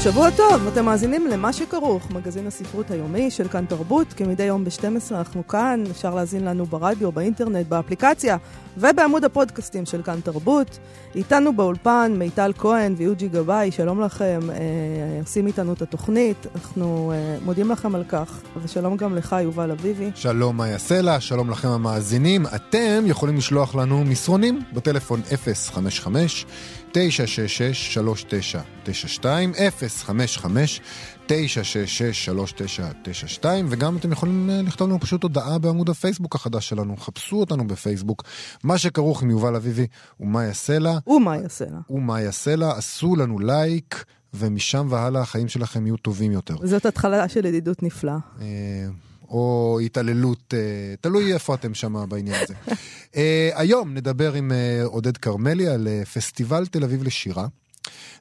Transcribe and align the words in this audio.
שבוע 0.00 0.30
טוב, 0.30 0.66
אתם 0.66 0.84
מאזינים 0.84 1.26
למה 1.26 1.52
שכרוך, 1.52 2.10
מגזין 2.10 2.46
הספרות 2.46 2.90
היומי 2.90 3.30
של 3.30 3.48
כאן 3.48 3.64
תרבות, 3.66 4.12
כמדי 4.12 4.42
יום 4.42 4.64
ב-12 4.64 5.14
אנחנו 5.14 5.46
כאן, 5.48 5.84
אפשר 5.90 6.14
להאזין 6.14 6.44
לנו 6.44 6.66
ברדיו, 6.66 7.12
באינטרנט, 7.12 7.66
באפליקציה 7.66 8.36
ובעמוד 8.76 9.24
הפודקאסטים 9.24 9.86
של 9.86 10.02
כאן 10.02 10.20
תרבות. 10.20 10.78
איתנו 11.14 11.52
באולפן 11.52 12.14
מיטל 12.18 12.52
כהן 12.58 12.94
ויוג'י 12.96 13.28
גבאי, 13.28 13.70
שלום 13.70 14.00
לכם, 14.00 14.40
אה, 14.50 14.56
עושים 15.20 15.46
איתנו 15.46 15.72
את 15.72 15.82
התוכנית, 15.82 16.46
אנחנו 16.54 17.12
אה, 17.14 17.38
מודים 17.44 17.70
לכם 17.70 17.94
על 17.94 18.04
כך, 18.08 18.40
ושלום 18.62 18.96
גם 18.96 19.16
לך 19.16 19.36
יובל 19.42 19.70
אביבי. 19.70 20.10
שלום 20.14 20.56
מאיה 20.56 20.78
סלע, 20.78 21.20
שלום 21.20 21.50
לכם 21.50 21.68
המאזינים, 21.68 22.46
אתם 22.46 23.04
יכולים 23.06 23.36
לשלוח 23.36 23.74
לנו 23.74 24.04
מסרונים 24.04 24.62
בטלפון 24.72 25.22
055 25.72 26.46
966-3992, 26.92 26.96
055-966-3992, 31.28 33.46
וגם 33.68 33.96
אתם 33.96 34.12
יכולים 34.12 34.50
אה, 34.50 34.62
לכתוב 34.62 34.88
לנו 34.88 35.00
פשוט 35.00 35.22
הודעה 35.22 35.58
בעמוד 35.58 35.90
הפייסבוק 35.90 36.34
החדש 36.34 36.68
שלנו, 36.68 36.96
חפשו 36.96 37.36
אותנו 37.36 37.66
בפייסבוק, 37.66 38.24
מה 38.64 38.78
שכרוך 38.78 39.22
עם 39.22 39.30
יובל 39.30 39.56
אביבי 39.56 39.86
ומאיה 40.20 40.54
סלע. 40.54 40.98
ומאיה 41.06 41.48
סלע. 41.48 41.78
ומאיה 41.90 42.32
סלע, 42.32 42.76
עשו 42.76 43.16
לנו 43.16 43.38
לייק. 43.38 44.04
ומשם 44.34 44.86
והלאה 44.90 45.22
החיים 45.22 45.48
שלכם 45.48 45.86
יהיו 45.86 45.96
טובים 45.96 46.32
יותר. 46.32 46.56
זאת 46.62 46.86
התחלה 46.86 47.28
של 47.28 47.44
ידידות 47.44 47.82
נפלאה. 47.82 48.18
או 49.28 49.78
התעללות, 49.84 50.54
אה, 50.54 50.94
תלוי 51.00 51.34
איפה 51.34 51.54
אתם 51.54 51.74
שם 51.74 52.08
בעניין 52.08 52.42
הזה. 52.42 52.54
אה, 53.16 53.50
היום 53.54 53.94
נדבר 53.94 54.34
עם 54.34 54.52
אה, 54.52 54.84
עודד 54.84 55.16
כרמלי 55.16 55.68
על 55.68 55.88
פסטיבל 56.14 56.66
תל 56.66 56.84
אביב 56.84 57.02
לשירה. 57.02 57.46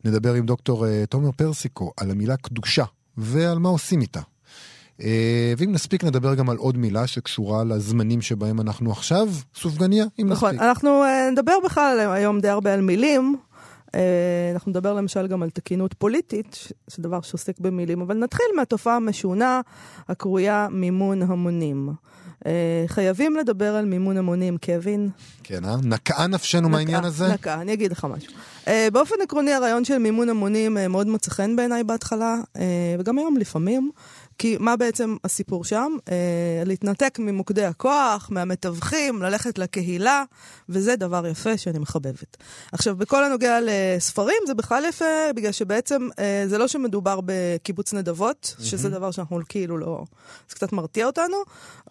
נדבר 0.05 0.33
עם 0.33 0.45
דוקטור 0.45 0.85
תומר 1.09 1.31
פרסיקו 1.31 1.91
על 1.97 2.11
המילה 2.11 2.37
קדושה 2.37 2.83
ועל 3.17 3.59
מה 3.59 3.69
עושים 3.69 4.01
איתה. 4.01 4.21
ואם 5.57 5.71
נספיק 5.71 6.03
נדבר 6.03 6.35
גם 6.35 6.49
על 6.49 6.57
עוד 6.57 6.77
מילה 6.77 7.07
שקשורה 7.07 7.63
לזמנים 7.63 8.21
שבהם 8.21 8.61
אנחנו 8.61 8.91
עכשיו, 8.91 9.27
סופגניה, 9.55 10.05
אם 10.19 10.27
נכון, 10.29 10.49
נספיק. 10.49 10.61
נכון, 10.61 10.67
אנחנו 10.67 11.03
נדבר 11.31 11.53
בכלל 11.65 11.99
היום 11.99 12.39
די 12.39 12.49
הרבה 12.49 12.73
על 12.73 12.81
מילים, 12.81 13.35
אנחנו 14.53 14.69
נדבר 14.69 14.93
למשל 14.93 15.27
גם 15.27 15.43
על 15.43 15.49
תקינות 15.49 15.93
פוליטית, 15.93 16.67
שזה 16.87 17.03
דבר 17.03 17.21
שעוסק 17.21 17.59
במילים, 17.59 18.01
אבל 18.01 18.17
נתחיל 18.17 18.45
מהתופעה 18.55 18.95
המשונה 18.95 19.61
הקרויה 20.09 20.67
מימון 20.71 21.21
המונים. 21.21 21.89
אה, 22.45 22.83
חייבים 22.87 23.35
לדבר 23.35 23.75
על 23.75 23.85
מימון 23.85 24.17
המונים, 24.17 24.57
קווין. 24.57 25.09
כן, 25.43 25.65
אה? 25.65 25.75
נקעה 25.83 26.27
נפשנו 26.27 26.69
מהעניין 26.69 27.03
הזה? 27.03 27.27
נקעה, 27.27 27.61
אני 27.61 27.73
אגיד 27.73 27.91
לך 27.91 28.07
משהו. 28.09 28.33
Uh, 28.65 28.69
באופן 28.93 29.15
עקרוני, 29.23 29.53
הרעיון 29.53 29.85
של 29.85 29.97
מימון 29.97 30.29
המונים 30.29 30.77
מאוד 30.89 31.07
מוצא 31.07 31.31
חן 31.31 31.55
בעיניי 31.55 31.83
בהתחלה, 31.83 32.35
וגם 32.99 33.17
היום 33.17 33.37
לפעמים. 33.37 33.91
כי 34.37 34.57
מה 34.59 34.75
בעצם 34.75 35.15
הסיפור 35.23 35.63
שם? 35.63 35.91
אה, 36.11 36.63
להתנתק 36.65 37.19
ממוקדי 37.19 37.65
הכוח, 37.65 38.29
מהמתווכים, 38.31 39.21
ללכת 39.21 39.57
לקהילה, 39.57 40.23
וזה 40.69 40.95
דבר 40.95 41.27
יפה 41.27 41.57
שאני 41.57 41.79
מחבבת. 41.79 42.37
עכשיו, 42.71 42.95
בכל 42.95 43.23
הנוגע 43.23 43.59
לספרים, 43.61 44.37
זה 44.47 44.53
בכלל 44.53 44.85
יפה, 44.85 45.05
בגלל 45.35 45.51
שבעצם 45.51 46.07
אה, 46.19 46.43
זה 46.47 46.57
לא 46.57 46.67
שמדובר 46.67 47.19
בקיבוץ 47.25 47.93
נדבות, 47.93 48.55
mm-hmm. 48.57 48.63
שזה 48.63 48.89
דבר 48.89 49.11
שאנחנו 49.11 49.39
כאילו 49.49 49.77
לא... 49.77 50.03
זה 50.49 50.55
קצת 50.55 50.73
מרתיע 50.73 51.05
אותנו, 51.05 51.37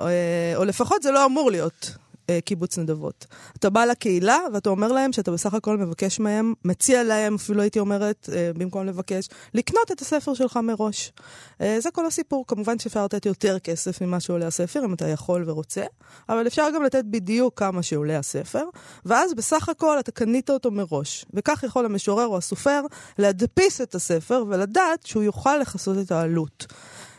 אה, 0.00 0.52
או 0.56 0.64
לפחות 0.64 1.02
זה 1.02 1.10
לא 1.10 1.26
אמור 1.26 1.50
להיות. 1.50 1.96
אה, 2.30 2.38
קיבוץ 2.44 2.78
נדבות. 2.78 3.26
אתה 3.56 3.70
בא 3.70 3.84
לקהילה 3.84 4.38
ואתה 4.52 4.70
אומר 4.70 4.92
להם 4.92 5.12
שאתה 5.12 5.30
בסך 5.30 5.54
הכל 5.54 5.76
מבקש 5.76 6.20
מהם, 6.20 6.54
מציע 6.64 7.04
להם, 7.04 7.34
אפילו 7.34 7.62
הייתי 7.62 7.78
אומרת, 7.78 8.28
אה, 8.32 8.50
במקום 8.54 8.86
לבקש, 8.86 9.28
לקנות 9.54 9.92
את 9.92 10.00
הספר 10.00 10.34
שלך 10.34 10.56
מראש. 10.62 11.12
אה, 11.60 11.76
זה 11.80 11.90
כל 11.90 12.06
הסיפור. 12.06 12.44
כמובן 12.46 12.78
שאפשר 12.78 13.04
לתת 13.04 13.26
יותר 13.26 13.58
כסף 13.58 14.00
ממה 14.00 14.20
שעולה 14.20 14.46
הספר, 14.46 14.84
אם 14.84 14.94
אתה 14.94 15.08
יכול 15.08 15.44
ורוצה, 15.46 15.84
אבל 16.28 16.46
אפשר 16.46 16.66
גם 16.74 16.82
לתת 16.82 17.04
בדיוק 17.04 17.58
כמה 17.58 17.82
שעולה 17.82 18.18
הספר, 18.18 18.64
ואז 19.04 19.34
בסך 19.34 19.68
הכל 19.68 19.98
אתה 20.00 20.12
קנית 20.12 20.50
אותו 20.50 20.70
מראש. 20.70 21.26
וכך 21.34 21.62
יכול 21.62 21.84
המשורר 21.84 22.26
או 22.26 22.36
הסופר 22.36 22.82
להדפיס 23.18 23.80
את 23.80 23.94
הספר 23.94 24.44
ולדעת 24.48 25.06
שהוא 25.06 25.22
יוכל 25.22 25.56
לכסות 25.56 25.98
את 25.98 26.12
העלות. 26.12 26.66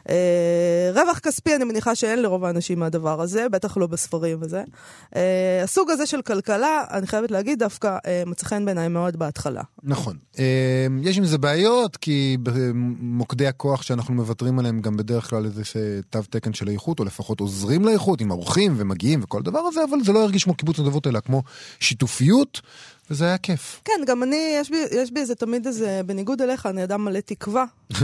אה, 0.09 0.91
רווח 0.94 1.19
כספי, 1.19 1.56
אני 1.56 1.63
מניחה 1.63 1.95
שאין 1.95 2.22
לרוב 2.22 2.45
האנשים 2.45 2.79
מהדבר 2.79 3.22
הזה, 3.22 3.50
בטח 3.50 3.78
לא 3.78 3.88
בספרים 3.88 4.38
וזה. 4.41 4.63
אה, 5.16 5.62
הסוג 5.63 5.91
הזה 5.91 6.06
של 6.06 6.22
כלכלה, 6.22 6.84
אני 6.91 7.07
חייבת 7.07 7.31
להגיד, 7.31 7.59
דווקא 7.59 7.97
אה, 8.06 8.23
מצא 8.25 8.45
חן 8.45 8.66
בעיניי 8.66 8.88
מאוד 8.88 9.16
בהתחלה. 9.16 9.62
נכון. 9.84 10.18
יש 11.01 11.18
עם 11.18 11.25
זה 11.25 11.38
בעיות, 11.38 11.97
כי 11.97 12.38
במוקדי 12.44 13.47
הכוח 13.47 13.81
שאנחנו 13.81 14.13
מוותרים 14.13 14.59
עליהם 14.59 14.81
גם 14.81 14.97
בדרך 14.97 15.29
כלל 15.29 15.45
איזה 15.45 15.63
תו 16.09 16.19
תקן 16.29 16.53
של 16.53 16.69
איכות, 16.69 17.00
או 17.00 17.06
לפחות 17.06 17.39
עוזרים 17.39 17.85
לאיכות, 17.85 18.22
עם 18.22 18.31
אורחים 18.31 18.74
ומגיעים 18.78 19.19
וכל 19.24 19.41
דבר 19.41 19.59
הזה, 19.59 19.84
אבל 19.89 19.97
זה 20.03 20.13
לא 20.13 20.24
הרגיש 20.24 20.44
כמו 20.44 20.53
קיבוץ 20.53 20.79
נדבות, 20.79 21.07
אלא 21.07 21.19
כמו 21.19 21.44
שיתופיות. 21.79 22.62
וזה 23.09 23.25
היה 23.25 23.38
כיף. 23.38 23.81
כן, 23.85 24.01
גם 24.07 24.24
אני, 24.24 24.56
יש 24.56 24.69
בי, 24.69 24.78
יש 24.91 25.12
בי 25.12 25.19
איזה 25.19 25.35
תמיד 25.35 25.68
איזה, 25.68 26.01
בניגוד 26.06 26.41
אליך, 26.41 26.66
אני 26.66 26.84
אדם 26.84 27.06
מלא 27.06 27.19
תקווה. 27.19 27.66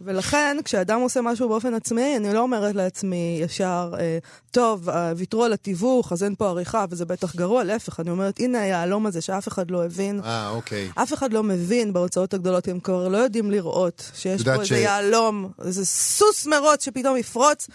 ולכן, 0.00 0.56
כשאדם 0.64 1.00
עושה 1.00 1.20
משהו 1.20 1.48
באופן 1.48 1.74
עצמאי, 1.74 2.16
אני 2.16 2.34
לא 2.34 2.40
אומרת 2.40 2.74
לעצמי 2.74 3.38
ישר, 3.42 3.92
אה, 3.98 4.18
טוב, 4.50 4.88
אה, 4.88 5.12
ויתרו 5.16 5.44
על 5.44 5.52
התיווך, 5.52 6.12
אז 6.12 6.24
אין 6.24 6.34
פה 6.34 6.48
עריכה, 6.48 6.84
וזה 6.90 7.04
בטח 7.04 7.36
גרוע. 7.36 7.64
להפך, 7.64 8.00
אני 8.00 8.10
אומרת, 8.10 8.40
הנה 8.40 8.60
היהלום 8.60 9.06
הזה 9.06 9.20
שאף 9.20 9.48
אחד 9.48 9.70
לא 9.70 9.84
הבין. 9.84 10.20
אה, 10.24 10.48
אוקיי. 10.48 10.90
אף 10.94 11.12
אחד 11.12 11.32
לא 11.32 11.42
מבין 11.42 11.92
בהוצאות 11.92 12.34
הגדולות, 12.34 12.68
הם 12.68 12.80
כבר 12.80 13.08
לא 13.08 13.18
יודעים 13.18 13.50
לראות 13.50 14.10
שיש 14.14 14.42
פה 14.42 14.52
איזה 14.52 14.66
ש... 14.66 14.70
יהלום, 14.70 15.50
איזה 15.64 15.86
סוס 15.86 16.46
מרוץ 16.46 16.84
שפתאום 16.84 17.16
יפרוץ. 17.16 17.68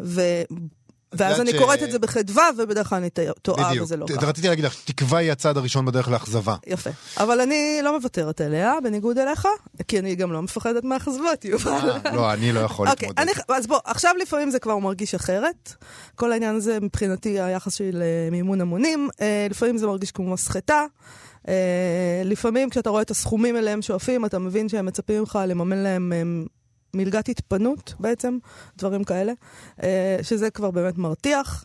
ו... 0.00 0.20
ואז 1.16 1.40
אני 1.40 1.50
ש... 1.50 1.54
קוראת 1.54 1.82
את 1.82 1.90
זה 1.90 1.98
בחדווה, 1.98 2.50
ובדרך 2.58 2.88
כלל 2.88 2.98
אני 2.98 3.10
טועה, 3.42 3.72
וזה 3.82 3.96
לא 3.96 4.06
ככה. 4.06 4.26
רציתי 4.26 4.48
להגיד 4.48 4.64
לך, 4.64 4.76
תקווה 4.84 5.18
היא 5.18 5.32
הצעד 5.32 5.56
הראשון 5.56 5.84
בדרך 5.84 6.08
לאכזבה. 6.08 6.56
יפה. 6.66 6.90
אבל 7.16 7.40
אני 7.40 7.78
לא 7.82 7.98
מוותרת 7.98 8.40
עליה, 8.40 8.74
בניגוד 8.84 9.18
אליך, 9.18 9.48
כי 9.88 9.98
אני 9.98 10.14
גם 10.14 10.32
לא 10.32 10.42
מפחדת 10.42 10.84
מאכזבות, 10.84 11.44
יובל. 11.44 11.70
אה, 12.06 12.14
לא, 12.14 12.32
אני 12.32 12.52
לא 12.52 12.60
יכול 12.60 12.88
אוקיי, 12.88 13.08
להתמודד. 13.08 13.32
אז 13.48 13.66
בוא, 13.66 13.78
עכשיו 13.84 14.12
לפעמים 14.22 14.50
זה 14.50 14.58
כבר 14.58 14.78
מרגיש 14.78 15.14
אחרת. 15.14 15.72
כל 16.14 16.32
העניין 16.32 16.54
הזה, 16.56 16.80
מבחינתי, 16.80 17.40
היחס 17.40 17.74
שלי 17.74 17.90
למימון 17.92 18.60
המונים, 18.60 19.08
אה, 19.20 19.46
לפעמים 19.50 19.78
זה 19.78 19.86
מרגיש 19.86 20.10
כמו 20.12 20.32
מסחטה. 20.32 20.84
Uh, 21.44 21.46
לפעמים 22.24 22.70
כשאתה 22.70 22.90
רואה 22.90 23.02
את 23.02 23.10
הסכומים 23.10 23.56
אליהם 23.56 23.82
שואפים, 23.82 24.24
אתה 24.24 24.38
מבין 24.38 24.68
שהם 24.68 24.86
מצפים 24.86 25.20
ממך 25.20 25.38
לממן 25.46 25.76
להם 25.76 26.12
מלגת 26.94 27.28
התפנות 27.28 27.94
בעצם, 28.00 28.38
דברים 28.78 29.04
כאלה, 29.04 29.32
אה, 29.82 30.16
שזה 30.22 30.50
כבר 30.50 30.70
באמת 30.70 30.98
מרתיח. 30.98 31.64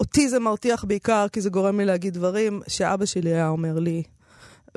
אותי 0.00 0.28
זה 0.28 0.38
מרתיח 0.38 0.84
בעיקר 0.84 1.26
כי 1.32 1.40
זה 1.40 1.50
גורם 1.50 1.80
לי 1.80 1.86
להגיד 1.86 2.14
דברים 2.14 2.62
שאבא 2.68 3.04
שלי 3.04 3.32
היה 3.32 3.48
אומר 3.48 3.78
לי, 3.78 4.02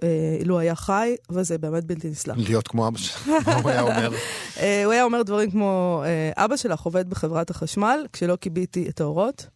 אה, 0.03 0.38
לו 0.45 0.59
היה 0.59 0.75
חי, 0.75 1.15
וזה 1.29 1.57
באמת 1.57 1.83
בלתי 1.83 2.09
נסלח. 2.09 2.38
להיות 2.38 2.67
כמו 2.67 2.88
אבא 2.88 2.97
שלך, 2.97 3.27
מה 3.27 3.55
הוא 3.55 3.69
היה 3.69 3.81
אומר? 3.81 4.11
אה, 4.59 4.85
הוא 4.85 4.93
היה 4.93 5.03
אומר 5.03 5.23
דברים 5.23 5.51
כמו, 5.51 6.03
אבא 6.38 6.57
שלך 6.57 6.81
עובד 6.81 7.09
בחברת 7.09 7.49
החשמל 7.49 8.05
כשלא 8.13 8.38
כיביתי 8.41 8.89
את 8.89 9.01
האורות, 9.01 9.47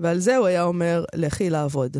ועל 0.00 0.18
זה 0.18 0.36
הוא 0.36 0.46
היה 0.46 0.62
אומר, 0.62 1.04
לכי 1.14 1.50
לעבוד. 1.50 1.96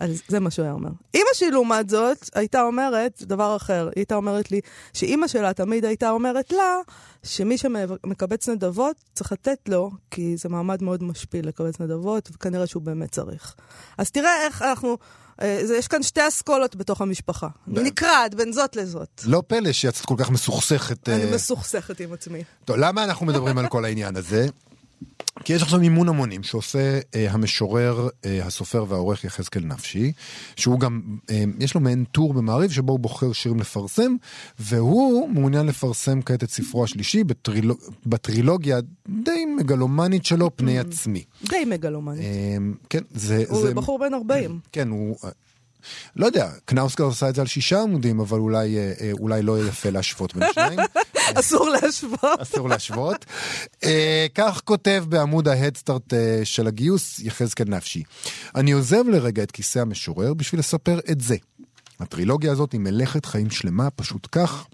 אז 0.00 0.22
זה 0.28 0.40
מה 0.40 0.50
שהוא 0.50 0.64
היה 0.64 0.72
אומר. 0.72 0.90
אימא 1.14 1.28
שלי, 1.34 1.50
לעומת 1.50 1.90
זאת, 1.90 2.30
הייתה 2.34 2.62
אומרת 2.62 3.22
דבר 3.22 3.56
אחר. 3.56 3.84
היא 3.84 3.92
הייתה 3.96 4.14
אומרת 4.14 4.50
לי 4.50 4.60
שאימא 4.92 5.28
שלה 5.28 5.52
תמיד 5.52 5.84
הייתה 5.84 6.10
אומרת 6.10 6.52
לה 6.52 6.76
שמי 7.22 7.58
שמקבץ 7.58 8.48
נדבות 8.48 8.96
צריך 9.14 9.32
לתת 9.32 9.58
לו, 9.68 9.90
כי 10.10 10.36
זה 10.36 10.48
מעמד 10.48 10.82
מאוד 10.82 11.02
משפיל 11.02 11.48
לקבץ 11.48 11.80
נדבות, 11.80 12.28
וכנראה 12.32 12.66
שהוא 12.66 12.82
באמת 12.82 13.12
צריך. 13.12 13.54
אז 13.98 14.10
תראה 14.10 14.44
איך 14.44 14.62
אנחנו... 14.62 14.96
אה, 15.42 15.60
יש 15.78 15.88
כאן 15.88 16.02
שתי 16.02 16.28
אסכולות 16.28 16.76
בתוך 16.76 17.00
המשפחה. 17.00 17.48
אני 17.68 17.82
נקרעת 17.82 18.34
בין 18.34 18.52
זאת 18.52 18.76
לזאת. 18.76 19.22
לא 19.26 19.42
פלא 19.46 19.72
שיצאת 19.72 20.06
כל 20.06 20.14
כך 20.18 20.30
מסוכסכת. 20.30 21.08
אני 21.08 21.24
אה, 21.24 21.34
מסוכסכת 21.34 22.00
עם 22.00 22.12
עצמי. 22.12 22.44
טוב, 22.64 22.76
למה 22.76 23.04
אנחנו 23.04 23.26
מדברים 23.26 23.58
על 23.58 23.68
כל 23.68 23.84
העניין 23.84 24.16
הזה? 24.16 24.46
כי 25.44 25.52
יש 25.52 25.62
עכשיו 25.62 25.80
מימון 25.80 26.08
המונים 26.08 26.42
שעושה 26.42 27.00
אה, 27.14 27.32
המשורר, 27.32 28.08
אה, 28.24 28.46
הסופר 28.46 28.84
והעורך 28.88 29.24
יחזקאל 29.24 29.64
נפשי, 29.64 30.12
שהוא 30.56 30.80
גם, 30.80 31.00
אה, 31.30 31.44
יש 31.60 31.74
לו 31.74 31.80
מעין 31.80 32.04
טור 32.04 32.34
במעריב 32.34 32.70
שבו 32.70 32.92
הוא 32.92 33.00
בוחר 33.00 33.32
שירים 33.32 33.60
לפרסם, 33.60 34.16
והוא 34.58 35.28
מעוניין 35.28 35.66
לפרסם 35.66 36.22
כעת 36.22 36.42
את 36.42 36.50
ספרו 36.50 36.84
השלישי 36.84 37.24
בטריל... 37.24 37.70
בטרילוגיה 38.06 38.78
די 39.08 39.44
מגלומנית 39.58 40.24
שלו, 40.24 40.56
פני 40.56 40.78
עצמי. 40.78 41.24
די 41.48 41.64
מגלומני. 41.64 42.20
אה, 42.20 42.56
כן, 42.90 43.02
זה... 43.10 43.44
הוא 43.48 43.62
זה... 43.62 43.74
בחור 43.74 43.98
בן 43.98 44.14
40. 44.14 44.58
כן, 44.72 44.88
הוא... 44.88 45.16
לא 46.16 46.26
יודע, 46.26 46.50
קנאוסקר 46.64 47.08
עשה 47.08 47.28
את 47.28 47.34
זה 47.34 47.40
על 47.40 47.46
שישה 47.46 47.82
עמודים, 47.82 48.20
אבל 48.20 48.38
אולי, 48.38 48.76
אה, 48.76 48.92
אה, 49.00 49.10
אולי 49.12 49.42
לא 49.42 49.58
יהיה 49.58 49.68
יפה 49.68 49.90
להשוות 49.90 50.34
בין 50.34 50.42
השניים. 50.42 50.78
אסור 51.40 51.68
להשוות. 51.68 52.40
אסור 52.40 52.68
להשוות. 52.68 53.24
אה, 53.84 54.26
כך 54.34 54.60
כותב 54.64 55.04
בעמוד 55.08 55.48
ההדסטארט 55.48 56.14
אה, 56.14 56.40
של 56.44 56.66
הגיוס 56.66 57.18
יחזקאל 57.18 57.66
נפשי. 57.68 58.02
אני 58.54 58.72
עוזב 58.72 59.08
לרגע 59.08 59.42
את 59.42 59.50
כיסא 59.50 59.78
המשורר 59.78 60.34
בשביל 60.34 60.58
לספר 60.58 60.98
את 61.10 61.20
זה. 61.20 61.36
הטרילוגיה 62.00 62.52
הזאת 62.52 62.72
היא 62.72 62.80
מלאכת 62.80 63.26
חיים 63.26 63.50
שלמה, 63.50 63.90
פשוט 63.90 64.28
כך. 64.32 64.66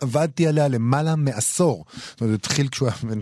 עבדתי 0.00 0.46
עליה 0.46 0.68
למעלה 0.68 1.16
מעשור. 1.16 1.84
זאת 2.10 2.20
אומרת, 2.20 2.34
התחיל 2.34 2.68
כשהוא 2.68 2.88
היה 2.88 2.96
בן... 3.02 3.20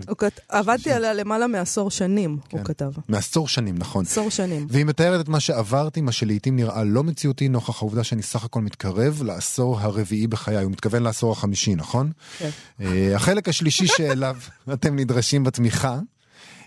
עבדתי 0.49 0.91
עליה 0.91 1.13
למעלה 1.13 1.47
מעשור 1.47 1.91
שנים, 1.91 2.37
הוא 2.51 2.59
כן. 2.59 2.63
כתב. 2.63 2.91
מעשור 3.07 3.47
שנים, 3.47 3.75
נכון. 3.77 4.05
עשור 4.05 4.29
שנים. 4.29 4.67
והיא 4.69 4.85
מתארת 4.85 5.21
את 5.21 5.29
מה 5.29 5.39
שעברתי, 5.39 6.01
מה 6.01 6.11
שלעיתים 6.11 6.55
נראה 6.55 6.83
לא 6.83 7.03
מציאותי, 7.03 7.47
נוכח 7.47 7.81
העובדה 7.81 8.03
שאני 8.03 8.21
סך 8.21 8.43
הכל 8.43 8.61
מתקרב 8.61 9.23
לעשור 9.23 9.79
הרביעי 9.79 10.27
בחיי. 10.27 10.63
הוא 10.63 10.71
מתכוון 10.71 11.03
לעשור 11.03 11.31
החמישי, 11.31 11.75
נכון? 11.75 12.11
כן. 12.37 12.49
אה, 12.81 13.15
החלק 13.15 13.49
השלישי 13.49 13.87
שאליו 13.87 14.37
אתם 14.73 14.95
נדרשים 14.95 15.43
בתמיכה. 15.43 15.99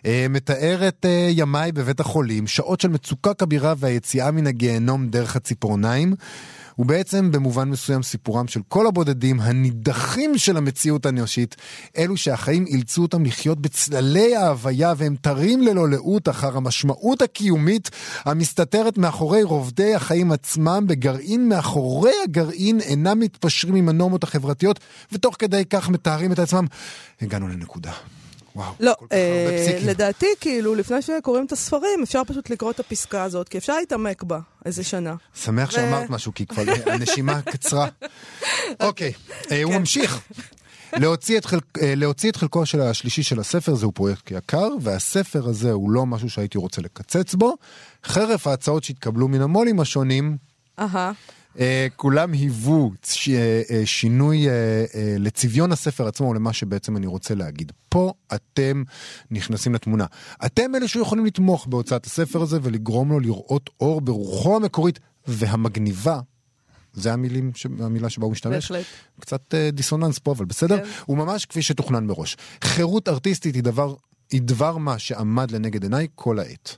אה, 0.06 0.26
מתאר 0.30 0.88
את 0.88 1.06
אה, 1.08 1.28
ימיי 1.30 1.72
בבית 1.72 2.00
החולים, 2.00 2.46
שעות 2.46 2.80
של 2.80 2.88
מצוקה 2.88 3.34
כבירה 3.34 3.74
והיציאה 3.78 4.30
מן 4.30 4.46
הגיהנום 4.46 5.08
דרך 5.08 5.36
הציפורניים. 5.36 6.14
הוא 6.78 6.86
בעצם 6.86 7.30
במובן 7.32 7.68
מסוים 7.68 8.02
סיפורם 8.02 8.48
של 8.48 8.60
כל 8.68 8.86
הבודדים 8.86 9.40
הנידחים 9.40 10.38
של 10.38 10.56
המציאות 10.56 11.06
האנושית, 11.06 11.56
אלו 11.96 12.16
שהחיים 12.16 12.66
אילצו 12.66 13.02
אותם 13.02 13.24
לחיות 13.24 13.60
בצללי 13.60 14.36
ההוויה 14.36 14.92
והם 14.96 15.16
תרים 15.20 15.62
ללא 15.62 15.88
לאות 15.88 16.28
אחר 16.28 16.56
המשמעות 16.56 17.22
הקיומית 17.22 17.90
המסתתרת 18.24 18.98
מאחורי 18.98 19.42
רובדי 19.42 19.94
החיים 19.94 20.32
עצמם 20.32 20.84
בגרעין 20.86 21.48
מאחורי 21.48 22.12
הגרעין 22.24 22.80
אינם 22.80 23.20
מתפשרים 23.20 23.74
עם 23.74 23.88
הנורמות 23.88 24.24
החברתיות 24.24 24.80
ותוך 25.12 25.36
כדי 25.38 25.64
כך 25.70 25.88
מתארים 25.88 26.32
את 26.32 26.38
עצמם. 26.38 26.66
הגענו 27.20 27.48
לנקודה. 27.48 27.92
וואו, 28.56 28.72
לא, 28.80 28.92
כל 28.98 29.06
כך 29.06 29.12
הרבה 29.12 29.16
אה, 29.16 29.58
פסיקים. 29.62 29.88
לדעתי, 29.88 30.26
כאילו, 30.40 30.74
לפני 30.74 31.02
שקוראים 31.02 31.46
את 31.46 31.52
הספרים, 31.52 32.02
אפשר 32.02 32.22
פשוט 32.26 32.50
לקרוא 32.50 32.70
את 32.70 32.80
הפסקה 32.80 33.22
הזאת, 33.22 33.48
כי 33.48 33.58
אפשר 33.58 33.76
להתעמק 33.76 34.22
בה 34.22 34.38
איזה 34.64 34.84
שנה. 34.84 35.14
שמח 35.34 35.68
ו- 35.68 35.72
שאמרת 35.72 36.10
משהו, 36.10 36.34
כי 36.34 36.46
כבר 36.46 36.62
הנשימה 36.92 37.42
קצרה. 37.42 37.88
אוקיי, 38.80 39.12
אה, 39.50 39.62
הוא 39.62 39.74
ממשיך. 39.74 40.20
להוציא 40.92 41.38
את, 41.38 41.44
חלק, 41.44 41.62
אה, 41.82 41.94
להוציא 41.96 42.30
את 42.30 42.36
חלקו 42.36 42.66
של 42.66 42.80
השלישי 42.80 43.22
של 43.22 43.40
הספר 43.40 43.74
זהו 43.74 43.92
פרויקט 43.92 44.30
יקר, 44.30 44.68
והספר 44.80 45.48
הזה 45.48 45.72
הוא 45.72 45.90
לא 45.90 46.06
משהו 46.06 46.30
שהייתי 46.30 46.58
רוצה 46.58 46.82
לקצץ 46.82 47.34
בו. 47.34 47.56
חרף 48.04 48.46
ההצעות 48.46 48.84
שהתקבלו 48.84 49.28
מן 49.28 49.40
המו"לים 49.40 49.80
השונים, 49.80 50.36
אהה. 50.78 51.12
אה, 51.58 51.86
כולם 51.96 52.32
היוו 52.32 52.92
אה, 53.28 53.62
אה, 53.70 53.86
שינוי 53.86 54.46
לצביון 55.18 55.72
הספר 55.72 56.06
עצמו, 56.06 56.34
למה 56.34 56.52
שבעצם 56.52 56.96
אני 56.96 57.06
רוצה 57.06 57.34
להגיד. 57.34 57.72
פה 57.88 58.12
אתם 58.34 58.82
נכנסים 59.30 59.74
לתמונה. 59.74 60.06
אתם 60.46 60.74
אלה 60.74 60.88
שיכולים 60.88 61.26
לתמוך 61.26 61.66
בהוצאת 61.66 62.06
הספר 62.06 62.42
הזה 62.42 62.58
ולגרום 62.62 63.10
לו 63.10 63.20
לראות 63.20 63.70
אור 63.80 64.00
ברוחו 64.00 64.56
המקורית 64.56 64.98
והמגניבה. 65.26 66.20
זה 66.92 67.12
המילים, 67.12 67.52
המילה 67.80 68.10
שבה 68.10 68.24
הוא 68.24 68.32
משתמש. 68.32 68.54
בהחלט. 68.72 68.86
קצת 69.20 69.54
דיסוננס 69.72 70.18
פה, 70.18 70.32
אבל 70.32 70.44
בסדר. 70.44 70.78
כן. 70.78 70.90
הוא 71.06 71.16
ממש 71.16 71.46
כפי 71.46 71.62
שתוכנן 71.62 72.06
מראש. 72.06 72.36
חירות 72.64 73.08
ארטיסטית 73.08 73.54
היא 73.54 73.62
דבר, 73.62 73.94
היא 74.30 74.42
דבר 74.42 74.76
מה 74.76 74.98
שעמד 74.98 75.50
לנגד 75.50 75.82
עיניי 75.82 76.06
כל 76.14 76.38
העת. 76.38 76.76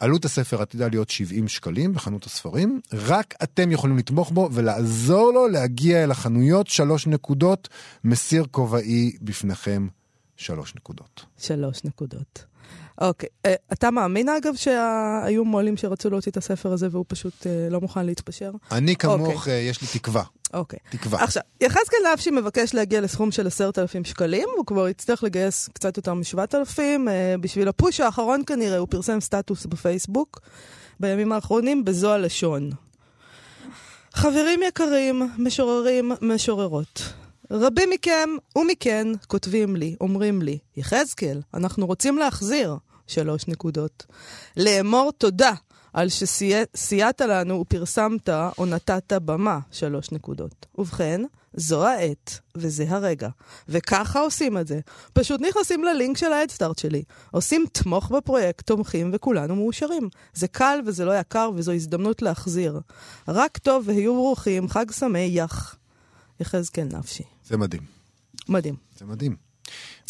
עלות 0.00 0.24
הספר 0.24 0.62
עתידה 0.62 0.88
להיות 0.88 1.10
70 1.10 1.48
שקלים 1.48 1.94
בחנות 1.94 2.24
הספרים, 2.24 2.80
רק 2.92 3.34
אתם 3.42 3.72
יכולים 3.72 3.98
לתמוך 3.98 4.30
בו 4.30 4.48
ולעזור 4.52 5.32
לו 5.32 5.48
להגיע 5.48 6.04
אל 6.04 6.10
החנויות, 6.10 6.66
שלוש 6.66 7.06
נקודות, 7.06 7.68
מסיר 8.04 8.46
כובעי 8.50 9.16
בפניכם, 9.22 9.88
שלוש 10.36 10.74
נקודות. 10.74 11.24
שלוש 11.38 11.84
נקודות. 11.84 12.44
אוקיי. 13.00 13.28
אה, 13.46 13.54
אתה 13.72 13.90
מאמין, 13.90 14.28
אגב, 14.28 14.54
שהיו 14.54 15.44
מו"לים 15.44 15.76
שרצו 15.76 16.10
להוציא 16.10 16.32
את 16.32 16.36
הספר 16.36 16.72
הזה 16.72 16.88
והוא 16.90 17.04
פשוט 17.08 17.46
אה, 17.46 17.68
לא 17.70 17.80
מוכן 17.80 18.06
להתפשר? 18.06 18.50
אני 18.72 18.96
כמוך, 18.96 19.20
אוקיי. 19.20 19.52
אה, 19.52 19.58
יש 19.58 19.82
לי 19.82 19.88
תקווה, 19.92 20.22
אוקיי. 20.54 20.78
תקווה. 20.90 21.24
עכשיו, 21.24 21.42
יחזקאל 21.60 21.98
נפשי 22.12 22.30
מבקש 22.30 22.74
להגיע 22.74 23.00
לסכום 23.00 23.30
של 23.30 23.46
עשרת 23.46 23.78
אלפים 23.78 24.04
שקלים, 24.04 24.48
הוא 24.56 24.66
כבר 24.66 24.88
יצטרך 24.88 25.24
לגייס 25.24 25.68
קצת 25.68 25.96
יותר 25.96 26.14
משבעת 26.14 26.54
אלפים. 26.54 27.08
אה, 27.08 27.34
בשביל 27.40 27.68
הפוש 27.68 28.00
האחרון 28.00 28.42
כנראה, 28.46 28.78
הוא 28.78 28.88
פרסם 28.90 29.20
סטטוס 29.20 29.66
בפייסבוק 29.66 30.40
בימים 31.00 31.32
האחרונים 31.32 31.84
בזו 31.84 32.12
הלשון. 32.12 32.70
חברים 34.14 34.60
יקרים, 34.68 35.28
משוררים, 35.38 36.12
משוררות. 36.22 37.02
רבים 37.50 37.90
מכם 37.90 38.28
ומכן 38.56 39.06
כותבים 39.26 39.76
לי, 39.76 39.96
אומרים 40.00 40.42
לי, 40.42 40.58
יחזקאל, 40.76 41.40
אנחנו 41.54 41.86
רוצים 41.86 42.18
להחזיר, 42.18 42.76
שלוש 43.10 43.48
נקודות. 43.48 44.06
לאמור 44.56 45.12
תודה 45.18 45.52
על 45.92 46.08
שסייעת 46.08 47.20
לנו 47.20 47.60
ופרסמת 47.60 48.28
או 48.28 48.66
נתת 48.66 49.12
במה, 49.12 49.58
שלוש 49.70 50.12
נקודות. 50.12 50.66
ובכן, 50.78 51.22
זו 51.54 51.86
העת, 51.86 52.40
וזה 52.54 52.84
הרגע. 52.88 53.28
וככה 53.68 54.20
עושים 54.20 54.58
את 54.58 54.66
זה. 54.66 54.80
פשוט 55.12 55.40
נכנסים 55.40 55.84
ללינק 55.84 56.16
של 56.16 56.32
ההדסטארט 56.32 56.78
שלי. 56.78 57.02
עושים 57.30 57.64
תמוך 57.72 58.10
בפרויקט, 58.10 58.66
תומכים, 58.66 59.10
וכולנו 59.14 59.56
מאושרים. 59.56 60.08
זה 60.34 60.48
קל 60.48 60.80
וזה 60.86 61.04
לא 61.04 61.18
יקר, 61.18 61.50
וזו 61.54 61.72
הזדמנות 61.72 62.22
להחזיר. 62.22 62.80
רק 63.28 63.58
טוב 63.58 63.84
והיו 63.86 64.14
ברוכים, 64.14 64.68
חג 64.68 64.90
שמח. 64.90 65.76
יחזקאל 66.40 66.88
נפשי. 66.92 67.22
זה 67.44 67.56
מדהים, 67.56 67.82
מדהים. 68.48 68.74
זה 68.98 69.04
מדהים. 69.04 69.36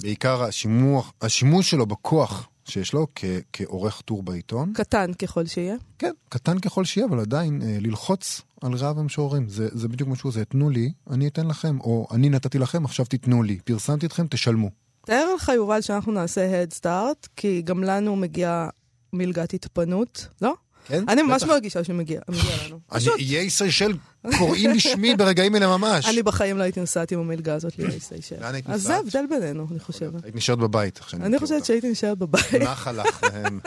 בעיקר 0.02 0.42
השימוח, 0.42 1.12
השימוש 1.22 1.70
שלו 1.70 1.86
בכוח 1.86 2.49
שיש 2.70 2.92
לו 2.92 3.06
כ- 3.14 3.24
כעורך 3.52 4.00
טור 4.00 4.22
בעיתון. 4.22 4.72
קטן 4.74 5.12
ככל 5.12 5.46
שיהיה. 5.46 5.76
כן, 5.98 6.12
קטן 6.28 6.58
ככל 6.58 6.84
שיהיה, 6.84 7.06
אבל 7.06 7.20
עדיין 7.20 7.62
אה, 7.62 7.76
ללחוץ 7.80 8.40
על 8.62 8.74
רעב 8.74 8.98
המשוררים. 8.98 9.48
זה, 9.48 9.68
זה 9.72 9.88
בדיוק 9.88 10.08
מה 10.08 10.16
שהוא 10.16 10.30
עושה, 10.30 10.44
תנו 10.44 10.70
לי, 10.70 10.92
אני 11.10 11.28
אתן 11.28 11.46
לכם, 11.46 11.80
או 11.80 12.06
אני 12.10 12.28
נתתי 12.28 12.58
לכם, 12.58 12.84
עכשיו 12.84 13.06
תיתנו 13.06 13.42
לי. 13.42 13.58
פרסמתי 13.64 14.06
אתכם, 14.06 14.26
תשלמו. 14.30 14.70
תאר 15.06 15.34
לך, 15.34 15.48
יובל, 15.54 15.80
שאנחנו 15.80 16.12
נעשה 16.12 16.64
Head 16.64 16.78
Start, 16.80 17.28
כי 17.36 17.62
גם 17.62 17.84
לנו 17.84 18.16
מגיעה 18.16 18.68
מלגת 19.12 19.54
התפנות, 19.54 20.26
לא? 20.42 20.54
כן? 20.84 21.04
אני 21.08 21.22
ממש. 21.22 21.42
מרגישה 21.42 21.84
שמגיע 21.84 22.20
מגיע 22.28 22.50
לנו. 22.66 22.80
איי 23.18 23.50
סיישל 23.50 23.92
קוראים 24.38 24.72
בשמי 24.76 25.16
ברגעים 25.16 25.56
אלה 25.56 25.66
ממש. 25.66 26.06
אני 26.06 26.22
בחיים 26.22 26.58
לא 26.58 26.62
הייתי 26.62 26.80
נוסעת 26.80 27.12
עם 27.12 27.18
המלגה 27.18 27.54
הזאת 27.54 27.78
לאיי 27.78 28.00
סיישל. 28.00 28.36
לאן 28.40 28.54
היית 28.54 28.70
אז 28.70 28.82
זה 28.82 28.88
נוסעת? 28.88 29.14
ההבדל 29.14 29.36
בינינו, 29.36 29.66
אני 29.70 29.80
חושבת. 29.80 30.24
היית 30.24 30.34
נשארת 30.34 30.58
בבית. 30.58 31.00
אני 31.14 31.38
חושבת. 31.38 31.64
שהייתי 31.64 31.90
נשארת 31.90 32.18
בבית. 32.18 32.54
נח 32.54 32.86
הלך 32.86 33.22
להם. 33.22 33.60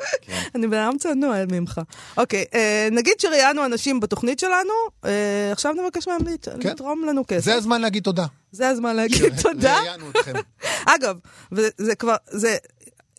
אני 0.54 0.66
בן 0.66 0.78
אדם 0.78 0.98
צנוע 0.98 1.36
ממך. 1.52 1.80
אוקיי, 2.16 2.44
אה, 2.54 2.88
נגיד 2.92 3.14
שראיינו 3.18 3.64
אנשים 3.64 4.00
בתוכנית 4.00 4.38
שלנו, 4.38 4.72
אה, 5.04 5.52
עכשיו 5.52 5.72
נבקש 5.72 6.08
מהם 6.08 6.20
כן. 6.60 6.68
לתרום 6.70 7.04
לנו 7.04 7.24
כסף. 7.28 7.44
זה 7.44 7.54
הזמן 7.54 7.80
להגיד 7.80 8.02
תודה. 8.02 8.26
זה 8.52 8.68
הזמן 8.68 8.96
להגיד 8.96 9.40
תודה. 9.42 9.80
ראיינו 9.80 10.10
אתכם. 10.10 10.32
אגב, 10.94 11.16
וזה 11.52 11.94
כבר, 11.94 12.16
זה, 12.30 12.56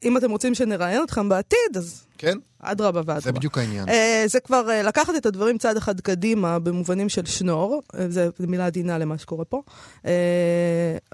אם 0.04 0.18
אתם 0.18 0.32
רוצים 0.32 0.56
שנראיין 0.56 1.04
אתכם 1.04 1.30
בעתיד, 1.30 1.78
אז 1.78 2.04
כן? 2.22 2.38
אדרבה 2.60 3.00
ואדרבה. 3.00 3.20
זה 3.20 3.32
בדיוק 3.32 3.58
העניין. 3.58 3.90
אה, 3.90 4.24
זה 4.28 4.40
כבר 4.40 4.70
אה, 4.70 4.84
לקחת 4.84 5.16
את 5.18 5.26
הדברים 5.26 5.58
צעד 5.58 5.78
אחד 5.78 6.00
קדימה 6.02 6.60
במובנים 6.60 7.10
של 7.10 7.26
שנור, 7.26 7.82
אה, 7.96 8.10
זו 8.10 8.22
מילה 8.40 8.66
עדינה 8.66 8.98
למה 8.98 9.18
שקורה 9.18 9.46
פה. 9.46 9.62
אה, 10.06 10.12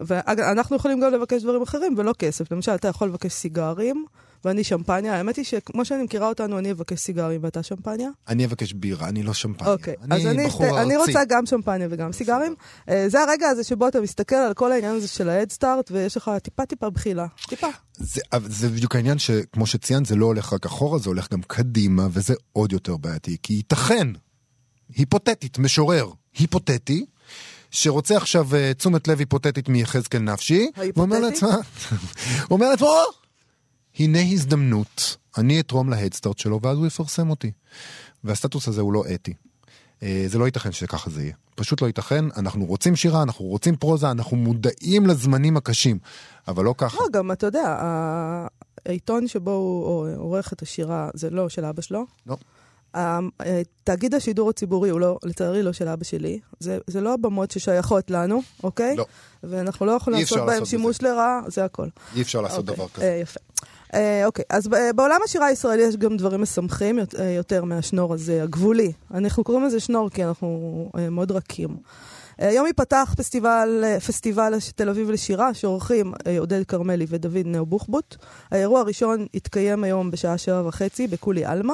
ואנחנו 0.02 0.76
יכולים 0.76 1.00
גם 1.00 1.14
לבקש 1.14 1.44
דברים 1.44 1.62
אחרים 1.62 1.96
ולא 1.98 2.14
כסף. 2.20 2.52
למשל, 2.52 2.72
אתה 2.76 2.88
יכול 2.88 3.08
לבקש 3.08 3.34
סיגרים, 3.34 4.06
ואני 4.46 4.64
שמפניה. 4.64 5.16
האמת 5.16 5.36
היא 5.36 5.46
שכמו 5.46 5.86
שאני 5.86 6.04
מכירה 6.04 6.30
אותנו, 6.30 6.60
אני 6.60 6.72
אבקש 6.72 7.00
סיגרים 7.00 7.44
ואתה 7.44 7.64
שמפניה. 7.64 8.10
אני 8.28 8.46
אבקש 8.46 8.74
בירה, 8.74 9.10
אני 9.10 9.24
לא 9.24 9.34
שמפניה. 9.34 9.72
אוקיי, 9.72 9.96
אז 10.10 10.26
אני, 10.26 10.46
בחור 10.46 10.82
אני. 10.82 10.98
רוצה 10.98 11.22
גם 11.30 11.46
שמפניה 11.46 11.88
וגם 11.92 12.12
סיגרים. 12.12 12.56
אה, 12.90 13.10
זה 13.10 13.22
הרגע 13.22 13.48
הזה 13.50 13.64
שבו 13.64 13.88
אתה 13.88 14.02
מסתכל 14.02 14.36
על 14.36 14.54
כל 14.54 14.72
העניין 14.72 14.96
הזה 14.96 15.08
של 15.08 15.30
ההדסטארט, 15.30 15.92
ויש 15.92 16.18
לך 16.18 16.32
טיפה 16.44 16.66
טיפה 16.66 16.90
בחילה. 16.90 17.26
טיפה. 17.50 17.68
זה, 17.94 18.22
זה 18.48 18.70
בדיוק 18.70 18.96
העניין 18.96 19.20
שכמו 19.20 19.66
שציינת 19.66 20.06
זה 20.06 20.16
לא 20.16 20.26
הולך 20.26 20.54
רק 20.54 20.66
אחורה 20.66 21.00
זה 21.00 21.10
הולך 21.10 21.32
גם 21.32 21.42
קדימה 21.42 22.08
וזה 22.12 22.34
עוד 22.54 22.72
יותר 22.72 22.98
בעייתי 22.98 23.38
כי 23.44 23.54
ייתכן 23.54 24.08
היפותטית 24.96 25.60
משורר 25.60 26.10
היפותטי 26.38 27.06
שרוצה 27.72 28.18
עכשיו 28.18 28.56
אה, 28.56 28.74
תשומת 28.74 29.08
לב 29.08 29.20
היפותטית 29.20 29.70
מיחזקאל 29.70 30.22
נפשי? 30.22 30.70
הוא 30.78 31.04
אומר 31.04 31.20
לעצמו 31.20 31.50
הוא 32.48 32.50
אומר 32.50 32.70
לעצמו 32.70 32.88
"או, 32.88 33.27
הנה 34.00 34.20
הזדמנות, 34.22 35.18
אני 35.38 35.60
אתרום 35.60 35.90
להדסטארט 35.90 36.38
שלו 36.38 36.60
ואז 36.64 36.78
הוא 36.78 36.88
יפרסם 36.88 37.30
אותי. 37.30 37.52
והסטטוס 38.24 38.68
הזה 38.68 38.82
הוא 38.82 38.94
לא 38.94 39.04
אתי. 39.14 39.34
אה, 40.04 40.24
זה 40.28 40.38
לא 40.38 40.46
ייתכן 40.46 40.72
שככה 40.72 41.10
זה 41.10 41.22
יהיה. 41.22 41.34
פשוט 41.56 41.82
לא 41.82 41.88
ייתכן, 41.88 42.26
אנחנו 42.38 42.66
רוצים 42.66 42.96
שירה, 42.96 43.24
אנחנו 43.24 43.46
רוצים 43.46 43.76
פרוזה, 43.76 44.12
אנחנו 44.12 44.38
מודעים 44.38 45.08
לזמנים 45.08 45.58
הקשים, 45.58 46.00
אבל 46.48 46.64
לא 46.64 46.74
ככה. 46.78 46.98
לא, 47.00 47.08
גם 47.12 47.32
אתה 47.32 47.46
יודע, 47.46 47.78
העיתון 48.86 49.28
שבו 49.28 49.52
הוא 49.52 50.08
עורך 50.18 50.54
את 50.54 50.62
השירה 50.62 51.10
זה 51.14 51.30
לא 51.30 51.50
של 51.50 51.66
אבא 51.66 51.82
שלו. 51.82 52.06
לא. 52.28 52.38
ה- 52.94 53.20
אה, 53.46 53.62
תאגיד 53.84 54.14
השידור 54.14 54.50
הציבורי 54.50 54.90
הוא 54.90 55.00
לא, 55.00 55.20
לצערי 55.24 55.64
לא 55.64 55.74
של 55.74 55.88
אבא 55.88 56.04
שלי. 56.04 56.40
זה, 56.60 56.78
זה 56.88 57.02
לא 57.02 57.14
הבמות 57.14 57.52
ששייכות 57.52 58.12
לנו, 58.12 58.42
אוקיי? 58.64 58.96
לא. 58.96 59.06
ואנחנו 59.44 59.86
לא 59.86 59.92
יכולים 59.92 60.20
לעשות 60.20 60.40
בהם 60.46 60.66
שימוש 60.66 61.02
לרעה, 61.02 61.40
זה 61.48 61.66
הכל. 61.66 61.88
אי 62.16 62.22
אפשר 62.22 62.42
לעשות 62.42 62.60
אוקיי, 62.70 62.76
דבר 62.76 62.88
כזה. 62.88 63.06
אה, 63.06 63.20
יפה. 63.22 63.40
אה, 63.94 64.26
אוקיי, 64.26 64.46
אז 64.50 64.70
בעולם 64.96 65.20
השירה 65.26 65.46
הישראלי 65.46 65.84
יש 65.84 65.98
גם 65.98 66.18
דברים 66.18 66.42
משמחים 66.42 67.00
אה, 67.00 67.30
יותר 67.30 67.64
מהשנור 67.64 68.14
הזה, 68.14 68.44
הגבולי. 68.44 68.92
אנחנו 69.14 69.44
קוראים 69.44 69.66
לזה 69.66 69.80
שנור 69.80 70.10
כי 70.10 70.24
אנחנו 70.24 70.90
אה, 70.98 71.10
מאוד 71.10 71.32
רכים. 71.32 71.70
אה, 72.42 72.48
היום 72.48 72.68
ייפתח 72.68 73.14
פסטיבל, 73.18 73.84
אה, 73.84 74.00
פסטיבל 74.00 74.54
תל 74.76 74.90
אביב 74.90 75.12
לשירה, 75.12 75.54
שעורכים 75.54 76.14
אה, 76.28 76.40
עודד 76.40 76.64
כרמלי 76.64 77.06
ודוד 77.10 77.46
נאו 77.46 77.66
בוחבוט. 77.66 78.16
האירוע 78.52 78.80
הראשון 78.80 79.26
יתקיים 79.34 79.84
היום 79.84 80.12
בשעה 80.12 80.38
שבע 80.38 80.68
וחצי 80.68 81.08
בקולי 81.08 81.46
עלמה, 81.46 81.74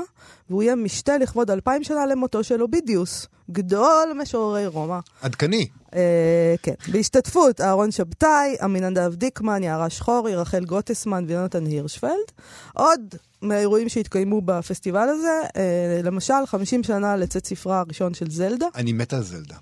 והוא 0.50 0.64
יהיה 0.64 0.76
משתה 0.76 1.18
לכבוד 1.18 1.52
אלפיים 1.52 1.84
שנה 1.84 2.06
למותו 2.06 2.44
של 2.44 2.62
אובידיוס, 2.62 3.28
גדול 3.52 4.14
משוררי 4.22 4.68
רומא. 4.68 5.00
עדכני. 5.22 5.68
אה, 5.96 6.56
כן, 6.64 6.74
בהשתתפות 6.92 7.62
אהרון 7.62 7.92
שבתאי, 7.92 8.56
עמינדב 8.62 9.16
דיקמן, 9.16 9.64
יערה 9.64 9.90
שחורי, 9.90 10.36
רחל 10.36 10.66
גוטסמן 10.66 11.26
ויונתן 11.28 11.66
הירשפלד. 11.66 12.32
עוד 12.74 13.16
מהאירועים 13.42 13.90
שהתקיימו 13.90 14.42
בפסטיבל 14.42 15.10
הזה, 15.10 15.42
אה, 15.56 16.02
למשל, 16.04 16.46
50 16.46 16.84
שנה 16.84 17.16
לצאת 17.16 17.46
ספרה 17.46 17.80
הראשון 17.80 18.14
של 18.14 18.30
זלדה, 18.30 18.68
אני 18.76 18.94
מת 18.94 19.14
על 19.14 19.24
זלדה. 19.24 19.56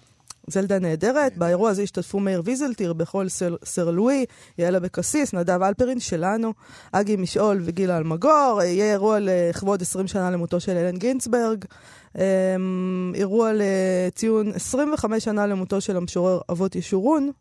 זלדה 0.52 0.80
נהדרת. 0.80 1.38
באירוע 1.38 1.70
הזה 1.70 1.82
השתתפו 1.82 2.20
מאיר 2.20 2.42
ויזלטיר, 2.46 2.94
בכל 2.94 3.30
סר, 3.30 3.56
סר 3.66 3.92
לואי, 3.92 4.26
יעל 4.58 4.76
אבקסיס, 4.76 5.34
נדב 5.34 5.62
אלפרין 5.62 6.00
שלנו, 6.00 6.54
אגי 6.92 7.16
משעול 7.16 7.62
וגילה 7.64 7.98
אלמגור. 7.98 8.60
יהיה 8.64 8.92
אירוע 8.92 9.18
לכבוד 9.22 9.82
20 9.82 10.08
שנה 10.08 10.32
למותו 10.32 10.60
של 10.60 10.78
אלן 10.78 10.98
גינצברג. 10.98 11.66
אמ, 12.16 13.12
אירוע 13.16 13.52
לציון 13.54 14.52
25 14.56 15.24
שנה 15.24 15.48
למותו 15.48 15.82
של 15.82 15.98
המשורר 15.98 16.40
אבות 16.52 16.76
ישורון. 16.76 17.32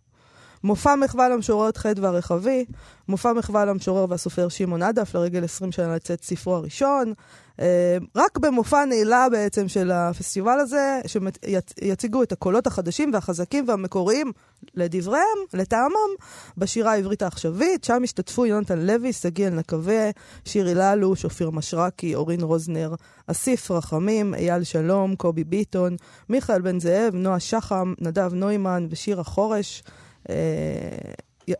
מופע 0.65 0.95
מחווה 0.95 1.29
למשוררת 1.29 1.77
חדווה 1.77 2.09
הרחבי, 2.09 2.65
מופע 3.09 3.33
מחווה 3.33 3.65
למשורר 3.65 4.07
והסופר 4.09 4.49
שמעון 4.49 4.83
עדף 4.83 5.15
לרגל 5.15 5.45
20 5.45 5.73
שנה 5.73 5.95
לצאת 5.95 6.25
ספרו 6.25 6.55
הראשון. 6.55 7.13
אה, 7.61 7.97
רק 8.17 8.39
במופע 8.39 8.85
נעילה 8.85 9.29
בעצם 9.31 9.69
של 9.69 9.91
הפסטיבל 9.91 10.59
הזה, 10.61 11.01
שיציגו 11.07 12.23
את 12.23 12.33
הקולות 12.33 12.67
החדשים 12.67 13.11
והחזקים 13.13 13.65
והמקוריים, 13.69 14.33
לדבריהם, 14.75 15.39
לטעמם, 15.55 16.11
בשירה 16.57 16.93
העברית 16.93 17.23
העכשווית. 17.23 17.85
שם 17.85 18.03
השתתפו 18.05 18.47
יונתן 18.47 18.79
לוי, 18.79 19.13
שגיא 19.13 19.47
אלנקווה, 19.47 20.11
שירי 20.45 20.75
ללוש, 20.75 21.25
אופיר 21.25 21.51
משרקי, 21.51 22.15
אורין 22.15 22.41
רוזנר, 22.41 22.95
אסיף 23.27 23.71
רחמים, 23.71 24.35
אייל 24.35 24.65
שלום, 24.65 25.17
קובי 25.17 25.45
ביטון, 25.45 25.97
מיכאל 26.29 26.61
בן 26.61 26.81
זאב, 26.81 27.15
נועה 27.15 27.41
שחם, 27.41 27.95
נדב 28.01 28.35
נוימן 28.35 28.87
ושירה 28.91 29.25
חורש. 29.25 29.83
אה, 30.31 31.55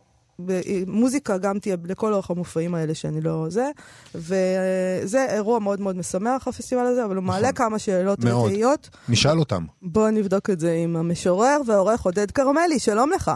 מוזיקה 0.87 1.37
גם 1.37 1.59
תהיה 1.59 1.75
לכל 1.85 2.13
אורך 2.13 2.29
המופעים 2.29 2.75
האלה 2.75 2.95
שאני 2.95 3.21
לא 3.21 3.45
זה, 3.49 3.69
וזה 4.15 5.25
אירוע 5.29 5.59
מאוד 5.59 5.81
מאוד 5.81 5.97
משמח 5.97 6.47
הפסטיבל 6.47 6.81
הזה, 6.85 7.05
אבל 7.05 7.15
הוא 7.15 7.23
מעלה 7.23 7.51
כמה 7.51 7.79
שאלות. 7.79 8.19
ותהיות. 8.19 8.89
נשאל 9.09 9.39
אותם. 9.39 9.65
בואו 9.81 10.11
נבדוק 10.11 10.49
את 10.49 10.59
זה 10.59 10.73
עם 10.73 10.95
המשורר 10.95 11.61
והעורך 11.65 12.01
עודד 12.01 12.31
כרמלי, 12.31 12.79
שלום 12.79 13.11
לך. 13.15 13.31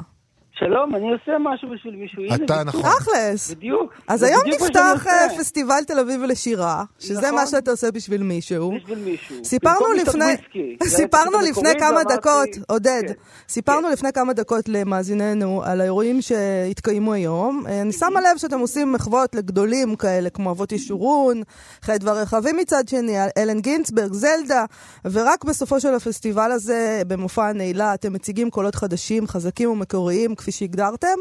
שלום, 0.60 0.96
אני 0.96 1.12
עושה 1.12 1.32
משהו 1.40 1.70
בשביל 1.70 1.96
מישהו. 1.96 2.46
אתה 2.46 2.64
נכון. 2.64 2.82
תכלס. 2.82 3.52
בדיוק. 3.52 3.94
אז 4.08 4.24
היום 4.24 4.42
נפתח 4.48 5.08
אה. 5.08 5.40
פסטיבל 5.40 5.84
תל 5.88 6.00
אביב 6.00 6.24
לשירה, 6.24 6.84
שזה 7.00 7.22
נכון. 7.22 7.36
מה 7.36 7.48
שאתה 7.48 7.72
עושה 7.72 7.92
בשביל 7.92 8.24
מישהו. 8.24 8.72
בשביל 8.76 9.00
מישהו. 9.00 9.36
סיפרנו 9.46 9.94
לפני, 9.94 10.36
סיפרנו 10.84 11.40
לפני 11.50 11.70
כמה 11.80 12.04
דקות, 12.04 12.50
עודד, 12.68 13.04
כן. 13.08 13.14
סיפרנו 13.50 13.88
כן. 13.88 13.94
לפני 13.94 14.14
כמה 14.14 14.34
דקות 14.34 14.70
למאזיננו 14.70 15.64
על 15.64 15.82
האירועים 15.82 16.22
שהתקיימו 16.22 17.14
היום. 17.14 17.64
אה, 17.68 17.82
אני 17.82 17.92
שמה 17.92 18.22
לב 18.22 18.38
שאתם 18.38 18.60
עושים 18.60 18.92
מחוות 18.92 19.36
לגדולים 19.36 19.96
כאלה, 19.96 20.30
כמו 20.30 20.52
אבות 20.52 20.72
ישורון, 20.72 21.42
חדווה 21.82 22.14
רחבים 22.14 22.58
מצד 22.58 22.88
שני, 22.88 23.16
אלן 23.38 23.60
גינצברג, 23.60 24.14
זלדה, 24.14 24.66
ורק 25.06 25.44
בסופו 25.44 25.80
של 25.80 25.94
הפסטיבל 25.94 26.52
הזה, 26.52 27.02
במופע 27.08 27.48
הנעילה, 27.48 27.94
אתם 27.94 28.14
מציגים 28.14 28.50
קולות 28.50 28.76
חדשים, 28.76 29.28
חזקים 29.28 29.70
ומקוריים, 29.70 30.36
כפי 30.46 30.52
שהגדרתם. 30.52 31.20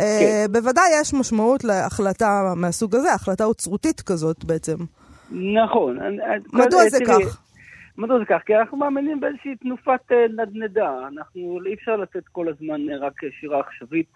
אה, 0.00 0.20
כן. 0.20 0.52
בוודאי 0.52 0.84
יש 1.00 1.14
משמעות 1.14 1.64
להחלטה 1.64 2.52
מהסוג 2.56 2.94
הזה, 2.94 3.12
החלטה 3.12 3.44
אוצרותית 3.44 4.00
כזאת 4.00 4.44
בעצם. 4.44 4.76
נכון. 5.30 5.98
מדוע 6.52 6.80
אה, 6.80 6.88
זה 6.88 6.98
כך? 7.06 7.42
מדוע 7.98 8.18
זה 8.18 8.24
כך? 8.24 8.42
כי 8.46 8.56
אנחנו 8.56 8.76
מאמינים 8.76 9.20
באיזושהי 9.20 9.56
תנופת 9.56 10.12
אה, 10.12 10.26
נדנדה. 10.28 11.08
אנחנו, 11.08 11.58
אי 11.66 11.74
אפשר 11.74 11.96
לתת 11.96 12.28
כל 12.32 12.48
הזמן 12.48 12.80
רק 13.00 13.12
שירה 13.40 13.60
עכשווית 13.60 14.12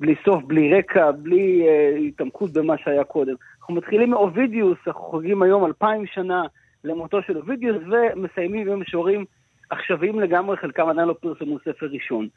בלי 0.00 0.14
סוף, 0.24 0.44
בלי 0.44 0.74
רקע, 0.78 1.10
בלי 1.10 1.66
התעמקות 2.08 2.52
במה 2.52 2.74
שהיה 2.78 3.04
קודם. 3.04 3.34
אנחנו 3.60 3.74
מתחילים 3.74 4.10
מאובידיוס, 4.10 4.78
אנחנו 4.86 5.02
חוגגים 5.02 5.42
היום 5.42 5.66
אלפיים 5.66 6.06
שנה 6.06 6.42
למותו 6.84 7.22
של 7.22 7.36
אובידיוס, 7.36 7.76
ומסיימים 7.90 8.68
עם 8.68 8.80
משוררים 8.80 9.24
עכשוויים 9.70 10.20
לגמרי, 10.20 10.56
חלקם 10.56 10.88
עדיין 10.88 11.08
לא 11.08 11.14
פרסמו 11.20 11.58
ספר 11.58 11.86
ראשון. 11.86 12.28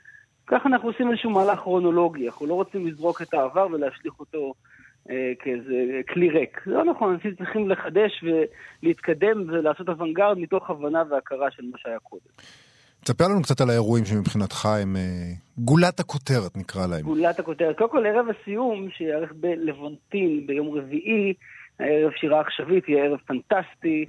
ככה 0.51 0.69
אנחנו 0.69 0.89
עושים 0.89 1.11
איזשהו 1.11 1.29
מהלך 1.29 1.59
כרונולוגי, 1.59 2.27
אנחנו 2.27 2.45
לא 2.45 2.53
רוצים 2.53 2.87
לזרוק 2.87 3.21
את 3.21 3.33
העבר 3.33 3.67
ולהשליך 3.71 4.19
אותו 4.19 4.53
אה, 5.09 5.31
כאיזה 5.39 6.01
כלי 6.13 6.29
ריק. 6.29 6.61
זה 6.65 6.71
לא 6.71 6.85
נכון, 6.85 7.13
אנשים 7.13 7.35
צריכים 7.35 7.69
לחדש 7.69 8.23
ולהתקדם 8.23 9.43
ולעשות 9.47 9.89
אוונגרד 9.89 10.37
מתוך 10.37 10.69
הבנה 10.69 11.03
והכרה 11.09 11.51
של 11.51 11.63
מה 11.71 11.77
שהיה 11.77 11.99
קודם. 11.99 12.21
תספר 13.03 13.27
לנו 13.27 13.41
קצת 13.41 13.61
על 13.61 13.69
האירועים 13.69 14.05
שמבחינתך 14.05 14.65
הם 14.65 14.95
אה, 14.95 15.01
גולת 15.57 15.99
הכותרת 15.99 16.57
נקרא 16.57 16.87
להם. 16.87 17.01
גולת 17.01 17.39
הכותרת. 17.39 17.77
קודם 17.77 17.89
כל, 17.89 18.05
ערב 18.05 18.25
הסיום, 18.29 18.87
שיערך 18.97 19.31
בלוונטין 19.35 20.47
ביום 20.47 20.77
רביעי, 20.77 21.33
הערב 21.79 22.11
שירה 22.11 22.39
עכשווית, 22.39 22.89
יהיה 22.89 23.05
ערב 23.05 23.19
פנטסטי, 23.25 24.05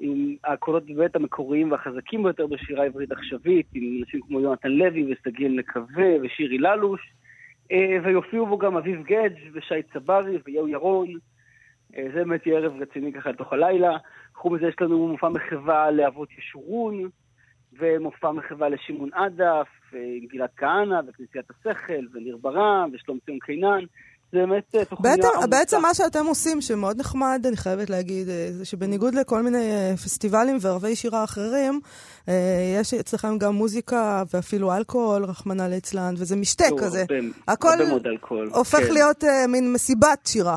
עם 0.00 0.36
הקולות 0.44 0.86
באמת 0.86 1.16
המקוריים 1.16 1.72
והחזקים 1.72 2.22
ביותר 2.22 2.46
בשירה 2.46 2.82
העברית 2.82 3.12
עכשווית, 3.12 3.66
עם 3.74 3.98
אנשים 4.00 4.20
כמו 4.20 4.40
יונתן 4.40 4.70
לוי 4.70 5.12
וסגיל 5.12 5.58
נקווה 5.58 6.06
ושירי 6.22 6.58
ללוש, 6.58 7.00
אה, 7.72 7.96
ויופיעו 8.04 8.46
בו 8.46 8.58
גם 8.58 8.76
אביב 8.76 9.02
גדג' 9.02 9.50
ושי 9.52 9.82
צברי 9.92 10.38
ויהו 10.46 10.68
ירון. 10.68 11.08
אה, 11.96 12.06
זה 12.14 12.24
באמת 12.24 12.46
יהיה 12.46 12.58
ערב 12.58 12.82
רציני 12.82 13.12
ככה 13.12 13.30
לתוך 13.30 13.52
הלילה. 13.52 13.96
חוץ 14.34 14.52
מזה 14.52 14.66
יש 14.66 14.74
לנו 14.80 15.08
מופע 15.08 15.28
מחווה 15.28 15.90
לאבות 15.90 16.28
ישורון, 16.38 17.08
ומופע 17.78 18.30
מחווה 18.30 18.68
לשמעון 18.68 19.10
עדף, 19.12 19.68
אה, 19.94 19.98
עם 20.20 20.26
גלעד 20.26 20.50
כהנא, 20.56 21.00
וכנסיית 21.06 21.50
השכל, 21.50 22.06
וניר 22.12 22.36
ברם, 22.36 22.90
ושלום 22.92 23.18
ציון 23.24 23.38
קינן. 23.38 23.84
זה 24.32 24.38
באמת 24.38 24.74
אה, 24.74 24.84
תוכניה 24.84 25.16
בעצם, 25.16 25.28
עמוסה. 25.32 25.46
בעצם 25.46 25.82
מה 25.82 25.94
שאתם 25.94 26.26
עושים, 26.26 26.60
שמאוד 26.60 27.00
נחמד, 27.00 27.44
אני 27.48 27.56
חייבת 27.56 27.90
להגיד, 27.90 28.28
אה, 28.28 28.48
זה 28.52 28.64
שבניגוד 28.64 29.14
לכל 29.14 29.42
מיני 29.42 29.70
אה, 29.72 29.96
פסטיבלים 29.96 30.58
וערבי 30.60 30.96
שירה 30.96 31.24
אחרים, 31.24 31.80
יש 32.80 32.94
אצלכם 32.94 33.38
גם 33.38 33.54
מוזיקה 33.54 34.22
ואפילו 34.34 34.76
אלכוהול, 34.76 35.24
רחמנא 35.24 35.62
ליצלן, 35.62 36.14
וזה 36.18 36.36
משתה 36.36 36.64
כזה. 36.78 37.00
הרבה- 37.00 37.14
הכל 37.48 37.68
הרבה 37.68 37.84
מאוד 37.88 38.06
אלכוהול. 38.06 38.50
הופך 38.54 38.78
כן. 38.86 38.92
להיות 38.92 39.24
אה, 39.24 39.46
מין 39.46 39.72
מסיבת 39.72 40.18
שירה. 40.26 40.56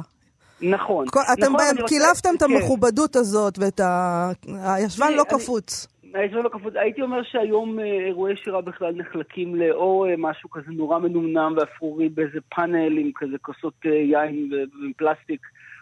נכון. 0.62 1.06
כל, 1.10 1.20
אתם 1.34 1.42
נכון, 1.42 1.58
בהם 1.58 1.76
רוצה- 1.78 1.88
קילפתם 1.88 2.30
את 2.38 2.44
כן. 2.44 2.52
המכובדות 2.52 3.16
הזאת 3.16 3.60
ואת 3.60 3.80
ה... 3.80 4.32
הישבן 4.64 5.14
לא 5.14 5.24
קפוץ. 5.30 5.88
הישבן 6.14 6.44
לא 6.44 6.50
קפוץ. 6.50 6.74
הייתי 6.76 7.02
אומר 7.02 7.24
שהיום 7.24 7.80
אה, 7.80 7.86
אירועי 7.86 8.36
שירה 8.36 8.62
בכלל 8.62 8.94
נחלקים 8.96 9.56
לאו 9.56 10.06
אה, 10.06 10.14
משהו 10.18 10.50
כזה 10.50 10.72
נורא 10.72 11.00
מנומנם 11.00 11.54
ואפרורי 11.58 12.10
באיזה 12.10 12.40
פאנל 12.56 12.98
עם 12.98 13.12
כזה 13.16 13.38
כוסות 13.42 13.74
אה, 13.86 13.92
יין 13.92 14.50
ופלסטיק. 14.92 15.42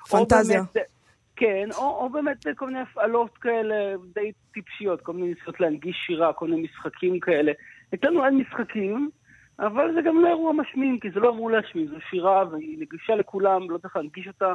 פנטזיה. 0.09 0.61
באמת, 0.73 0.87
כן, 1.35 1.69
או, 1.77 1.83
או 1.83 2.09
באמת 2.09 2.45
כל 2.55 2.67
מיני 2.67 2.79
הפעלות 2.79 3.37
כאלה 3.37 3.75
די 4.13 4.31
טיפשיות, 4.53 5.01
כל 5.01 5.13
מיני 5.13 5.27
ניסיונות 5.27 5.59
להנגיש 5.59 5.95
שירה, 6.05 6.33
כל 6.33 6.47
מיני 6.47 6.61
משחקים 6.61 7.19
כאלה. 7.19 7.51
אצלנו 7.93 8.25
אין 8.25 8.37
משחקים, 8.37 9.09
אבל 9.59 9.93
זה 9.93 10.01
גם 10.01 10.21
לא 10.21 10.27
אירוע 10.27 10.53
משמים, 10.53 10.99
כי 10.99 11.11
זה 11.11 11.19
לא 11.19 11.29
אמור 11.29 11.51
להשמים, 11.51 11.87
זו 11.87 11.95
שירה 12.09 12.43
והיא 12.51 12.77
נגישה 12.79 13.15
לכולם, 13.15 13.69
לא 13.69 13.77
צריך 13.77 13.95
להנגיש 13.95 14.27
אותה, 14.27 14.53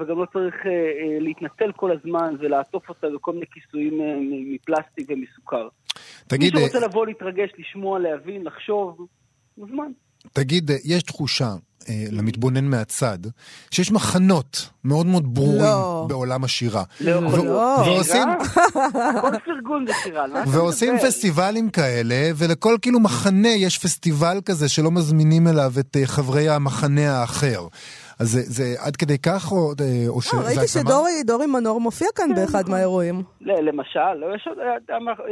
וגם 0.00 0.18
לא 0.18 0.26
צריך 0.32 0.54
אה, 0.66 0.70
אה, 0.70 1.18
להתנצל 1.20 1.72
כל 1.76 1.90
הזמן 1.92 2.34
ולעטוף 2.38 2.88
אותה 2.88 3.06
בכל 3.14 3.32
מיני 3.32 3.46
כיסויים 3.52 4.00
אה, 4.00 4.06
מפלסטיק 4.54 5.06
ומסוכר. 5.08 5.68
תגיד, 6.26 6.54
מי 6.54 6.60
אה, 6.62 6.68
שרוצה 6.68 6.86
לבוא, 6.86 7.06
להתרגש, 7.06 7.50
לשמוע, 7.58 7.98
להבין, 7.98 8.44
לחשוב, 8.44 9.06
מוזמן. 9.58 9.92
תגיד, 10.32 10.70
אה, 10.70 10.76
יש 10.84 11.02
תחושה 11.02 11.54
אה, 11.88 12.04
למתבונן 12.10 12.64
מהצד, 12.64 13.18
שיש 13.70 13.92
מחנות 13.92 14.70
מאוד 14.84 15.06
מאוד 15.06 15.34
ברורים 15.34 15.62
לא. 15.62 16.06
בעולם 16.08 16.44
השירה. 16.44 16.82
לא 17.00 17.16
ו- 17.16 17.36
להיות. 17.36 17.86
ועושים, 17.86 18.28
כל 19.20 19.38
פרגון 19.44 19.86
זה 19.86 19.92
שירה. 20.02 20.24
על 20.24 20.32
מה 20.32 20.42
אתה 20.42 20.50
ועושים? 20.50 20.98
פסטיבלים 20.98 21.70
כאלה, 21.70 22.30
ולכל 22.36 22.76
כאילו 22.82 23.00
מחנה 23.00 23.48
יש 23.48 23.78
פסטיבל 23.78 24.40
כזה 24.44 24.68
שלא 24.68 24.90
מזמינים 24.90 25.48
אליו 25.48 25.72
את 25.80 25.96
אה, 25.96 26.06
חברי 26.06 26.48
המחנה 26.48 27.20
האחר. 27.20 27.66
אז 28.20 28.28
זה, 28.30 28.40
זה 28.42 28.74
עד 28.78 28.96
כדי 28.96 29.18
כך, 29.18 29.52
או, 29.52 29.72
אה, 29.80 30.08
או 30.08 30.20
שזה 30.22 30.36
אה, 30.36 30.42
ראיתי 30.42 30.60
הגזמה? 30.60 30.82
שדורי 30.82 31.10
דורי 31.26 31.46
מנור 31.46 31.80
מופיע 31.80 32.08
כאן 32.14 32.24
כן, 32.28 32.34
באחד 32.34 32.60
נכון. 32.60 32.70
מהאירועים. 32.72 33.22
למשל, 33.40 34.12
לא, 34.16 34.34
יש 34.36 34.46
עוד, 34.48 34.58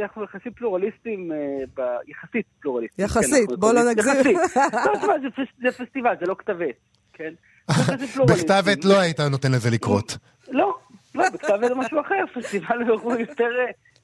אנחנו 0.05 0.23
יחסית 0.23 0.53
פלורליסטים, 0.57 1.31
אה, 1.31 1.37
ב- 1.77 2.09
יחסית 2.11 2.45
פלורליסטים. 2.61 3.05
יחסית, 3.05 3.49
כן, 3.49 3.55
בוא 3.55 3.73
לא 3.73 3.81
נגזים. 3.91 4.13
יחסית. 4.15 4.55
לא, 4.73 5.15
זה 5.21 5.27
פס- 5.35 5.61
זה 5.63 5.85
פסטיבל, 5.85 6.13
זה 6.19 6.25
לא 6.25 6.35
כתב 6.39 6.61
עת, 6.61 6.75
כן? 7.13 7.33
פלורליסטים. 8.13 8.25
בכתב 8.25 8.63
עת 8.71 8.85
לא 8.85 8.99
היית 8.99 9.19
נותן 9.19 9.51
לזה 9.51 9.69
לקרות. 9.69 10.17
לא, 10.51 10.73
לא, 11.15 11.29
בכתב 11.29 11.53
עת 11.63 11.67
זה 11.69 11.75
משהו 11.75 12.01
אחר, 12.01 12.41
פסטיבל 12.41 12.83
הוא 13.03 13.15
יותר, 13.15 13.49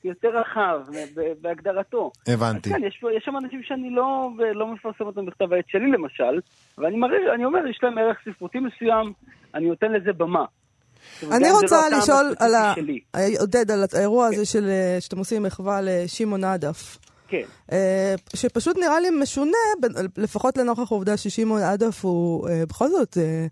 יותר 0.05 0.27
רחב 0.27 0.79
ב- 1.15 1.33
בהגדרתו. 1.41 2.11
הבנתי. 2.27 2.69
כן, 2.69 2.81
יש, 2.87 3.03
יש 3.17 3.23
שם 3.25 3.37
אנשים 3.37 3.61
שאני 3.63 3.89
לא, 3.89 4.29
לא 4.55 4.67
מפרסם 4.73 5.03
אותם 5.05 5.25
בכתב 5.25 5.53
העת 5.53 5.65
שלי 5.67 5.91
למשל, 5.91 6.39
ואני 6.77 6.97
מראה, 6.97 7.17
אני 7.35 7.45
אומר, 7.45 7.59
יש 7.69 7.79
להם 7.83 7.97
ערך 7.97 8.17
ספרותי 8.29 8.57
מסוים, 8.59 9.13
אני 9.55 9.65
נותן 9.69 9.91
לזה 9.91 10.13
במה. 10.13 10.45
אני 11.31 11.43
לא 11.49 11.55
רוצה 11.61 11.79
הטעם 11.87 11.99
לשאול 11.99 12.35
על 12.39 12.55
ה... 12.55 12.73
שלי. 12.75 12.99
עודד, 13.39 13.71
על 13.71 13.83
האירוע 13.93 14.27
הזה 14.27 14.45
של, 14.45 14.65
אה, 14.69 14.97
שאתם 14.99 15.17
עושים 15.17 15.43
מחווה 15.43 15.79
לשמעון 15.83 16.43
עדף. 16.43 16.97
כן. 17.27 17.41
אה, 17.71 18.15
שפשוט 18.35 18.77
נראה 18.77 18.99
לי 18.99 19.09
משונה, 19.09 19.57
לפחות 20.17 20.57
לנוכח 20.57 20.91
העובדה 20.91 21.17
ששמעון 21.17 21.61
עדף 21.61 22.05
הוא 22.05 22.49
אה, 22.49 22.63
בכל 22.69 22.87
זאת 22.87 23.17
אה, 23.17 23.45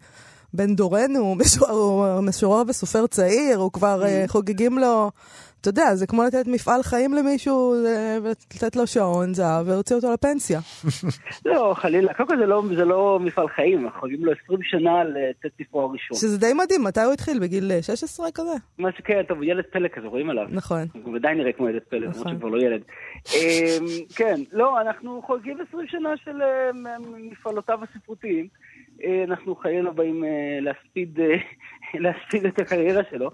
בן 0.53 0.75
דורנו, 0.75 1.19
הוא 1.69 2.21
משורר- 2.21 2.63
וסופר 2.67 3.07
צעיר, 3.07 3.57
הוא 3.57 3.71
כבר 3.71 4.03
אה, 4.05 4.23
חוגגים 4.27 4.77
לו, 4.77 5.11
אתה 5.63 5.69
יודע, 5.69 5.95
זה 5.95 6.07
כמו 6.07 6.23
לתת 6.23 6.47
מפעל 6.47 6.83
חיים 6.83 7.13
למישהו 7.13 7.73
אה, 7.85 8.17
ולתת 8.23 8.75
לו 8.75 8.87
שעון 8.87 9.33
זהב 9.33 9.67
ולהוציא 9.67 9.95
אותו 9.95 10.13
לפנסיה. 10.13 10.59
לא, 11.45 11.73
חלילה. 11.77 12.13
קודם 12.13 12.29
כל 12.29 12.37
זה 12.37 12.45
לא, 12.45 12.63
זה 12.75 12.85
לא 12.85 13.19
מפעל 13.21 13.47
חיים, 13.49 13.85
אנחנו 13.85 13.99
חוגגים 13.99 14.25
לו 14.25 14.31
20 14.43 14.59
שנה 14.63 15.03
לצאת 15.03 15.51
ספרו 15.61 15.81
הראשון. 15.81 16.17
שזה 16.17 16.39
די 16.39 16.53
מדהים, 16.53 16.83
מתי 16.83 17.01
הוא 17.01 17.13
התחיל? 17.13 17.39
בגיל 17.39 17.71
אה, 17.71 17.81
16 17.81 18.27
כזה? 18.33 18.51
מה 18.77 18.89
שכן, 18.97 19.23
טוב, 19.23 19.37
הוא 19.37 19.45
ילד 19.45 19.63
פלא 19.71 19.87
כזה, 19.87 20.07
רואים 20.07 20.29
עליו. 20.29 20.45
נכון. 20.49 20.87
הוא 21.03 21.15
ודאי 21.15 21.35
נראה 21.35 21.51
כמו 21.51 21.69
ילד 21.69 21.81
פלא, 21.89 21.99
למרות 21.99 22.15
נכון. 22.15 22.31
שהוא 22.31 22.39
כבר 22.39 22.49
לא 22.49 22.61
ילד. 22.61 22.81
אמ, 23.33 23.85
כן, 24.15 24.41
לא, 24.51 24.81
אנחנו 24.81 25.21
חוגגים 25.25 25.57
20 25.69 25.87
שנה 25.87 26.09
של 26.23 26.41
אה, 26.41 26.69
מפעלותיו 27.31 27.79
הספרותיים. 27.83 28.47
אה, 29.03 29.23
אנחנו 29.23 29.55
חיינו 29.55 29.93
באים 29.93 30.23
אה, 30.23 30.59
להספיד, 30.61 31.19
אה, 31.19 31.35
להספיד 32.03 32.45
את 32.45 32.59
הקריירה 32.59 33.01
שלו. 33.09 33.29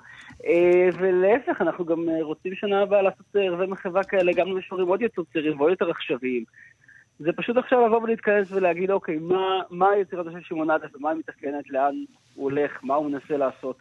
אה, 0.45 0.89
ולהפך, 0.99 1.61
אנחנו 1.61 1.85
גם 1.85 2.09
אה, 2.09 2.23
רוצים 2.23 2.55
שנה 2.55 2.81
הבאה 2.81 3.01
לעשות 3.01 3.25
אה, 3.35 3.41
ערבי 3.41 3.65
מחווה 3.65 4.03
כאלה, 4.03 4.31
גם 4.33 4.47
למשוררים 4.47 4.87
עוד 4.87 5.01
יותר 5.01 5.21
צעירים 5.33 5.59
ועוד 5.59 5.71
יותר 5.71 5.89
עכשוויים. 5.89 6.43
זה 7.19 7.29
פשוט 7.37 7.57
עכשיו 7.57 7.87
לבוא 7.87 8.01
ולהתכנס 8.01 8.47
ולהגיד, 8.51 8.91
אוקיי, 8.91 9.17
מה, 9.17 9.59
מה 9.69 9.87
יצירתו 10.01 10.31
של 10.31 10.39
שמעון 10.43 10.69
עדף 10.69 10.95
ומה 10.95 11.09
היא 11.09 11.19
מתקנת, 11.19 11.69
לאן 11.69 11.93
הוא 12.35 12.43
הולך, 12.43 12.71
מה 12.83 12.95
הוא 12.95 13.11
מנסה 13.11 13.37
לעשות. 13.37 13.77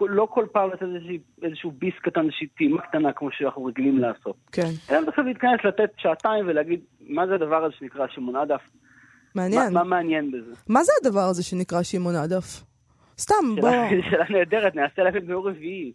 ולא 0.00 0.28
כל 0.30 0.46
פעם 0.52 0.70
לתת 0.70 0.82
איזושהי- 0.82 1.18
איזשהו 1.42 1.70
ביס 1.70 1.94
קטן, 2.02 2.20
איזושהי 2.20 2.46
טעימה 2.46 2.82
קטנה 2.82 3.12
כמו 3.12 3.28
שאנחנו 3.32 3.64
רגילים 3.64 3.98
לעשות. 3.98 4.36
כן, 4.52 4.70
אלא 4.90 5.08
עכשיו 5.08 5.24
להתכנס, 5.24 5.60
לתת 5.64 5.90
שעתיים 5.96 6.44
ולהגיד, 6.48 6.80
מה 7.08 7.26
זה 7.26 7.34
הדבר 7.34 7.64
הזה 7.64 7.74
שנקרא 7.78 8.06
שמעון 8.08 8.36
עדף? 8.36 8.60
מה, 9.34 9.42
מעניין. 9.42 9.72
מה 9.72 9.84
מעניין 9.84 10.30
בזה? 10.30 10.52
מה 10.68 10.82
זה 10.84 10.92
הדבר 11.02 11.20
הזה 11.20 11.42
שנקרא 11.42 11.82
שמעון 11.82 12.14
עדף? 12.14 12.62
סתם, 13.20 13.34
בוא... 13.60 13.70
שאלה, 14.10 14.24
נהדרת, 14.30 14.74
נעשה 14.76 15.02
לכם 15.02 15.18
ביום 15.26 15.46
רביעי. 15.46 15.92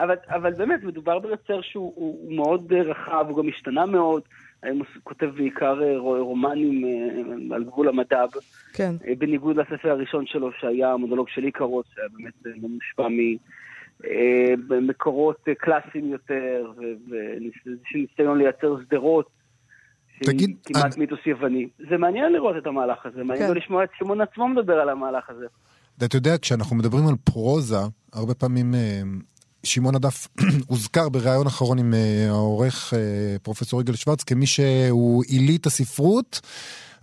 אבל, 0.00 0.14
אבל 0.28 0.52
באמת, 0.52 0.82
מדובר 0.84 1.18
ביוצר 1.18 1.60
שהוא 1.60 1.92
הוא, 1.96 2.18
הוא 2.22 2.36
מאוד 2.36 2.72
אה, 2.72 2.82
רחב, 2.82 3.24
הוא 3.28 3.42
גם 3.42 3.48
השתנה 3.48 3.86
מאוד. 3.86 4.22
הוא 4.70 4.72
כותב 5.02 5.26
בעיקר 5.26 5.82
אה, 5.82 5.98
רו- 5.98 6.24
רומנים 6.24 6.84
אה, 6.84 7.56
על 7.56 7.64
גבול 7.64 7.88
המדב, 7.88 8.28
כן. 8.72 8.94
בניגוד 9.18 9.56
לספר 9.56 9.90
הראשון 9.90 10.26
שלו, 10.26 10.50
שהיה 10.60 10.92
המונולוג 10.92 11.28
של 11.28 11.44
איקרוס, 11.44 11.86
שהיה 11.94 12.08
באמת 12.18 12.32
לא 12.62 12.68
מושפע 12.68 13.08
ממקורות 14.70 15.36
קלאסיים 15.58 16.06
יותר, 16.12 16.72
ואיזשהו 17.10 17.72
ניסיון 17.94 18.38
לייצר 18.38 18.76
שדרות. 18.82 19.28
תגיד, 20.24 20.56
כמעט 20.64 20.84
אני- 20.84 20.94
מיתוס 20.98 21.26
יווני. 21.26 21.68
זה 21.90 21.96
מעניין 21.96 22.32
לראות 22.32 22.56
את 22.56 22.66
המהלך 22.66 23.06
הזה, 23.06 23.24
מעניין 23.24 23.48
כן. 23.52 23.56
לשמוע 23.56 23.84
את 23.84 23.88
שמעון 23.98 24.20
עצמו 24.20 24.48
מדבר 24.48 24.80
על 24.80 24.88
המהלך 24.88 25.30
הזה. 25.30 25.46
אתה 26.04 26.16
יודע, 26.16 26.38
כשאנחנו 26.38 26.76
מדברים 26.76 27.06
על 27.08 27.14
פרוזה, 27.24 27.76
הרבה 28.12 28.34
פעמים 28.34 28.74
אה, 28.74 29.00
שמעון 29.64 29.94
הדף 29.94 30.28
הוזכר 30.68 31.08
בריאיון 31.08 31.46
אחרון 31.46 31.78
עם 31.78 31.94
אה, 31.94 32.26
העורך 32.28 32.94
אה, 32.94 32.98
פרופסור 33.42 33.80
יגאל 33.80 33.96
שוורץ 33.96 34.22
כמי 34.24 34.46
שהוא 34.46 35.24
עילית 35.28 35.66
הספרות. 35.66 36.40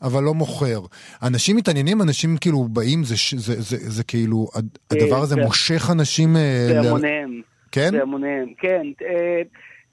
אבל 0.02 0.24
לא 0.24 0.34
מוכר. 0.34 0.82
אנשים 1.24 1.56
מתעניינים, 1.56 2.02
אנשים 2.02 2.38
כאילו 2.38 2.64
באים, 2.64 3.04
זה, 3.04 3.18
ש- 3.18 3.34
זה, 3.34 3.62
זה, 3.62 3.78
זה 3.90 4.04
כאילו, 4.04 4.48
הד- 4.56 4.78
הדבר 4.92 5.22
הזה 5.22 5.36
כן. 5.36 5.42
מושך 5.42 5.90
אנשים... 5.92 6.36
ל- 6.36 6.74
בהמוניהם. 6.84 7.42
כן? 7.72 7.92
בהמוניהם, 7.92 8.46
כן. 8.60 8.82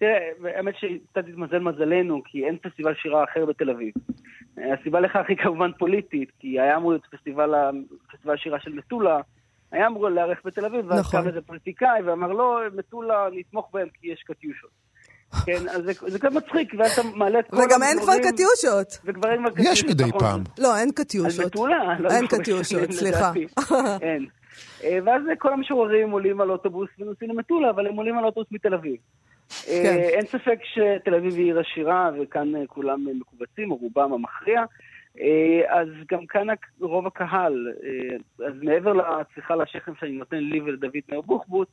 אה, 0.04 0.18
תראה, 0.38 0.56
האמת 0.56 0.74
שקצת 0.76 1.28
התמזל 1.28 1.58
מזלנו, 1.58 2.22
כי 2.24 2.44
אין 2.44 2.56
פסטיבל 2.62 2.94
שירה 2.94 3.24
אחר 3.24 3.46
בתל 3.46 3.70
אביב. 3.70 3.94
הסיבה 4.56 5.00
לכך 5.00 5.24
היא 5.28 5.36
כמובן 5.36 5.70
פוליטית, 5.78 6.30
כי 6.38 6.60
היה 6.60 6.76
אמור 6.76 6.90
להיות 6.90 7.06
פסטיבל, 7.10 7.50
פסטיבל 8.12 8.36
שירה 8.36 8.60
של 8.60 8.72
מטולה, 8.72 9.20
היה 9.72 9.86
אמור 9.86 10.08
להיערך 10.08 10.38
בתל 10.44 10.64
אביב, 10.64 10.84
ואז 10.88 11.00
נכון. 11.00 11.20
קם 11.20 11.28
איזה 11.28 11.40
פוליטיקאי 11.40 12.02
ואמר 12.04 12.32
לא, 12.32 12.60
מטולה, 12.76 13.28
נתמוך 13.32 13.68
בהם 13.72 13.88
כי 14.00 14.08
יש 14.12 14.22
קטיושות. 14.22 14.70
כן, 15.46 15.68
אז 15.68 15.82
זה, 15.84 15.92
זה 16.06 16.18
קצת 16.18 16.32
מצחיק, 16.32 16.74
ואז 16.78 16.98
אתה 16.98 17.08
מעלה 17.14 17.38
את 17.38 17.50
כל 17.50 17.56
וגם 17.56 17.82
אין 17.82 17.98
כבר 18.00 18.12
קטיושות. 18.18 18.98
וכבר 19.04 19.30
אין 19.30 19.40
כבר 19.40 19.50
קטיושות. 19.50 19.72
יש 19.72 19.84
מדי 19.84 20.04
נכון. 20.04 20.20
פעם. 20.20 20.42
לא, 20.58 20.76
אין 20.76 20.88
על 20.88 20.94
קטיושות. 20.94 21.46
מטולה? 21.46 21.98
לא, 21.98 22.10
אין 22.10 22.22
לא 22.22 22.28
קטיושות, 22.28 22.88
משנה, 22.88 22.92
סליחה. 22.92 23.32
אין. 24.00 24.26
אה, 24.84 24.98
ואז 25.04 25.22
כל 25.38 25.52
המשוררים 25.52 26.10
עולים 26.10 26.40
על 26.40 26.50
אוטובוס 26.50 26.88
ונוסעים 26.98 27.30
למטולה, 27.30 27.70
אבל 27.70 27.86
הם 27.86 27.96
עולים 27.96 28.18
על 28.18 28.24
אוטובוס 28.24 28.52
מתל 28.52 28.74
אביב. 28.74 28.96
אה, 29.68 29.82
כן. 29.82 29.96
אין 29.96 30.26
ספק 30.26 30.58
שתל 30.64 31.14
אביב 31.14 31.34
היא 31.34 31.44
עיר 31.44 31.60
עשירה, 31.60 32.10
וכאן 32.20 32.56
אה, 32.56 32.66
כולם 32.66 33.06
מקובצים, 33.20 33.70
או 33.70 33.76
רובם 33.76 34.12
המכריע. 34.12 34.62
אה, 35.20 35.80
אז 35.80 35.88
גם 36.12 36.26
כאן 36.26 36.46
רוב 36.80 37.06
הקהל, 37.06 37.72
אז 38.46 38.52
מעבר 38.62 38.92
לצריכה 38.92 39.56
לשכם 39.56 39.92
שאני 40.00 40.12
נותן 40.12 40.36
לי 40.36 40.60
ולדוד 40.60 40.92
מאיר 41.08 41.20
בוחבוט, 41.20 41.68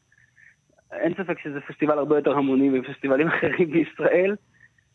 אין 0.92 1.14
ספק 1.14 1.40
שזה 1.44 1.60
פסטיבל 1.68 1.98
הרבה 1.98 2.16
יותר 2.16 2.32
המוני 2.32 2.70
מפסטיבלים 2.70 3.28
אחרים 3.38 3.72
בישראל. 3.72 4.36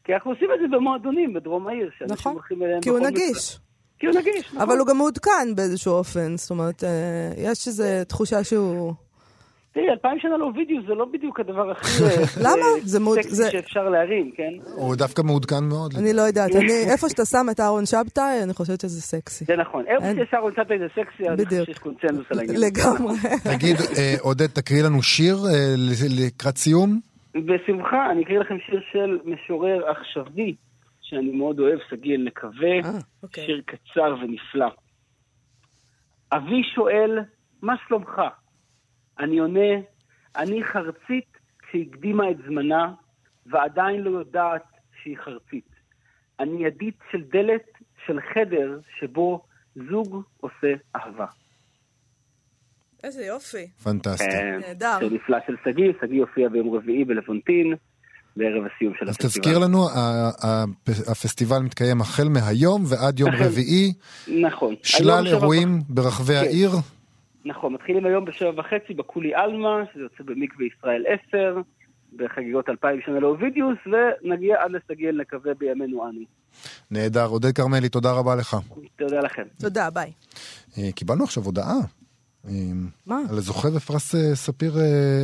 כי 0.05 0.15
אנחנו 0.15 0.31
עושים 0.31 0.49
את 0.55 0.59
זה 0.61 0.77
במועדונים 0.77 1.35
בדרום 1.35 1.69
העיר, 1.69 1.91
שאנשים 1.99 2.15
נכון, 2.15 2.33
הולכים 2.33 2.63
אליהם 2.63 2.81
כי 2.81 2.89
הוא 2.89 2.99
נגיש. 2.99 3.59
כי 3.99 4.07
הוא 4.07 4.15
נגיש, 4.15 4.47
נכון. 4.47 4.61
אבל 4.61 4.79
הוא 4.79 4.87
גם 4.87 4.97
מעודכן 4.97 5.55
באיזשהו 5.57 5.93
אופן, 5.93 6.37
זאת 6.37 6.51
אומרת, 6.51 6.83
יש 7.37 7.67
איזו 7.67 7.85
תחושה 8.09 8.45
שהוא... 8.45 9.06
תראי, 9.77 9.91
אלפיים 9.91 10.19
שנה 10.21 10.37
לא 10.37 10.51
וידאו 10.57 10.77
זה 10.89 10.95
לא 10.95 11.05
בדיוק 11.13 11.41
הדבר 11.41 11.71
הכי 11.71 12.03
למה? 12.45 12.51
אה, 12.53 12.81
זה 12.85 13.01
מאוד- 13.01 13.19
סקסי 13.21 13.35
זה- 13.35 13.51
שאפשר 13.51 13.89
להרים, 13.89 14.31
כן? 14.37 14.53
הוא 14.75 14.97
דווקא 14.97 15.23
מעודכן 15.23 15.65
מאוד. 15.69 15.95
אני 15.99 16.13
לא 16.13 16.23
יודעת, 16.23 16.51
אני, 16.57 16.73
איפה 16.93 17.09
שאתה 17.09 17.25
שם 17.25 17.47
את 17.51 17.61
אהרון 17.61 17.87
שבתאי, 17.87 18.43
אני 18.43 18.53
חושבת 18.55 18.81
שזה 18.81 19.01
סקסי. 19.03 19.45
זה 19.45 19.57
נכון. 19.57 19.85
איפה 19.87 20.05
אין- 20.05 20.17
שאפשר 20.17 20.45
לצאת 20.45 20.71
איזה 20.71 20.85
סקסי, 20.93 21.03
אז 21.23 21.29
אני 21.29 21.45
חושב 21.45 21.47
בדיוק. 21.47 21.67
שיש 21.67 21.79
קונצנזוס 21.79 22.27
על 22.31 22.39
העניין. 22.39 22.61
לגמרי. 22.61 23.15
תגיד, 23.45 23.77
אה, 23.99 24.15
עודד, 24.21 24.47
תקריא 24.47 24.83
לנו 24.83 25.03
שיר 25.03 25.37
אה, 25.37 25.75
ל- 25.77 26.27
לקראת 26.27 26.57
סיום. 26.57 27.01
בשמחה, 27.35 28.11
אני 28.11 28.23
אקריא 28.25 28.39
לכם 28.39 28.55
שיר 28.67 28.81
של 28.93 29.19
משורר 29.25 29.87
עכשווי, 29.91 30.55
שאני 31.03 31.31
מאוד 31.31 31.61
אוהב, 31.61 31.79
שגיא 31.91 32.15
אלנקווה, 32.15 32.93
אוקיי. 33.23 33.47
שיר 33.47 33.63
קצר 33.67 34.15
ונפלא. 34.23 34.69
אבי 36.33 36.63
שואל, 36.75 37.19
מה 37.63 37.75
שלומך? 37.89 38.21
אני 39.19 39.39
עונה, 39.39 39.71
אני 40.37 40.65
חרצית 40.65 41.37
שהקדימה 41.73 42.31
את 42.31 42.37
זמנה, 42.49 42.93
ועדיין 43.47 44.01
לא 44.01 44.19
יודעת 44.19 44.63
שהיא 45.03 45.17
חרצית. 45.25 45.69
אני 46.41 46.65
ידית 46.67 46.95
של 47.13 47.23
דלת 47.33 47.63
של 48.07 48.19
חדר 48.35 48.79
שבו 49.01 49.45
זוג 49.91 50.23
עושה 50.41 50.73
אהבה. 50.97 51.27
איזה 53.05 53.25
יופי. 53.25 53.67
פנטסטי. 53.85 54.25
אה, 54.25 54.59
נהדר. 54.59 54.97
שיר 54.99 55.11
נפלא 55.15 55.39
של 55.47 55.55
שגיא, 55.65 55.93
שגיא 56.01 56.21
הופיע 56.21 56.49
ביום 56.49 56.75
רביעי 56.77 57.05
בלוונטין, 57.05 57.75
בערב 58.37 58.63
הסיום 58.77 58.93
של 58.99 59.09
אז 59.09 59.15
הפסטיבל. 59.15 59.29
תזכיר 59.45 59.59
לנו, 59.59 59.89
הפסטיבל 61.11 61.59
מתקיים 61.59 62.01
החל 62.01 62.29
מהיום 62.29 62.85
ועד 62.89 63.21
יום 63.21 63.31
החל- 63.35 63.45
רביעי, 63.45 63.93
נכון. 64.43 64.75
שלל 64.83 65.27
אירועים 65.27 65.81
ברחבי 65.89 66.33
כן. 66.35 66.39
העיר. 66.47 66.71
נכון, 67.47 67.73
מתחילים 67.75 68.07
היום 68.07 68.25
בשבע 68.25 68.51
וחצי 68.57 68.95
בקולי 68.95 69.35
עלמה, 69.35 69.83
שזה 69.93 70.03
יוצא 70.03 70.25
במקווה 70.25 70.67
ישראל 70.67 71.05
10, 71.29 71.61
בחגיגות 72.17 72.69
אלפיים 72.69 73.01
שנה 73.05 73.21
לאובידיוס, 73.21 73.79
ונגיע 73.87 74.63
עד 74.63 74.71
לסגיאל, 74.71 75.21
נקווה 75.21 75.55
בימינו 75.55 76.09
אנו. 76.09 76.21
נהדר. 76.91 77.27
עודד 77.27 77.53
כרמלי, 77.53 77.89
תודה 77.89 78.13
רבה 78.13 78.35
לך. 78.35 78.57
תודה 78.97 79.21
לכם. 79.21 79.43
תודה, 79.61 79.91
ביי. 79.91 80.13
אה, 80.79 80.93
קיבלנו 80.93 81.25
עכשיו 81.25 81.43
הודעה. 81.43 81.75
אה, 82.49 82.53
מה? 83.07 83.21
על 83.31 83.39
הזוכה 83.39 83.71
בפרס 83.71 84.15
אה, 84.15 84.35
ספיר 84.35 84.75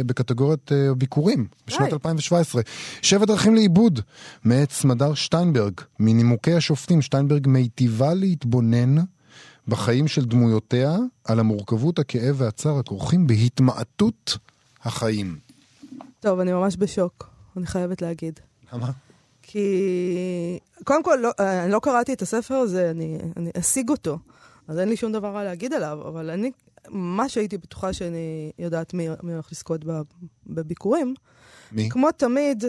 בקטגוריית 0.07 0.71
ביקורים 0.97 1.47
בשנת 1.67 1.81
היי. 1.81 1.93
2017. 1.93 2.63
שבע 3.03 3.25
דרכים 3.25 3.55
לאיבוד, 3.55 4.01
מאת 4.45 4.71
סמדר 4.71 5.15
שטיינברג. 5.15 5.81
מנימוקי 6.01 6.53
השופטים, 6.53 7.03
שטיינברג 7.03 7.49
מיטיבה 7.49 8.15
להתבונן 8.15 8.95
בחיים 9.69 10.09
של 10.09 10.25
דמויותיה 10.25 10.97
על 11.25 11.41
המורכבות, 11.41 11.99
הכאב 11.99 12.35
והצער 12.39 12.79
הכרוכים 12.79 13.27
בהתמעטות 13.27 14.39
החיים. 14.83 15.39
טוב, 16.21 16.41
אני 16.41 16.53
ממש 16.53 16.77
בשוק, 16.79 17.31
אני 17.57 17.67
חייבת 17.67 18.03
להגיד. 18.03 18.41
למה? 18.73 18.91
כי 19.43 20.59
קודם 20.85 21.03
כל, 21.05 21.19
לא, 21.23 21.31
אני 21.39 21.73
לא 21.73 21.81
קראתי 21.83 22.13
את 22.13 22.23
הספר 22.23 22.55
הזה, 22.55 22.91
אני, 22.91 23.19
אני 23.37 23.51
אשיג 23.61 23.89
אותו, 23.89 24.19
אז 24.69 24.79
אין 24.79 24.89
לי 24.89 24.97
שום 24.97 25.13
דבר 25.13 25.29
רע 25.29 25.45
להגיד 25.45 25.73
עליו, 25.73 25.99
אבל 26.09 26.31
אני 26.31 26.51
ממש 26.89 27.37
הייתי 27.37 27.59
בטוחה 27.59 27.93
שאני 27.93 28.53
יודעת 28.59 28.95
מי, 28.95 29.09
מי 29.23 29.33
הולך 29.33 29.53
לזכות 29.53 29.85
בביקורים. 30.47 31.15
מי? 31.73 31.89
כמו 31.91 32.13
תמיד, 32.13 32.65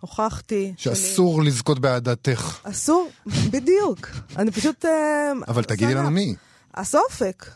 הוכחתי 0.00 0.74
שאסור 0.76 1.42
לזכות 1.42 1.78
באהדתך. 1.78 2.58
אסור, 2.62 3.08
בדיוק. 3.50 4.08
אני 4.36 4.50
פשוט... 4.50 4.84
אה, 4.84 5.32
אבל 5.48 5.64
תגידי 5.64 5.94
לנו. 5.94 6.10
מי. 6.10 6.34
הסופק. 6.74 7.46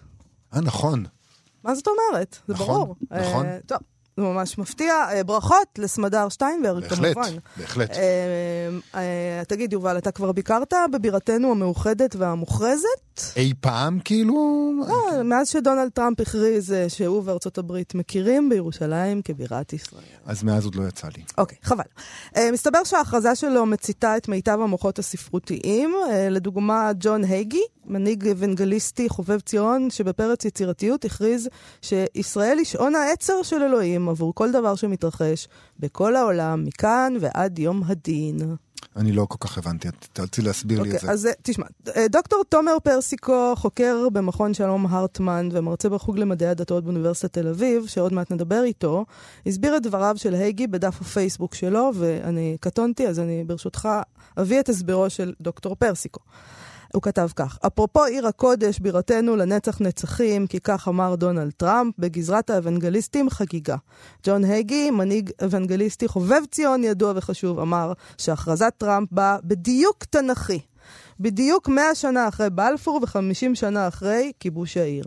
אה, 0.54 0.60
נכון. 0.60 1.04
מה 1.64 1.74
זאת 1.74 1.86
אומרת? 1.86 2.38
זה 2.48 2.54
נכון, 2.54 2.66
ברור. 2.66 2.96
נכון. 3.10 3.46
אה, 3.46 3.58
טוב, 3.66 3.78
זה 4.16 4.22
ממש 4.22 4.58
מפתיע. 4.58 4.94
אה, 5.10 5.24
ברכות 5.24 5.78
לסמדר 5.78 6.28
שטיינברג, 6.28 6.82
בהחלט, 6.82 7.14
כמובן. 7.14 7.36
בהחלט. 7.56 7.90
אה, 7.90 8.68
אה, 8.94 9.42
תגיד, 9.48 9.72
יובל, 9.72 9.98
אתה 9.98 10.10
כבר 10.10 10.32
ביקרת 10.32 10.74
בבירתנו 10.92 11.50
המאוחדת 11.50 12.16
והמוכרזת? 12.16 13.11
אי 13.36 13.52
פעם 13.60 13.98
כאילו... 14.04 14.72
אה, 14.88 15.22
מאז 15.22 15.48
שדונלד 15.48 15.88
טראמפ 15.88 16.20
הכריז 16.20 16.72
אה, 16.72 16.88
שהוא 16.88 17.22
וארצות 17.24 17.58
הברית 17.58 17.94
מכירים 17.94 18.48
בירושלים 18.48 19.22
כבירת 19.22 19.72
ישראל. 19.72 20.02
אז 20.26 20.42
מאז 20.42 20.64
עוד 20.64 20.74
לא 20.74 20.88
יצא 20.88 21.08
לי. 21.16 21.22
אוקיי, 21.38 21.58
חבל. 21.62 21.84
Uh, 22.34 22.38
מסתבר 22.52 22.84
שההכרזה 22.84 23.34
שלו 23.34 23.66
מציתה 23.66 24.16
את 24.16 24.28
מיטב 24.28 24.58
המוחות 24.62 24.98
הספרותיים. 24.98 25.94
Uh, 25.94 26.12
לדוגמה, 26.30 26.90
ג'ון 27.00 27.24
הייגי, 27.24 27.62
מנהיג 27.84 28.28
אוונגליסטי 28.28 29.08
חובב 29.08 29.40
ציון, 29.40 29.90
שבפרץ 29.90 30.44
יצירתיות 30.44 31.04
הכריז 31.04 31.48
שישראל 31.82 32.58
היא 32.58 32.66
שעון 32.66 32.94
העצר 32.94 33.42
של 33.42 33.62
אלוהים 33.62 34.08
עבור 34.08 34.34
כל 34.34 34.52
דבר 34.52 34.74
שמתרחש 34.74 35.48
בכל 35.78 36.16
העולם, 36.16 36.64
מכאן 36.64 37.14
ועד 37.20 37.58
יום 37.58 37.82
הדין. 37.86 38.38
אני 38.96 39.12
לא 39.12 39.26
כל 39.28 39.36
כך 39.40 39.58
הבנתי, 39.58 39.88
תאלצי 40.12 40.42
להסביר 40.42 40.82
לי 40.82 40.90
את 40.90 40.94
אוקיי, 40.94 41.06
זה. 41.06 41.12
אז 41.12 41.26
אה, 41.26 41.32
תשמע, 41.42 41.66
אה, 41.96 42.08
דוקטור 42.08 42.44
תומר 42.48 42.76
פרסיקו, 42.82 43.54
חוקר 43.56 44.08
במכון 44.12 44.54
שלום 44.54 44.86
הרטמן 44.86 45.48
ומרצה 45.52 45.88
בחוג 45.88 46.18
למדעי 46.18 46.48
הדתות 46.48 46.84
באוניברסיטת 46.84 47.32
תל 47.32 47.48
אביב, 47.48 47.86
שעוד 47.86 48.12
מעט 48.12 48.32
נדבר 48.32 48.62
איתו, 48.62 49.04
הסביר 49.46 49.76
את 49.76 49.82
דבריו 49.82 50.14
של 50.18 50.34
הייגי 50.34 50.66
בדף 50.66 51.00
הפייסבוק 51.00 51.54
שלו, 51.54 51.90
ואני 51.94 52.56
קטונתי, 52.60 53.08
אז 53.08 53.18
אני 53.18 53.44
ברשותך 53.44 53.88
אביא 54.38 54.60
את 54.60 54.68
הסברו 54.68 55.10
של 55.10 55.32
דוקטור 55.40 55.74
פרסיקו. 55.74 56.20
הוא 56.92 57.02
כתב 57.02 57.28
כך: 57.36 57.58
אפרופו 57.66 58.04
עיר 58.04 58.26
הקודש, 58.26 58.78
בירתנו 58.78 59.36
לנצח 59.36 59.80
נצחים, 59.80 60.46
כי 60.46 60.60
כך 60.60 60.88
אמר 60.88 61.14
דונלד 61.14 61.52
טראמפ, 61.56 61.94
בגזרת 61.98 62.50
האוונגליסטים 62.50 63.30
חגיגה. 63.30 63.76
ג'ון 64.26 64.44
הייגי, 64.44 64.90
מנהיג 64.90 65.30
אוונגליסטי 65.42 66.08
חובב 66.08 66.40
ציון 66.50 66.84
ידוע 66.84 67.12
וחשוב, 67.16 67.58
אמר 67.58 67.92
שהכרזת 68.18 68.74
טראמפ 68.78 69.08
באה 69.12 69.36
בדיוק 69.44 70.04
תנכי. 70.04 70.71
בדיוק 71.22 71.68
100 71.68 71.94
שנה 71.94 72.28
אחרי 72.28 72.50
בלפור 72.50 73.00
ו-50 73.02 73.54
שנה 73.54 73.88
אחרי 73.88 74.32
כיבוש 74.40 74.76
העיר. 74.76 75.04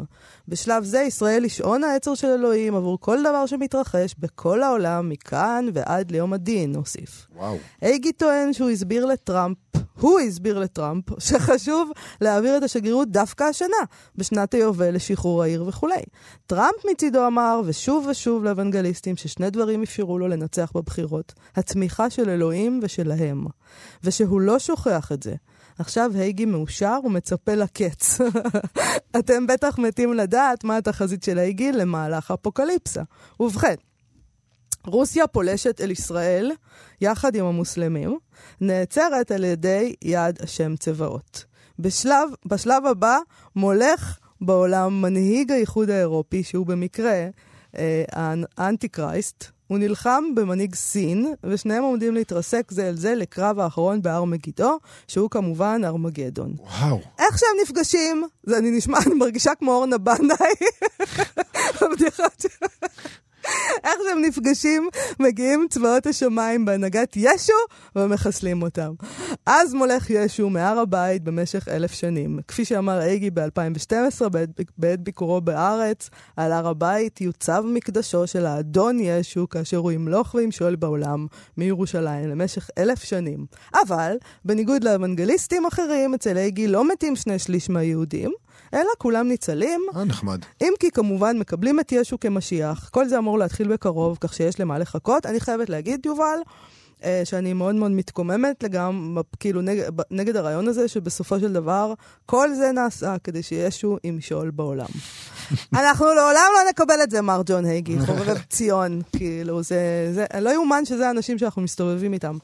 בשלב 0.48 0.84
זה 0.84 1.00
ישראל 1.00 1.44
היא 1.44 1.52
שעון 1.52 1.84
העצר 1.84 2.16
של 2.16 2.28
אלוהים 2.28 2.76
עבור 2.76 3.00
כל 3.00 3.24
דבר 3.24 3.46
שמתרחש 3.46 4.16
בכל 4.20 4.64
העולם, 4.64 5.10
מכאן 5.10 5.66
ועד 5.74 6.12
ליום 6.12 6.34
הדין, 6.34 6.76
הוסיף. 6.76 7.28
וואו. 7.36 7.58
הייגי 7.82 8.12
טוען 8.12 8.54
שהוא 8.54 8.70
הסביר 8.70 9.06
לטראמפ, 9.06 9.58
הוא 10.00 10.20
הסביר 10.20 10.60
לטראמפ, 10.60 11.04
שחשוב 11.28 11.92
להעביר 12.22 12.58
את 12.58 12.64
השגרירות 12.64 13.12
דווקא 13.12 13.44
השנה, 13.44 13.78
בשנת 14.16 14.54
היובל 14.54 14.96
לשחרור 14.96 15.44
העיר 15.44 15.64
וכולי. 15.68 16.02
טראמפ 16.48 16.86
מצידו 16.92 17.28
אמר, 17.28 17.62
ושוב 17.66 18.08
ושוב 18.12 18.44
לאוונגליסטים, 18.44 19.16
ששני 19.18 19.50
דברים 19.50 19.84
אפשרו 19.84 20.20
לו 20.20 20.28
לנצח 20.28 20.72
בבחירות, 20.76 21.34
התמיכה 21.56 22.10
של 22.10 22.30
אלוהים 22.30 22.80
ושלהם. 22.84 23.46
ושהוא 24.04 24.42
לא 24.42 24.60
שוכח 24.60 25.12
את 25.12 25.24
זה. 25.24 25.36
עכשיו 25.80 26.12
הייגי 26.14 26.46
מאושר 26.46 27.00
ומצפה 27.04 27.56
לקץ. 27.56 28.18
אתם 29.20 29.48
בטח 29.48 29.78
מתים 29.78 30.14
לדעת 30.14 30.64
מה 30.64 30.78
התחזית 30.78 31.24
של 31.24 31.38
הייגי 31.38 31.72
למהלך 31.72 32.32
אפוקליפסה. 32.32 33.02
ובכן, 33.40 33.76
רוסיה 34.88 35.28
פולשת 35.28 35.82
אל 35.82 35.92
ישראל, 35.92 36.52
יחד 37.02 37.36
עם 37.36 37.46
המוסלמים, 37.46 38.18
נעצרת 38.62 39.32
על 39.32 39.44
ידי 39.44 39.96
יד 40.02 40.42
השם 40.42 40.76
צבאות. 40.76 41.46
בשלב, 41.80 42.30
בשלב 42.46 42.86
הבא 42.86 43.18
מולך 43.56 44.18
בעולם 44.42 45.02
מנהיג 45.02 45.52
האיחוד 45.52 45.90
האירופי, 45.90 46.44
שהוא 46.44 46.66
במקרה 46.66 47.28
אה, 47.78 48.04
האנטי 48.58 48.88
קרייסט, 48.88 49.55
הוא 49.68 49.78
נלחם 49.78 50.24
במנהיג 50.36 50.76
סין, 50.76 51.34
ושניהם 51.44 51.84
עומדים 51.84 52.14
להתרסק 52.14 52.72
זה 52.72 52.90
אל 52.90 52.96
זה 52.96 53.16
לקרב 53.16 53.60
האחרון 53.60 54.02
בהר 54.02 54.24
מגידו, 54.24 54.78
שהוא 55.08 55.30
כמובן 55.30 55.82
ארמגדון. 55.86 56.54
וואו. 56.60 57.02
איך 57.20 57.40
שהם 57.40 57.50
נפגשים, 57.64 58.24
זה 58.44 58.58
אני 58.58 58.72
נשמע, 58.72 58.98
אני 59.06 59.16
מרגישה 59.16 59.56
כמו 59.56 59.72
אורנה 59.72 59.98
בנאי. 59.98 60.54
איך 63.84 63.94
שהם 64.10 64.22
נפגשים, 64.22 64.90
מגיעים 65.20 65.66
צבאות 65.70 66.08
השמיים 66.08 66.66
בהנהגת 66.66 67.14
ישו 67.16 67.54
ומחסלים 67.96 68.62
אותם. 68.62 68.94
אז 69.46 69.74
מולך 69.74 70.10
ישו 70.10 70.50
מהר 70.50 70.80
הבית 70.80 71.24
במשך 71.24 71.68
אלף 71.68 71.92
שנים. 71.92 72.40
כפי 72.48 72.66
שאמר 72.66 73.02
אייגי 73.02 73.30
ב-2012, 73.30 74.30
בעת, 74.30 74.50
בעת 74.78 75.00
ביקורו 75.00 75.42
בארץ, 75.42 76.10
על 76.38 76.52
הר 76.52 76.68
הבית 76.68 77.22
יוצב 77.22 77.64
מקדשו 77.68 78.28
של 78.28 78.46
האדון 78.46 79.00
ישו, 79.00 79.50
כאשר 79.50 79.78
הוא 79.78 79.92
ימלוך 79.92 80.36
וימשול 80.36 80.76
בעולם 80.76 81.28
מירושלים 81.58 82.30
למשך 82.30 82.70
אלף 82.78 83.04
שנים. 83.04 83.46
אבל, 83.88 84.18
בניגוד 84.46 84.84
לאוונגליסטים 84.84 85.66
אחרים, 85.66 86.14
אצל 86.14 86.38
אייגי 86.38 86.68
לא 86.68 86.88
מתים 86.88 87.16
שני 87.16 87.40
שליש 87.40 87.70
מהיהודים, 87.70 88.32
אלא 88.74 88.90
כולם 88.98 89.28
ניצלים, 89.28 89.82
אה, 89.96 90.04
נחמד. 90.04 90.40
אם 90.62 90.74
כי 90.80 90.92
כמובן 90.92 91.40
מקבלים 91.40 91.80
את 91.80 91.92
ישו 91.92 92.20
כמשיח. 92.20 92.90
כל 92.90 93.08
זה 93.08 93.18
אמור 93.18 93.40
להתחיל 93.40 93.68
בקרוב, 93.68 94.18
כך 94.22 94.34
שיש 94.34 94.60
למה 94.60 94.80
לחכות. 94.80 95.26
אני 95.26 95.40
חייבת 95.40 95.70
להגיד, 95.70 96.06
יובל, 96.06 96.40
שאני 97.24 97.54
מאוד 97.54 97.76
מאוד 97.76 97.92
מתקוממת 97.92 98.64
לגמרי, 98.64 99.24
כאילו, 99.40 99.62
נגד, 99.62 99.90
נגד 100.12 100.36
הרעיון 100.36 100.68
הזה, 100.68 100.88
שבסופו 100.88 101.40
של 101.40 101.54
דבר, 101.54 101.94
כל 102.26 102.54
זה 102.54 102.72
נעשה 102.72 103.16
כדי 103.24 103.44
שישו 103.44 103.98
ימשול 104.04 104.52
בעולם. 104.52 104.88
אנחנו 105.74 106.06
לעולם 106.06 106.50
לא 106.54 106.70
נקבל 106.70 107.04
את 107.04 107.12
זה, 107.12 107.22
מר 107.22 107.42
ג'ון 107.46 107.66
הייגי, 107.66 107.98
חובב 108.06 108.38
ציון. 108.50 109.02
כאילו, 109.18 109.64
זה, 109.64 110.12
זה, 110.14 110.26
לא 110.40 110.50
יאומן 110.50 110.86
שזה 110.86 111.08
האנשים 111.08 111.38
שאנחנו 111.38 111.62
מסתובבים 111.62 112.14
איתם. 112.14 112.38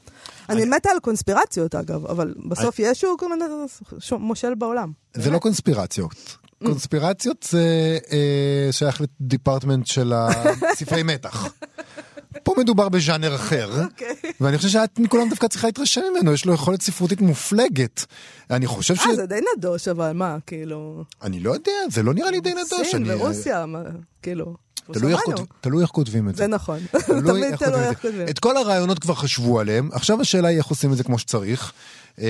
אני 0.48 0.64
מתה 0.64 0.90
על 0.90 0.98
קונספירציות, 1.00 1.74
אגב, 1.74 2.06
אבל 2.06 2.34
בסוף 2.48 2.78
ישו 2.78 3.16
מושל 4.18 4.54
בעולם. 4.54 4.92
זה 5.14 5.30
לא 5.30 5.38
קונספירציות. 5.38 6.36
קונספירציות 6.66 7.46
זה 7.50 7.98
אה, 8.12 8.68
שייך 8.72 9.00
לדיפרטמנט 9.00 9.86
של 9.86 10.12
הספרי 10.14 11.02
מתח. 11.02 11.48
פה 12.42 12.54
מדובר 12.58 12.88
בז'אנר 12.88 13.34
אחר, 13.34 13.84
אוקיי. 13.84 14.14
ואני 14.40 14.56
חושב 14.56 14.68
שאת 14.68 14.98
מכולם 14.98 15.28
דווקא 15.28 15.48
צריכה 15.48 15.68
להתרשם 15.68 16.00
ממנו, 16.14 16.32
יש 16.32 16.44
לו 16.44 16.54
יכולת 16.54 16.82
ספרותית 16.82 17.20
מופלגת. 17.20 18.04
אני 18.50 18.66
חושב 18.66 18.94
ש... 18.94 19.06
אה, 19.06 19.14
זה 19.16 19.26
די 19.26 19.38
נדוש, 19.58 19.88
אבל 19.88 20.12
מה, 20.12 20.36
כאילו... 20.46 21.04
אני 21.22 21.40
לא 21.40 21.52
יודע, 21.52 21.72
זה 21.90 22.02
לא 22.02 22.14
נראה 22.14 22.30
לי 22.30 22.40
די 22.40 22.50
נדוש. 22.54 22.88
סין 22.90 23.10
אני- 23.10 23.14
ורוסיה, 23.14 23.66
מה, 23.66 23.82
כאילו... 24.22 24.56
תלוי 25.60 25.82
איך 25.82 25.90
כותבים 25.90 26.28
את 26.28 26.36
זה. 26.36 26.42
זה 26.42 26.48
נכון. 26.48 26.78
תלוי 27.06 27.22
תמיד 27.32 27.44
איך 27.44 27.62
תלוי 27.62 27.72
כותבים 27.72 27.82
איך 27.82 27.98
את 27.98 28.02
זה. 28.02 28.08
כותבים. 28.08 28.28
את 28.28 28.38
כל 28.38 28.56
הרעיונות 28.56 28.98
כבר 28.98 29.14
חשבו 29.14 29.60
עליהם, 29.60 29.88
עכשיו 29.92 30.20
השאלה 30.20 30.48
היא 30.48 30.58
איך 30.58 30.66
עושים 30.66 30.92
את 30.92 30.96
זה 30.96 31.04
כמו 31.04 31.18
שצריך. 31.18 31.72
אמ, 32.18 32.24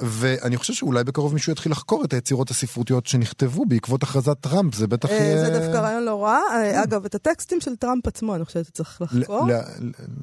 ואני 0.00 0.56
חושב 0.56 0.72
שאולי 0.72 1.04
בקרוב 1.04 1.34
מישהו 1.34 1.52
יתחיל 1.52 1.72
לחקור 1.72 2.04
את 2.04 2.12
היצירות 2.12 2.50
הספרותיות 2.50 3.06
שנכתבו 3.06 3.64
בעקבות 3.66 4.02
הכרזת 4.02 4.36
טראמפ, 4.40 4.74
זה 4.74 4.86
בטח 4.86 5.08
אה, 5.10 5.14
יהיה... 5.14 5.38
זה 5.44 5.58
דווקא 5.60 5.76
רעיון 5.78 6.02
לא 6.04 6.24
רע. 6.24 6.38
אה, 6.52 6.82
אגב, 6.82 7.04
את 7.04 7.14
הטקסטים 7.14 7.60
של 7.60 7.76
טראמפ 7.76 8.06
עצמו, 8.06 8.34
אני 8.34 8.44
חושבת 8.44 8.66
שצריך 8.66 9.02
לחקור. 9.02 9.46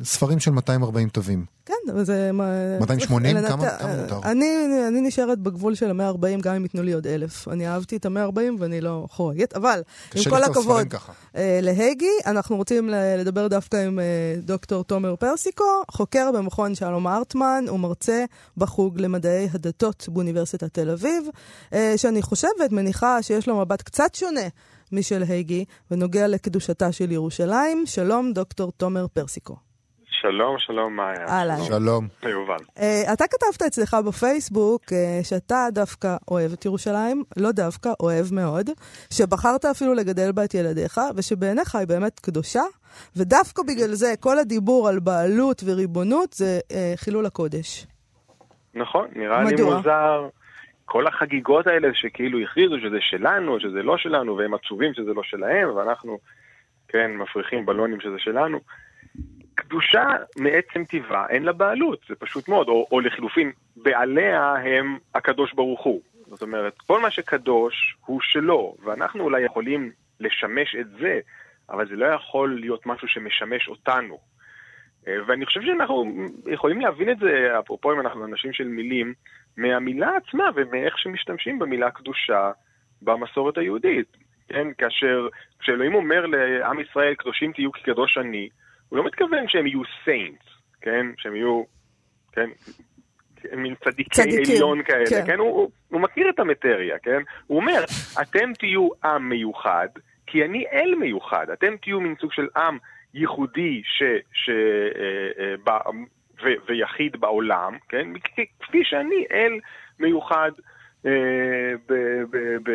ספרים 0.03 0.39
של 0.39 0.51
240 0.51 1.09
תווים. 1.09 1.45
כן, 1.65 1.73
וזה... 1.95 2.31
מה- 2.31 2.79
280? 2.79 3.35
לנת- 3.37 3.47
כמה- 3.47 3.69
מותר? 4.01 4.19
אני, 4.31 5.01
נשארת 5.01 5.39
בגבול 5.39 5.75
של 5.75 6.01
ה-140, 6.01 6.41
גם 6.41 6.55
אם 6.55 6.63
ייתנו 6.63 6.83
לי 6.83 6.93
עוד 6.93 7.07
אלף. 7.07 7.47
אני 7.47 7.67
אהבתי 7.67 7.97
את 7.97 8.05
ה-140 8.05 8.39
ואני 8.59 8.81
לא 8.81 9.05
חורגת, 9.11 9.53
אבל 9.55 9.81
עם 10.15 10.23
כל 10.29 10.43
הכבוד. 10.43 10.87
אה, 11.35 11.59
להגי, 11.61 12.09
אנחנו 12.25 12.55
רוצים 12.55 12.89
לדבר 13.17 13.47
דווקא 13.47 13.77
עם 13.77 13.99
דוקטור 14.37 14.83
תומר 14.83 15.15
פרסיקו, 15.15 15.63
חוקר 15.91 16.29
במכון 16.35 16.75
שלום 16.75 17.07
ארטמן 17.07 17.65
ומרצה 17.73 18.25
בחוג 18.57 18.78
למדעי 18.97 19.47
הדתות 19.53 20.09
באוניברסיטת 20.09 20.73
תל 20.73 20.89
אביב, 20.89 21.23
אה, 21.73 21.93
שאני 21.97 22.21
חושבת, 22.21 22.71
מניחה 22.71 23.23
שיש 23.23 23.47
לו 23.47 23.55
מבט 23.57 23.81
קצת 23.81 24.15
שונה 24.15 24.47
משל 24.91 25.23
הגי, 25.29 25.65
ונוגע 25.91 26.27
לקדושתה 26.27 26.91
של 26.91 27.11
ירושלים. 27.11 27.83
שלום, 27.85 28.33
דוקטור 28.33 28.71
תומר 28.71 29.07
פרסיקו. 29.07 29.55
שלום, 30.21 30.55
שלום, 30.59 30.95
מאיה. 30.95 31.27
אהלן. 31.27 31.63
שלום. 31.63 32.07
יובל. 32.23 32.55
Uh, 32.77 33.13
אתה 33.13 33.25
כתבת 33.27 33.61
אצלך 33.61 33.97
בפייסבוק 34.07 34.83
uh, 34.83 34.93
שאתה 35.23 35.67
דווקא 35.71 36.15
אוהב 36.31 36.53
את 36.53 36.65
ירושלים, 36.65 37.23
לא 37.37 37.51
דווקא, 37.51 37.89
אוהב 37.99 38.33
מאוד, 38.33 38.69
שבחרת 39.13 39.65
אפילו 39.65 39.93
לגדל 39.93 40.31
בה 40.31 40.43
את 40.43 40.53
ילדיך, 40.53 41.01
ושבעיניך 41.15 41.75
היא 41.75 41.87
באמת 41.87 42.19
קדושה, 42.19 42.63
ודווקא 43.15 43.63
בגלל 43.63 43.93
זה 43.93 44.13
כל 44.19 44.39
הדיבור 44.39 44.87
על 44.87 44.99
בעלות 44.99 45.63
וריבונות 45.65 46.33
זה 46.33 46.59
uh, 46.67 46.73
חילול 46.95 47.25
הקודש. 47.25 47.85
נכון, 48.73 49.07
נראה 49.15 49.43
לי 49.43 49.53
מדוע? 49.53 49.75
מוזר. 49.75 50.29
כל 50.85 51.07
החגיגות 51.07 51.67
האלה 51.67 51.87
שכאילו 51.93 52.39
הכריזו 52.39 52.79
שזה 52.79 52.97
שלנו, 53.01 53.59
שזה 53.59 53.83
לא 53.83 53.97
שלנו, 53.97 54.37
והם 54.37 54.53
עצובים 54.53 54.93
שזה 54.93 55.13
לא 55.13 55.23
שלהם, 55.23 55.75
ואנחנו, 55.75 56.19
כן, 56.87 57.11
מפריחים 57.17 57.65
בלונים 57.65 57.99
שזה 57.99 58.19
שלנו. 58.19 58.59
קדושה 59.55 60.05
מעצם 60.37 60.83
טבעה 60.83 61.29
אין 61.29 61.43
לה 61.43 61.51
בעלות, 61.51 61.99
זה 62.09 62.15
פשוט 62.15 62.49
מאוד, 62.49 62.67
או, 62.67 62.87
או 62.91 62.99
לחילופין, 62.99 63.51
בעליה 63.75 64.53
הם 64.53 64.97
הקדוש 65.15 65.53
ברוך 65.53 65.83
הוא. 65.83 66.01
זאת 66.27 66.41
אומרת, 66.41 66.73
כל 66.87 67.01
מה 67.01 67.11
שקדוש 67.11 67.95
הוא 68.05 68.21
שלו, 68.21 68.75
ואנחנו 68.83 69.23
אולי 69.23 69.41
יכולים 69.41 69.91
לשמש 70.19 70.75
את 70.79 70.87
זה, 70.99 71.19
אבל 71.69 71.87
זה 71.87 71.95
לא 71.95 72.05
יכול 72.05 72.59
להיות 72.59 72.85
משהו 72.85 73.07
שמשמש 73.07 73.67
אותנו. 73.67 74.19
אה, 75.09 75.23
ואני 75.27 75.45
חושב 75.45 75.61
שאנחנו 75.61 76.05
יכולים 76.51 76.81
להבין 76.81 77.09
את 77.09 77.17
זה, 77.19 77.59
אפרופו 77.59 77.93
אם 77.93 77.99
אנחנו 77.99 78.25
אנשים 78.25 78.53
של 78.53 78.67
מילים, 78.67 79.13
מהמילה 79.57 80.09
עצמה 80.17 80.49
ומאיך 80.55 80.97
שמשתמשים 80.97 81.59
במילה 81.59 81.91
קדושה 81.91 82.51
במסורת 83.01 83.57
היהודית. 83.57 84.17
כן, 84.47 84.67
כאשר, 84.77 85.27
כשאלוהים 85.59 85.95
אומר 85.95 86.25
לעם 86.25 86.79
ישראל, 86.79 87.13
קדושים 87.15 87.51
תהיו 87.53 87.71
כי 87.71 87.83
קדוש 87.83 88.17
אני, 88.17 88.49
הוא 88.89 88.97
לא 88.97 89.05
מתכוון 89.05 89.47
שהם 89.47 89.67
יהיו 89.67 89.81
סיינטס, 90.03 90.45
כן? 90.81 91.05
שהם 91.17 91.35
יהיו, 91.35 91.63
כן? 92.31 92.49
מין 93.57 93.75
צדיקי 93.83 94.09
צדיקים, 94.09 94.55
עליון 94.55 94.83
כאלה. 94.83 95.05
כן? 95.09 95.25
כן? 95.25 95.39
הוא, 95.39 95.47
הוא, 95.47 95.69
הוא 95.89 96.01
מכיר 96.01 96.29
את 96.29 96.39
המטריה, 96.39 96.99
כן? 96.99 97.21
הוא 97.47 97.57
אומר, 97.57 97.83
אתם 98.21 98.53
תהיו 98.59 98.89
עם 99.03 99.29
מיוחד, 99.29 99.87
כי 100.27 100.45
אני 100.45 100.65
אל 100.73 100.95
מיוחד. 100.95 101.49
אתם 101.53 101.77
תהיו 101.81 102.01
מין 102.01 102.15
סוג 102.21 102.33
של 102.33 102.47
עם 102.57 102.77
ייחודי 103.13 103.81
ש, 103.85 104.03
ש, 104.33 104.49
אה, 104.49 105.43
אה, 105.43 105.55
ב, 105.63 105.69
ו, 106.43 106.47
ויחיד 106.67 107.17
בעולם, 107.19 107.77
כן? 107.89 108.07
כפי 108.59 108.83
שאני 108.83 109.25
אל 109.31 109.59
מיוחד 109.99 110.51
אה, 111.05 111.11
ב, 111.89 111.93
ב, 112.29 112.37
ב, 112.63 112.69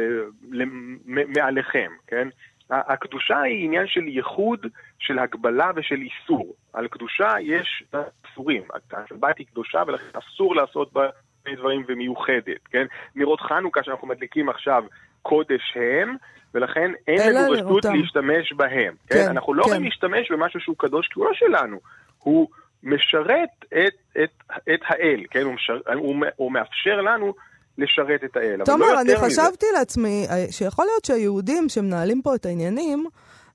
למ- 0.53 0.99
מעליכם, 1.07 1.91
כן? 2.07 2.29
הקדושה 2.71 3.41
היא 3.43 3.65
עניין 3.65 3.87
של 3.87 4.09
ייחוד, 4.09 4.67
של 4.99 5.19
הגבלה 5.19 5.71
ושל 5.77 6.01
איסור. 6.01 6.55
על 6.73 6.89
קדושה 6.89 7.29
יש 7.41 7.85
איסורים. 8.27 8.63
השבת 8.93 9.39
היא 9.39 9.47
קדושה 9.47 9.83
ולכן 9.87 10.19
אסור 10.19 10.57
לעשות 10.57 10.93
בה 10.93 11.09
דברים 11.49 11.85
ומיוחדת, 11.89 12.69
כן? 12.71 12.87
נרות 13.15 13.41
חנוכה 13.41 13.83
שאנחנו 13.83 14.09
מדליקים 14.09 14.49
עכשיו 14.49 14.85
קודש 15.25 15.77
הם, 15.77 16.17
ולכן 16.55 16.91
אין 17.09 17.35
לנו 17.35 17.53
רשות. 17.53 17.85
להשתמש 17.85 18.53
בהם. 18.57 18.95
כן? 19.09 19.15
כן, 19.15 19.29
אנחנו 19.29 19.55
לא 19.55 19.63
כן. 19.63 19.69
יכולים 19.69 19.85
להשתמש 19.85 20.31
במשהו 20.31 20.61
שהוא 20.61 20.77
קדוש 20.79 21.09
כי 21.09 21.21
הוא 21.21 21.27
לא 21.27 21.33
שלנו. 21.35 21.77
הוא 22.19 22.49
משרת 22.83 23.49
את, 23.69 24.23
את, 24.23 24.31
את 24.75 24.81
האל, 24.89 25.25
כן? 25.31 25.43
הוא, 25.43 25.55
משר, 25.55 25.79
הוא, 25.95 26.17
הוא 26.37 26.53
מאפשר 26.53 27.01
לנו 27.01 27.35
לשרת 27.79 28.25
את 28.25 28.37
האל. 28.37 28.57
לא 28.59 28.65
תומר, 28.65 29.01
אני 29.01 29.13
יותר 29.13 29.27
מזה. 29.27 29.43
חשבתי 29.43 29.67
לעצמי 29.79 30.27
אה, 30.31 30.53
שיכול 30.53 30.85
להיות 30.85 31.05
שהיהודים 31.05 31.69
שמנהלים 31.69 32.23
פה 32.23 32.35
את 32.35 32.47
העניינים, 32.47 33.07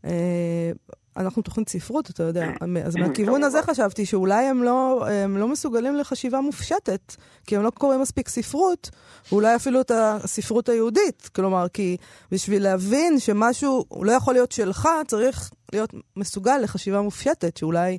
אה, 0.06 0.72
אנחנו 1.20 1.42
תוכנית 1.42 1.70
ספרות, 1.70 2.10
אתה 2.10 2.24
יודע, 2.24 2.48
אז 2.86 2.96
מהכיוון 2.96 3.44
הזה 3.44 3.62
חשבתי 3.62 4.06
שאולי 4.06 4.46
הם 4.46 4.64
לא, 4.64 5.06
הם 5.24 5.38
לא 5.38 5.48
מסוגלים 5.48 5.96
לחשיבה 5.96 6.42
מופשטת, 6.42 7.16
כי 7.48 7.56
הם 7.56 7.64
לא 7.64 7.70
קוראים 7.70 8.02
מספיק 8.02 8.28
ספרות, 8.28 8.90
ואולי 9.32 9.56
אפילו 9.56 9.82
את 9.82 9.92
הספרות 9.92 10.70
היהודית. 10.70 11.30
כלומר, 11.36 11.66
כי 11.74 11.98
בשביל 12.32 12.64
להבין 12.64 13.20
שמשהו 13.20 13.86
לא 14.02 14.12
יכול 14.12 14.34
להיות 14.34 14.52
שלך, 14.52 14.88
צריך 15.08 15.50
להיות 15.74 15.94
מסוגל 16.18 16.58
לחשיבה 16.64 17.02
מופשטת, 17.02 17.58
שאולי 17.58 17.98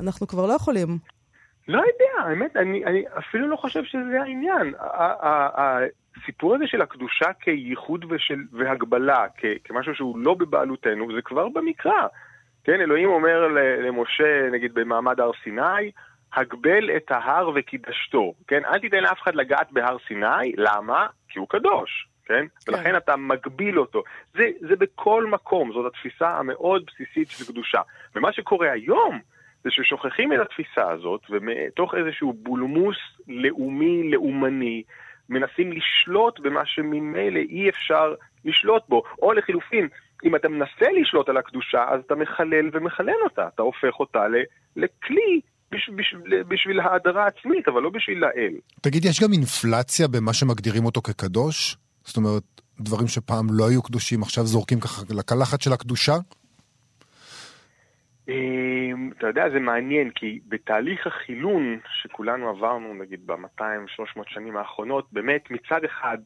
אנחנו 0.00 0.26
כבר 0.26 0.46
לא 0.46 0.52
יכולים. 0.52 0.98
לא 1.68 1.78
יודע, 1.78 2.28
האמת, 2.30 2.56
אני, 2.56 2.84
אני 2.84 3.04
אפילו 3.18 3.48
לא 3.48 3.56
חושב 3.56 3.84
שזה 3.84 4.20
העניין. 4.22 4.74
הסיפור 6.22 6.54
הזה 6.54 6.64
של 6.66 6.82
הקדושה 6.82 7.32
כייחוד 7.40 8.04
ושל, 8.10 8.40
והגבלה, 8.52 9.26
כ, 9.36 9.44
כמשהו 9.64 9.94
שהוא 9.94 10.18
לא 10.18 10.34
בבעלותנו, 10.34 11.14
זה 11.14 11.22
כבר 11.24 11.48
במקרא. 11.48 12.06
כן, 12.70 12.80
אלוהים 12.80 13.08
אומר 13.08 13.48
למשה, 13.82 14.48
נגיד 14.52 14.74
במעמד 14.74 15.20
הר 15.20 15.30
סיני, 15.44 15.90
הגבל 16.32 16.96
את 16.96 17.10
ההר 17.10 17.50
וקידשתו. 17.54 18.34
כן, 18.48 18.64
אל 18.64 18.78
תיתן 18.78 19.02
לאף 19.02 19.22
אחד 19.22 19.34
לגעת 19.34 19.72
בהר 19.72 19.96
סיני, 20.08 20.52
למה? 20.56 21.06
כי 21.28 21.38
הוא 21.38 21.48
קדוש. 21.48 22.08
כן? 22.24 22.44
ולכן 22.68 22.96
אתה 22.96 23.16
מגביל 23.16 23.78
אותו. 23.78 24.02
זה, 24.34 24.50
זה 24.60 24.76
בכל 24.76 25.26
מקום, 25.26 25.72
זאת 25.72 25.92
התפיסה 25.94 26.28
המאוד 26.28 26.82
בסיסית 26.86 27.30
של 27.30 27.52
קדושה. 27.52 27.80
ומה 28.16 28.32
שקורה 28.32 28.72
היום, 28.72 29.20
זה 29.64 29.70
ששוכחים 29.70 30.32
את 30.32 30.38
התפיסה 30.38 30.90
הזאת, 30.90 31.20
ומתוך 31.30 31.94
איזשהו 31.94 32.32
בולמוס 32.32 32.98
לאומי, 33.28 34.10
לאומני, 34.10 34.82
מנסים 35.28 35.72
לשלוט 35.72 36.40
במה 36.40 36.66
שממילא 36.66 37.40
אי 37.40 37.68
אפשר 37.68 38.14
לשלוט 38.44 38.82
בו. 38.88 39.02
או 39.22 39.32
לחילופין, 39.32 39.88
אם 40.24 40.36
אתה 40.36 40.48
מנסה 40.48 40.86
לשלוט 41.00 41.28
על 41.28 41.36
הקדושה, 41.36 41.84
אז 41.88 42.00
אתה 42.06 42.14
מחלל 42.14 42.70
ומחלל 42.72 43.20
אותה. 43.24 43.48
אתה 43.54 43.62
הופך 43.62 44.00
אותה 44.00 44.24
לכלי 44.76 45.40
בש, 45.72 45.90
בש, 45.96 46.14
בשביל 46.48 46.80
האדרה 46.80 47.26
עצמית, 47.26 47.68
אבל 47.68 47.82
לא 47.82 47.90
בשביל 47.90 48.24
האל. 48.24 48.54
תגיד, 48.80 49.04
יש 49.04 49.20
גם 49.20 49.32
אינפלציה 49.32 50.08
במה 50.08 50.32
שמגדירים 50.32 50.84
אותו 50.84 51.02
כקדוש? 51.02 51.76
זאת 52.04 52.16
אומרת, 52.16 52.42
דברים 52.80 53.08
שפעם 53.08 53.46
לא 53.50 53.68
היו 53.68 53.82
קדושים, 53.82 54.22
עכשיו 54.22 54.44
זורקים 54.44 54.80
ככה 54.80 55.02
לקלחת 55.10 55.60
של 55.60 55.72
הקדושה? 55.72 56.14
אמ, 58.28 59.10
אתה 59.18 59.26
יודע, 59.26 59.50
זה 59.50 59.60
מעניין, 59.60 60.10
כי 60.14 60.40
בתהליך 60.48 61.06
החילון 61.06 61.80
שכולנו 62.02 62.48
עברנו, 62.48 62.94
נגיד 62.94 63.26
ב-200-300 63.26 64.22
שנים 64.26 64.56
האחרונות, 64.56 65.06
באמת 65.12 65.50
מצד 65.50 65.84
אחד, 65.84 66.18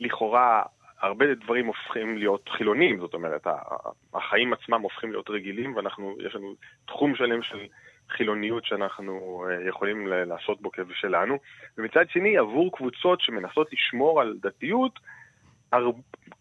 לכאורה, 0.00 0.62
הרבה 1.00 1.34
דברים 1.34 1.66
הופכים 1.66 2.18
להיות 2.18 2.48
חילונים, 2.48 3.00
זאת 3.00 3.14
אומרת, 3.14 3.46
החיים 4.14 4.52
עצמם 4.52 4.80
הופכים 4.80 5.10
להיות 5.10 5.30
רגילים, 5.30 5.76
ואנחנו, 5.76 6.16
יש 6.26 6.34
לנו 6.34 6.54
תחום 6.86 7.16
שלם 7.16 7.42
של 7.42 7.58
חילוניות 8.10 8.64
שאנחנו 8.64 9.44
אה, 9.48 9.68
יכולים 9.68 10.06
לעשות 10.06 10.62
בו 10.62 10.72
כבשלנו, 10.72 11.38
ומצד 11.78 12.04
שני, 12.08 12.38
עבור 12.38 12.76
קבוצות 12.76 13.20
שמנסות 13.20 13.72
לשמור 13.72 14.20
על 14.20 14.36
דתיות, 14.42 14.98
הר... 15.72 15.90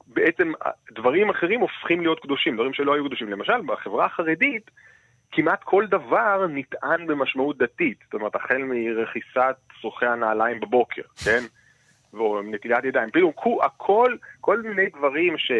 בעצם 0.07 0.51
אה, 0.65 0.71
דברים 0.91 1.29
אחרים 1.29 1.59
הופכים 1.59 2.01
להיות 2.01 2.19
קדושים, 2.19 2.55
דברים 2.55 2.73
שלא 2.73 2.93
היו 2.93 3.05
קדושים. 3.05 3.29
למשל, 3.29 3.61
בחברה 3.65 4.05
החרדית, 4.05 4.71
כמעט 5.31 5.63
כל 5.63 5.85
דבר 5.85 6.47
נטען 6.49 7.07
במשמעות 7.07 7.57
דתית. 7.57 7.97
זאת 8.03 8.13
אומרת, 8.13 8.35
החל 8.35 8.63
מרכיסת 8.63 9.55
צורכי 9.81 10.05
הנעליים 10.05 10.59
בבוקר, 10.59 11.01
כן? 11.25 11.39
ונטילת 12.13 12.83
ידיים. 12.83 13.09
כאילו, 13.09 13.35
כו- 13.35 13.63
הכל, 13.63 14.15
כל 14.41 14.61
מיני 14.61 14.89
דברים 14.97 15.37
ש, 15.37 15.51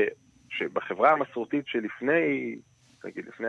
שבחברה 0.50 1.12
המסורתית 1.12 1.64
שלפני, 1.68 2.56
נגיד, 3.06 3.26
לפני 3.28 3.48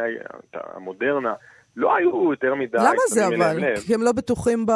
המודרנה, 0.55 1.35
לא 1.77 1.97
היו 1.97 2.31
יותר 2.33 2.55
מדי... 2.55 2.79
למה 2.79 3.03
זה 3.09 3.27
אבל? 3.27 3.77
כי 3.87 3.95
הם 3.95 4.03
לא 4.03 4.13
בטוחים 4.13 4.67
ב... 4.67 4.71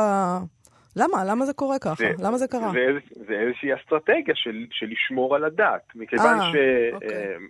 למה? 0.96 1.24
למה 1.24 1.46
זה 1.46 1.52
קורה 1.52 1.78
ככה? 1.78 1.94
זה- 1.94 2.12
למה 2.24 2.38
זה 2.38 2.48
קרה? 2.48 2.70
זה, 2.72 2.78
איז- 2.78 3.26
זה 3.28 3.34
איזושהי 3.34 3.74
אסטרטגיה 3.74 4.34
של, 4.34 4.66
של 4.70 4.86
לשמור 4.86 5.34
על 5.36 5.44
הדת, 5.44 5.82
מכיוון 5.94 6.40
אה, 6.40 6.48
אוקיי. 6.94 7.08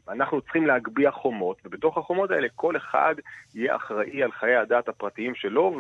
שאנחנו 0.09 0.41
צריכים 0.41 0.67
להגביה 0.67 1.11
חומות, 1.11 1.57
ובתוך 1.65 1.99
החומות 1.99 2.31
האלה 2.31 2.49
כל 2.55 2.77
אחד 2.77 3.15
יהיה 3.55 3.77
אחראי 3.77 4.23
על 4.23 4.33
חיי 4.33 4.57
הדת 4.57 4.89
הפרטיים 4.89 5.35
שלו 5.35 5.79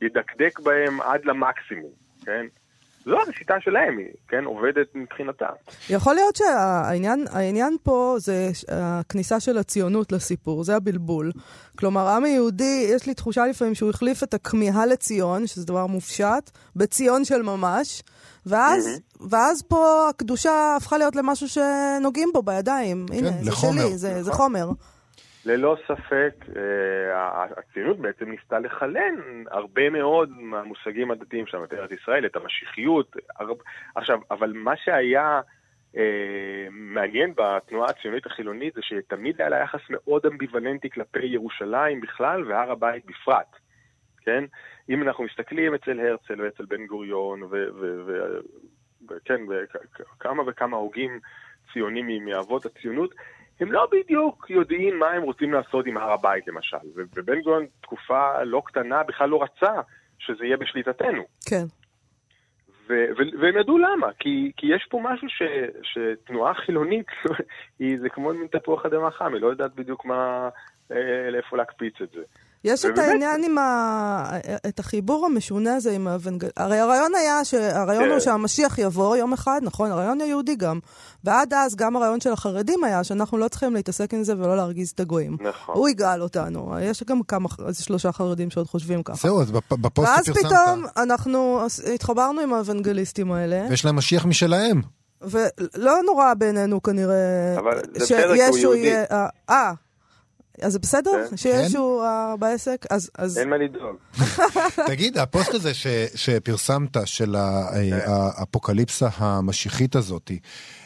וידקדק 0.00 0.60
בהם 0.60 1.00
עד 1.00 1.24
למקסימום, 1.24 1.90
כן? 2.26 2.46
זו 3.04 3.16
השיטה 3.28 3.54
שלהם, 3.60 3.98
היא, 3.98 4.06
כן, 4.28 4.44
עובדת 4.44 4.86
מבחינתם. 4.94 5.46
יכול 5.90 6.14
להיות 6.14 6.36
שהעניין 6.36 7.24
העניין 7.30 7.76
פה 7.82 8.16
זה 8.18 8.50
הכניסה 8.68 9.40
של 9.40 9.58
הציונות 9.58 10.12
לסיפור, 10.12 10.64
זה 10.64 10.76
הבלבול. 10.76 11.32
כלומר, 11.78 12.06
העם 12.08 12.24
היהודי, 12.24 12.86
יש 12.94 13.06
לי 13.06 13.14
תחושה 13.14 13.46
לפעמים 13.46 13.74
שהוא 13.74 13.90
החליף 13.90 14.22
את 14.22 14.34
הכמיהה 14.34 14.86
לציון, 14.86 15.46
שזה 15.46 15.66
דבר 15.66 15.86
מופשט, 15.86 16.50
בציון 16.76 17.24
של 17.24 17.42
ממש, 17.42 18.02
ואז, 18.46 19.00
ואז 19.30 19.62
פה 19.62 20.06
הקדושה 20.10 20.76
הפכה 20.76 20.98
להיות 20.98 21.16
למשהו 21.16 21.48
שנוגעים 21.48 22.28
בו 22.34 22.42
בידיים. 22.42 23.06
הנה, 23.12 23.30
זה 23.30 23.50
לחומר. 23.50 23.82
שלי, 23.82 23.98
זה, 23.98 24.22
זה 24.22 24.32
חומר. 24.32 24.70
ללא 25.46 25.76
ספק, 25.88 26.34
אה, 26.56 27.44
הציונות 27.56 27.98
בעצם 27.98 28.30
ניסתה 28.30 28.58
לחלן 28.58 29.14
הרבה 29.50 29.90
מאוד 29.90 30.30
מהמושגים 30.30 31.10
הדתיים 31.10 31.46
שלנו, 31.46 31.64
את 31.64 31.74
ארץ 31.74 31.90
ישראל, 31.90 32.26
את 32.26 32.36
המשיחיות. 32.36 33.16
עכשיו, 33.94 34.20
אבל 34.30 34.52
מה 34.52 34.76
שהיה 34.76 35.40
אה, 35.96 36.66
מעניין 36.70 37.34
בתנועה 37.36 37.90
הציונית 37.90 38.26
החילונית 38.26 38.74
זה 38.74 38.80
שתמיד 38.82 39.40
היה 39.40 39.48
לה 39.48 39.58
יחס 39.58 39.80
מאוד 39.90 40.26
אמביוולנטי 40.26 40.90
כלפי 40.90 41.26
ירושלים 41.26 42.00
בכלל 42.00 42.44
והר 42.44 42.70
הבית 42.70 43.06
בפרט. 43.06 43.56
כן? 44.20 44.44
אם 44.88 45.02
אנחנו 45.02 45.24
מסתכלים 45.24 45.74
אצל 45.74 46.00
הרצל 46.00 46.42
ואצל 46.42 46.64
בן 46.64 46.86
גוריון, 46.86 47.42
וכן, 49.10 49.40
וכמה 49.48 50.42
וכמה 50.46 50.76
הוגים 50.76 51.20
ציונים 51.72 52.24
מאבות 52.24 52.66
הציונות, 52.66 53.14
הם 53.60 53.72
לא 53.72 53.88
בדיוק 53.92 54.50
יודעים 54.50 54.98
מה 54.98 55.10
הם 55.10 55.22
רוצים 55.22 55.52
לעשות 55.52 55.86
עם 55.86 55.96
הר 55.96 56.12
הבית 56.12 56.48
למשל. 56.48 56.76
ובן 56.94 57.40
גוריון 57.40 57.66
תקופה 57.80 58.42
לא 58.42 58.62
קטנה 58.66 59.02
בכלל 59.02 59.28
לא 59.28 59.42
רצה 59.42 59.72
שזה 60.18 60.44
יהיה 60.44 60.56
בשליטתנו. 60.56 61.22
כן. 61.48 61.64
והם 63.40 63.56
ידעו 63.60 63.78
למה, 63.78 64.06
כי, 64.18 64.52
כי 64.56 64.66
יש 64.66 64.86
פה 64.90 65.00
משהו 65.02 65.28
ש, 65.28 65.42
שתנועה 65.82 66.54
חילונית, 66.54 67.06
היא, 67.78 68.00
זה 68.00 68.08
כמו 68.08 68.32
מין 68.32 68.46
תפוח 68.46 68.86
אדמה 68.86 69.10
חם, 69.10 69.34
היא 69.34 69.42
לא 69.42 69.46
יודעת 69.46 69.74
בדיוק 69.74 70.04
מה, 70.04 70.48
אה, 70.92 71.30
לאיפה 71.30 71.56
להקפיץ 71.56 71.94
את 72.02 72.10
זה. 72.10 72.22
יש 72.64 72.84
את 72.84 72.90
ובאמת- 72.90 73.08
העניין 73.08 73.44
עם 73.44 73.58
ה... 73.58 74.38
את 74.68 74.78
החיבור 74.80 75.26
המשונה 75.26 75.74
הזה 75.76 75.90
עם 75.92 76.06
האבנגל... 76.08 76.48
הרי 76.56 76.78
הרעיון 76.78 77.12
היה, 77.14 77.44
ש... 77.44 77.54
הרעיון 77.54 78.04
כן. 78.04 78.10
הוא 78.10 78.20
שהמשיח 78.20 78.78
יבוא 78.78 79.16
יום 79.16 79.32
אחד, 79.32 79.60
נכון? 79.62 79.90
הרעיון 79.92 80.20
היהודי 80.20 80.56
גם. 80.56 80.78
ועד 81.24 81.54
אז 81.54 81.76
גם 81.76 81.96
הרעיון 81.96 82.20
של 82.20 82.32
החרדים 82.32 82.84
היה 82.84 83.04
שאנחנו 83.04 83.38
לא 83.38 83.48
צריכים 83.48 83.74
להתעסק 83.74 84.14
עם 84.14 84.24
זה 84.24 84.34
ולא 84.38 84.56
להרגיז 84.56 84.90
את 84.90 85.00
הגויים. 85.00 85.36
נכון. 85.40 85.74
הוא 85.74 85.88
יגאל 85.88 86.22
אותנו. 86.22 86.74
יש 86.82 87.02
גם 87.02 87.22
כמה, 87.22 87.48
איזה 87.68 87.82
שלושה 87.84 88.12
חרדים 88.12 88.50
שעוד 88.50 88.66
חושבים 88.66 89.02
ככה. 89.02 89.28
זהו, 89.28 89.40
אז 89.42 89.50
בפ- 89.50 89.76
בפוסט 89.80 90.08
ואז 90.08 90.24
שפרסמת, 90.24 90.46
פתאום 90.46 90.84
אנחנו 90.96 91.60
התחברנו 91.94 92.40
עם 92.40 92.52
האוונגליסטים 92.52 93.32
האלה, 93.32 93.66
ויש 93.70 93.84
להם 93.84 93.96
משיח 93.96 94.26
משלהם. 94.26 94.82
ולא 95.22 95.94
נורא 96.06 96.34
בעינינו 96.34 96.82
כנראה 96.82 97.14
אבל 97.58 97.78
זה 97.94 98.00
בסדר, 98.00 98.34
כי 98.36 98.46
הוא 98.46 98.56
יהודי. 98.58 98.96
אה, 98.96 99.26
אה, 99.50 99.72
אז 100.62 100.72
זה 100.72 100.78
בסדר? 100.78 101.10
כן. 101.30 101.36
שישו 101.36 102.02
אה, 102.04 102.34
בעסק? 102.38 102.86
אז... 102.90 103.10
אז- 103.18 103.38
אין 103.38 103.48
מה 103.50 103.56
לדאוג. 103.56 103.96
תגיד, 104.90 105.18
הפוסט 105.18 105.54
הזה 105.54 105.74
ש, 105.74 105.86
שפרסמת, 106.14 106.96
של 107.04 107.34
האפוקליפסה 108.06 109.08
המשיחית 109.18 109.96
הזאת, 109.96 110.30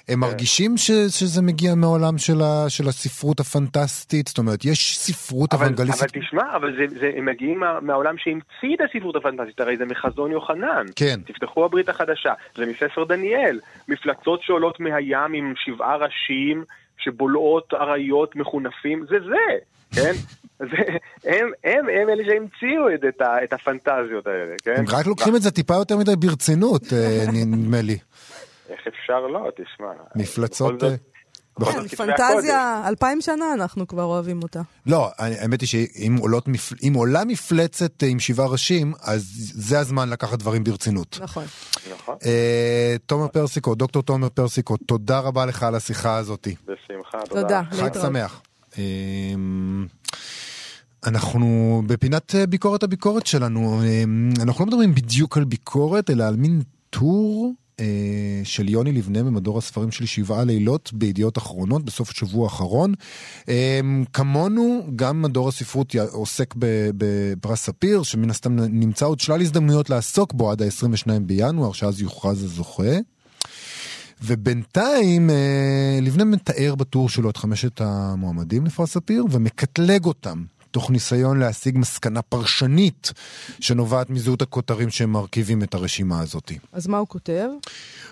הם 0.09 0.21
מרגישים 0.21 0.77
ש, 0.77 0.91
שזה 0.91 1.43
מגיע 1.43 1.75
מהעולם 1.75 2.19
של, 2.19 2.43
ה, 2.43 2.65
של 2.69 2.89
הספרות 2.89 3.41
הפנטסטית? 3.41 4.29
זאת 4.29 4.39
אומרת, 4.39 4.65
יש 4.65 4.99
ספרות 4.99 5.55
אבל, 5.55 5.65
אוונגליסטית? 5.65 6.17
אבל 6.17 6.23
תשמע, 6.23 6.57
אבל 6.57 6.77
זה, 6.77 6.99
זה, 7.01 7.11
הם 7.17 7.25
מגיעים 7.25 7.61
מה, 7.61 7.81
מהעולם 7.81 8.19
שהמציא 8.19 8.75
את 8.75 8.81
הספרות 8.81 9.17
הפנטסטית, 9.17 9.61
הרי 9.61 9.77
זה 9.77 9.85
מחזון 9.85 10.31
יוחנן. 10.31 10.87
כן. 10.97 11.21
תפתחו 11.27 11.65
הברית 11.65 11.89
החדשה, 11.89 12.33
זה 12.57 12.67
מספר 12.67 13.05
דניאל. 13.05 13.61
מפלצות 13.89 14.43
שעולות 14.43 14.81
מהים 14.81 15.33
עם 15.35 15.53
שבעה 15.57 15.97
ראשים 15.97 16.65
שבולעות 16.99 17.75
אריות 17.75 18.37
מחונפים, 18.37 19.07
זה 19.11 19.17
זה, 19.29 19.59
כן? 20.01 20.13
זה, 20.71 20.83
הם, 21.25 21.51
הם, 21.65 21.87
הם 21.89 22.09
אלה 22.09 22.25
שהמציאו 22.25 22.95
את, 22.95 23.05
את, 23.45 23.53
הפנטזיות 23.53 24.27
האלה, 24.27 24.55
כן? 24.65 24.75
הם 24.79 24.85
רק 24.89 25.07
לוקחים 25.07 25.37
את 25.37 25.43
זה 25.43 25.51
טיפה 25.51 25.75
יותר 25.75 25.97
מדי 25.97 26.17
ברצינות, 26.17 26.83
אה, 26.93 27.25
נדמה 27.33 27.81
לי. 27.83 27.99
איך 28.71 28.87
אפשר 28.87 29.21
לא, 29.27 29.51
תשמע. 29.57 29.87
מפלצות... 30.17 30.81
זאת- 30.81 31.14
כן, 31.59 31.65
זאת 31.65 31.75
כתבי 31.75 31.97
פנטזיה, 31.97 32.83
אלפיים 32.89 33.21
שנה 33.21 33.53
אנחנו 33.55 33.87
כבר 33.89 34.03
אוהבים 34.03 34.43
אותה. 34.43 34.61
לא, 34.87 35.11
האמת 35.19 35.61
היא 35.61 35.69
שאם 35.69 36.17
עולות 36.21 36.49
עולה 36.95 37.25
מפלצת 37.25 38.03
אה, 38.03 38.09
עם 38.09 38.21
שבעה 38.21 38.47
ראשים, 38.47 38.93
אז 39.03 39.25
זה 39.55 39.79
הזמן 39.79 40.09
לקחת 40.09 40.39
דברים 40.39 40.65
ברצינות. 40.65 41.19
נכון. 41.23 41.45
נכון, 41.93 42.17
אה, 42.25 42.97
תומר 43.07 43.29
פרסיקו, 43.29 43.75
דוקטור 43.75 44.03
תומר 44.03 44.29
פרסיקו, 44.29 44.77
תודה 44.77 45.19
רבה 45.19 45.47
לך 45.47 45.63
על 45.63 45.75
השיחה 45.75 46.17
הזאתי. 46.17 46.55
בשמחה, 46.65 47.19
תודה. 47.29 47.63
תודה. 47.71 47.85
חג. 47.91 48.01
שמח. 48.03 48.41
אה, 48.79 49.35
אנחנו 51.07 51.83
בפינת 51.87 52.35
אה, 52.35 52.47
ביקורת 52.47 52.83
הביקורת 52.83 53.27
שלנו, 53.27 53.81
אה, 53.83 54.05
אנחנו 54.43 54.65
לא 54.65 54.67
מדברים 54.67 54.95
בדיוק 54.95 55.37
על 55.37 55.45
ביקורת, 55.45 56.11
אלא 56.11 56.25
על 56.25 56.37
מין 56.37 56.63
טור 56.91 57.55
של 58.45 58.69
יוני 58.69 58.93
לבנה 58.93 59.23
במדור 59.23 59.59
הספרים 59.59 59.91
של 59.91 60.07
שבעה 60.07 60.45
לילות 60.45 60.91
בידיעות 60.93 61.39
אחרונות 61.39 61.85
בסוף 61.85 62.11
השבוע 62.11 62.45
האחרון. 62.45 62.95
אה, 63.49 63.81
כמונו, 64.13 64.87
גם 64.97 65.23
מדור 65.23 65.49
הספרות 65.49 65.95
עוסק 66.11 66.55
בפרס 66.97 67.63
ספיר, 67.63 68.03
שמן 68.03 68.31
הסתם 68.31 68.57
נמצא 68.59 69.07
עוד 69.07 69.21
שלל 69.21 69.41
הזדמנויות 69.41 69.91
לעסוק 69.91 70.33
בו 70.33 70.51
עד 70.51 70.63
ה-22 70.63 71.07
בינואר, 71.23 71.73
שאז 71.73 72.01
יוכרז 72.01 72.45
הזוכה. 72.45 72.99
ובינתיים 74.23 75.31
אה, 75.31 75.99
לבנה 76.03 76.25
מתאר 76.25 76.75
בטור 76.75 77.09
שלו 77.09 77.31
את 77.31 77.37
חמשת 77.37 77.81
המועמדים 77.81 78.67
לפרס 78.67 78.91
ספיר 78.93 79.25
ומקטלג 79.31 80.05
אותם. 80.05 80.45
תוך 80.75 80.91
ניסיון 80.91 81.39
להשיג 81.39 81.79
מסקנה 81.79 82.23
פרשנית 82.23 83.13
שנובעת 83.61 84.11
מזהות 84.11 84.43
הכותרים 84.43 84.91
שמרכיבים 84.91 85.63
את 85.63 85.75
הרשימה 85.75 86.21
הזאת. 86.21 86.53
אז 86.73 86.87
מה 86.87 86.99
הוא 86.99 87.09
כותב? 87.09 87.49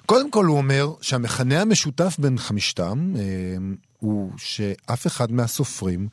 קודם 0.07 0.31
כל 0.31 0.45
הוא 0.45 0.57
אומר 0.57 0.93
שהמכנה 1.01 1.61
המשותף 1.61 2.17
בין 2.19 2.39
חמישתם 2.39 3.13
אה, 3.17 3.23
הוא 3.99 4.33
שאף 4.37 5.07
אחד 5.07 5.33
מהסופרים 5.33 6.09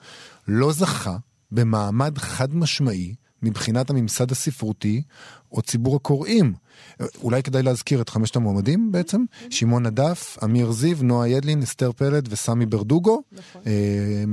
לא 0.48 0.72
זכה 0.72 1.18
במעמד 1.52 2.18
חד 2.18 2.56
משמעי 2.56 3.16
מבחינת 3.44 3.90
הממסד 3.90 4.32
הספרותי 4.32 5.02
או 5.52 5.62
ציבור 5.62 5.96
הקוראים. 5.96 6.54
אולי 7.22 7.44
כדאי 7.44 7.64
להזכיר 7.64 8.02
את 8.02 8.10
חמשת 8.10 8.36
המועמדים 8.36 8.92
בעצם, 8.92 9.26
שמעון 9.50 9.86
נדף, 9.86 10.38
אמיר 10.44 10.72
זיו, 10.72 10.98
נועה 11.02 11.30
ידלין, 11.30 11.62
אסתר 11.62 11.92
פלד 11.92 12.28
וסמי 12.32 12.66
ברדוגו. 12.66 13.22
אה, 13.68 14.24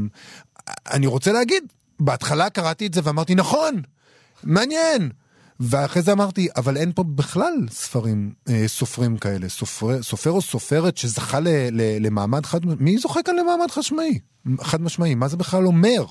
אני 0.91 1.07
רוצה 1.07 1.33
להגיד, 1.33 1.65
בהתחלה 2.01 2.51
קראתי 2.51 2.87
את 2.87 2.95
זה 2.95 3.01
ואמרתי 3.05 3.35
נכון, 3.35 3.83
מעניין. 4.45 5.11
ואחרי 5.61 6.03
זה 6.03 6.13
אמרתי, 6.13 6.49
אבל 6.57 6.77
אין 6.77 6.93
פה 6.95 7.03
בכלל 7.03 7.53
ספרים, 7.71 8.33
אה, 8.49 8.65
סופרים 8.67 9.17
כאלה, 9.17 9.49
סופר, 9.49 10.03
סופר 10.03 10.31
או 10.31 10.43
סופרת 10.43 10.97
שזכה 10.97 11.41
ל, 11.41 11.49
ל, 11.49 12.07
למעמד 12.07 12.47
חד, 12.47 12.61
מי 12.65 12.99
זוכה 12.99 13.23
כאן 13.23 13.37
למעמד 13.37 13.71
חד 13.71 13.81
משמעי? 13.81 14.19
חד 14.61 14.81
משמעי, 14.81 15.15
מה 15.15 15.29
זה 15.29 15.37
בכלל 15.37 15.67
אומר? 15.67 16.05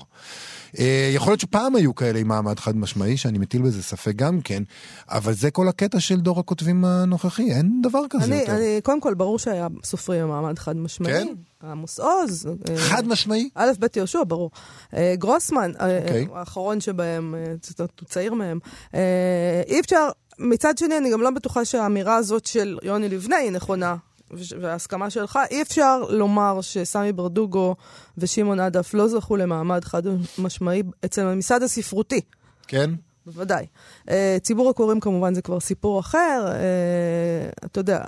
אה, 0.78 1.10
יכול 1.14 1.30
להיות 1.30 1.40
שפעם 1.40 1.76
היו 1.76 1.94
כאלה 1.94 2.18
עם 2.18 2.28
מעמד 2.28 2.58
חד 2.58 2.76
משמעי, 2.76 3.16
שאני 3.16 3.38
מטיל 3.38 3.62
בזה 3.62 3.82
ספק 3.82 4.12
גם 4.16 4.40
כן, 4.40 4.62
אבל 5.08 5.32
זה 5.32 5.50
כל 5.50 5.68
הקטע 5.68 6.00
של 6.00 6.20
דור 6.20 6.40
הכותבים 6.40 6.84
הנוכחי, 6.84 7.52
אין 7.52 7.82
דבר 7.82 8.02
כזה 8.10 8.24
אני, 8.24 8.36
יותר. 8.36 8.56
אני, 8.56 8.80
קודם 8.82 9.00
כל, 9.00 9.14
ברור 9.14 9.38
שהיה 9.38 9.68
סופרים 9.84 10.22
במעמד 10.22 10.58
חד 10.58 10.76
משמעי. 10.76 11.12
כן? 11.12 11.26
עמוס 11.62 12.00
עוז. 12.00 12.46
אה, 12.70 12.76
חד 12.76 13.08
משמעי? 13.08 13.48
א', 13.54 13.70
ב' 13.78 13.86
יהושע, 13.96 14.22
ברור. 14.28 14.50
אה, 14.94 15.14
גרוסמן, 15.18 15.72
אה, 15.80 15.98
אוקיי. 16.02 16.26
האחרון 16.34 16.80
שבהם, 16.80 17.34
אה, 17.34 17.52
הוא 17.78 18.08
צעיר 18.08 18.34
מהם. 18.34 18.58
אה, 18.94 19.62
אי 19.66 19.80
אפשר, 19.80 20.08
מצד 20.38 20.78
שני, 20.78 20.98
אני 20.98 21.12
גם 21.12 21.22
לא 21.22 21.30
בטוחה 21.30 21.64
שהאמירה 21.64 22.16
הזאת 22.16 22.46
של 22.46 22.78
יוני 22.82 23.08
לבנה 23.08 23.36
היא 23.36 23.50
נכונה. 23.50 23.96
וההסכמה 24.30 25.10
שלך, 25.10 25.38
אי 25.50 25.62
אפשר 25.62 26.02
לומר 26.08 26.60
שסמי 26.60 27.12
ברדוגו 27.12 27.76
ושמעון 28.18 28.60
עדף 28.60 28.94
לא 28.94 29.08
זכו 29.08 29.36
למעמד 29.36 29.84
חד 29.84 30.02
משמעי 30.38 30.82
אצל 31.04 31.26
הממסד 31.26 31.62
הספרותי. 31.62 32.20
כן? 32.68 32.90
בוודאי. 33.26 33.66
Uh, 34.08 34.10
ציבור 34.42 34.70
הקוראים 34.70 35.00
כמובן 35.00 35.34
זה 35.34 35.42
כבר 35.42 35.60
סיפור 35.60 36.00
אחר. 36.00 36.46
Uh, 36.46 37.66
אתה 37.66 37.80
יודע, 37.80 38.04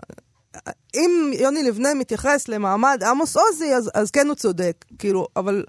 אם 0.95 1.33
יוני 1.41 1.63
לבנה 1.63 1.95
מתייחס 1.95 2.49
למעמד 2.49 3.03
עמוס 3.07 3.37
עוזי, 3.37 3.75
אז, 3.75 3.91
אז 3.95 4.11
כן 4.11 4.27
הוא 4.27 4.35
צודק, 4.35 4.85
כאילו, 4.99 5.27
אבל 5.37 5.65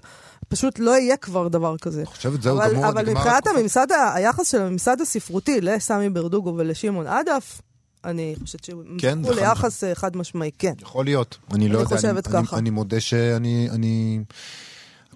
פשוט 0.48 0.78
לא 0.78 0.90
יהיה 0.90 1.16
כבר 1.16 1.48
דבר 1.48 1.76
כזה. 1.78 2.06
חושבת 2.06 2.42
זהו 2.42 2.58
אבל, 2.58 2.72
גמור, 2.72 2.88
אבל 2.88 3.02
נגמר 3.02 3.12
מבחינת 3.12 3.36
התקופה. 3.36 3.58
הממסד, 3.58 3.86
היחס 4.14 4.50
של 4.50 4.62
הממסד 4.62 5.00
הספרותי 5.00 5.60
לסמי 5.60 6.10
ברדוגו 6.10 6.54
ולשמעון 6.56 7.06
עדף, 7.06 7.60
אני 8.04 8.34
חושבת 8.42 8.64
שהם 8.64 8.96
כן, 8.98 9.24
זכו 9.24 9.32
ליחס 9.32 9.84
אה, 9.84 9.94
חד 9.94 10.16
משמעי, 10.16 10.50
כן. 10.58 10.72
יכול 10.82 11.04
להיות, 11.04 11.38
אני 11.54 11.68
לא 11.68 11.74
אני 11.74 11.82
יודע, 11.82 11.96
חושבת 11.96 12.26
אני, 12.26 12.46
ככה. 12.46 12.56
אני, 12.56 12.60
אני 12.60 12.70
מודה 12.70 13.00
שאני, 13.00 13.68
אני... 13.70 14.20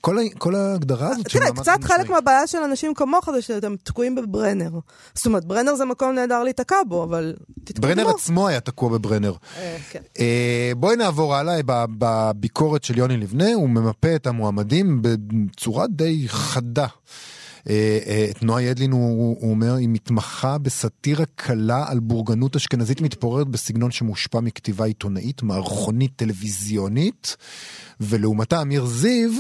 כל, 0.01 0.16
כל 0.38 0.55
ההגדרה 0.55 1.09
הזאת 1.09 1.31
של 1.31 1.38
תראה, 1.38 1.53
קצת. 1.53 1.85
חלק 1.85 2.09
מהבעיה 2.11 2.47
של 2.47 2.59
אנשים 2.59 2.94
כמוך 2.94 3.31
זה 3.35 3.42
שאתם 3.42 3.75
תקועים 3.83 4.14
בברנר. 4.14 4.70
זאת 5.14 5.27
אומרת, 5.27 5.44
ברנר 5.44 5.75
זה 5.75 5.85
מקום 5.85 6.14
נהדר 6.14 6.42
להיתקע 6.42 6.77
בו, 6.88 7.05
אבל 7.05 7.35
תתקדמו. 7.64 7.88
ברנר 7.94 8.09
עצמו 8.09 8.49
היה 8.49 8.61
תקוע 8.61 8.88
בברנר. 8.88 9.33
אה, 9.59 9.76
כן. 9.91 10.01
אה, 10.18 10.72
בואי 10.76 10.97
נעבור 10.97 11.35
הלאה 11.35 11.61
בביקורת 11.99 12.85
של 12.85 12.99
יוני 12.99 13.16
לבנה, 13.16 13.55
הוא 13.55 13.68
ממפה 13.68 14.14
את 14.14 14.26
המועמדים 14.26 15.03
בצורה 15.03 15.87
די 15.87 16.24
חדה. 16.28 16.87
אה, 17.70 17.98
אה, 18.06 18.26
את 18.30 18.42
נועה 18.42 18.62
ידלין 18.62 18.92
הוא, 18.92 19.36
הוא 19.40 19.50
אומר, 19.50 19.74
היא 19.74 19.88
מתמחה 19.88 20.58
בסאטירה 20.58 21.24
קלה 21.34 21.84
על 21.88 21.98
בורגנות 21.98 22.56
אשכנזית 22.56 23.00
מתפוררת 23.00 23.48
בסגנון 23.48 23.90
שמושפע 23.90 24.40
מכתיבה 24.40 24.84
עיתונאית, 24.84 25.42
מערכונית 25.42 26.12
טלוויזיונית, 26.16 27.36
ולעומתה 28.00 28.62
אמיר 28.62 28.86
זיו 28.86 29.30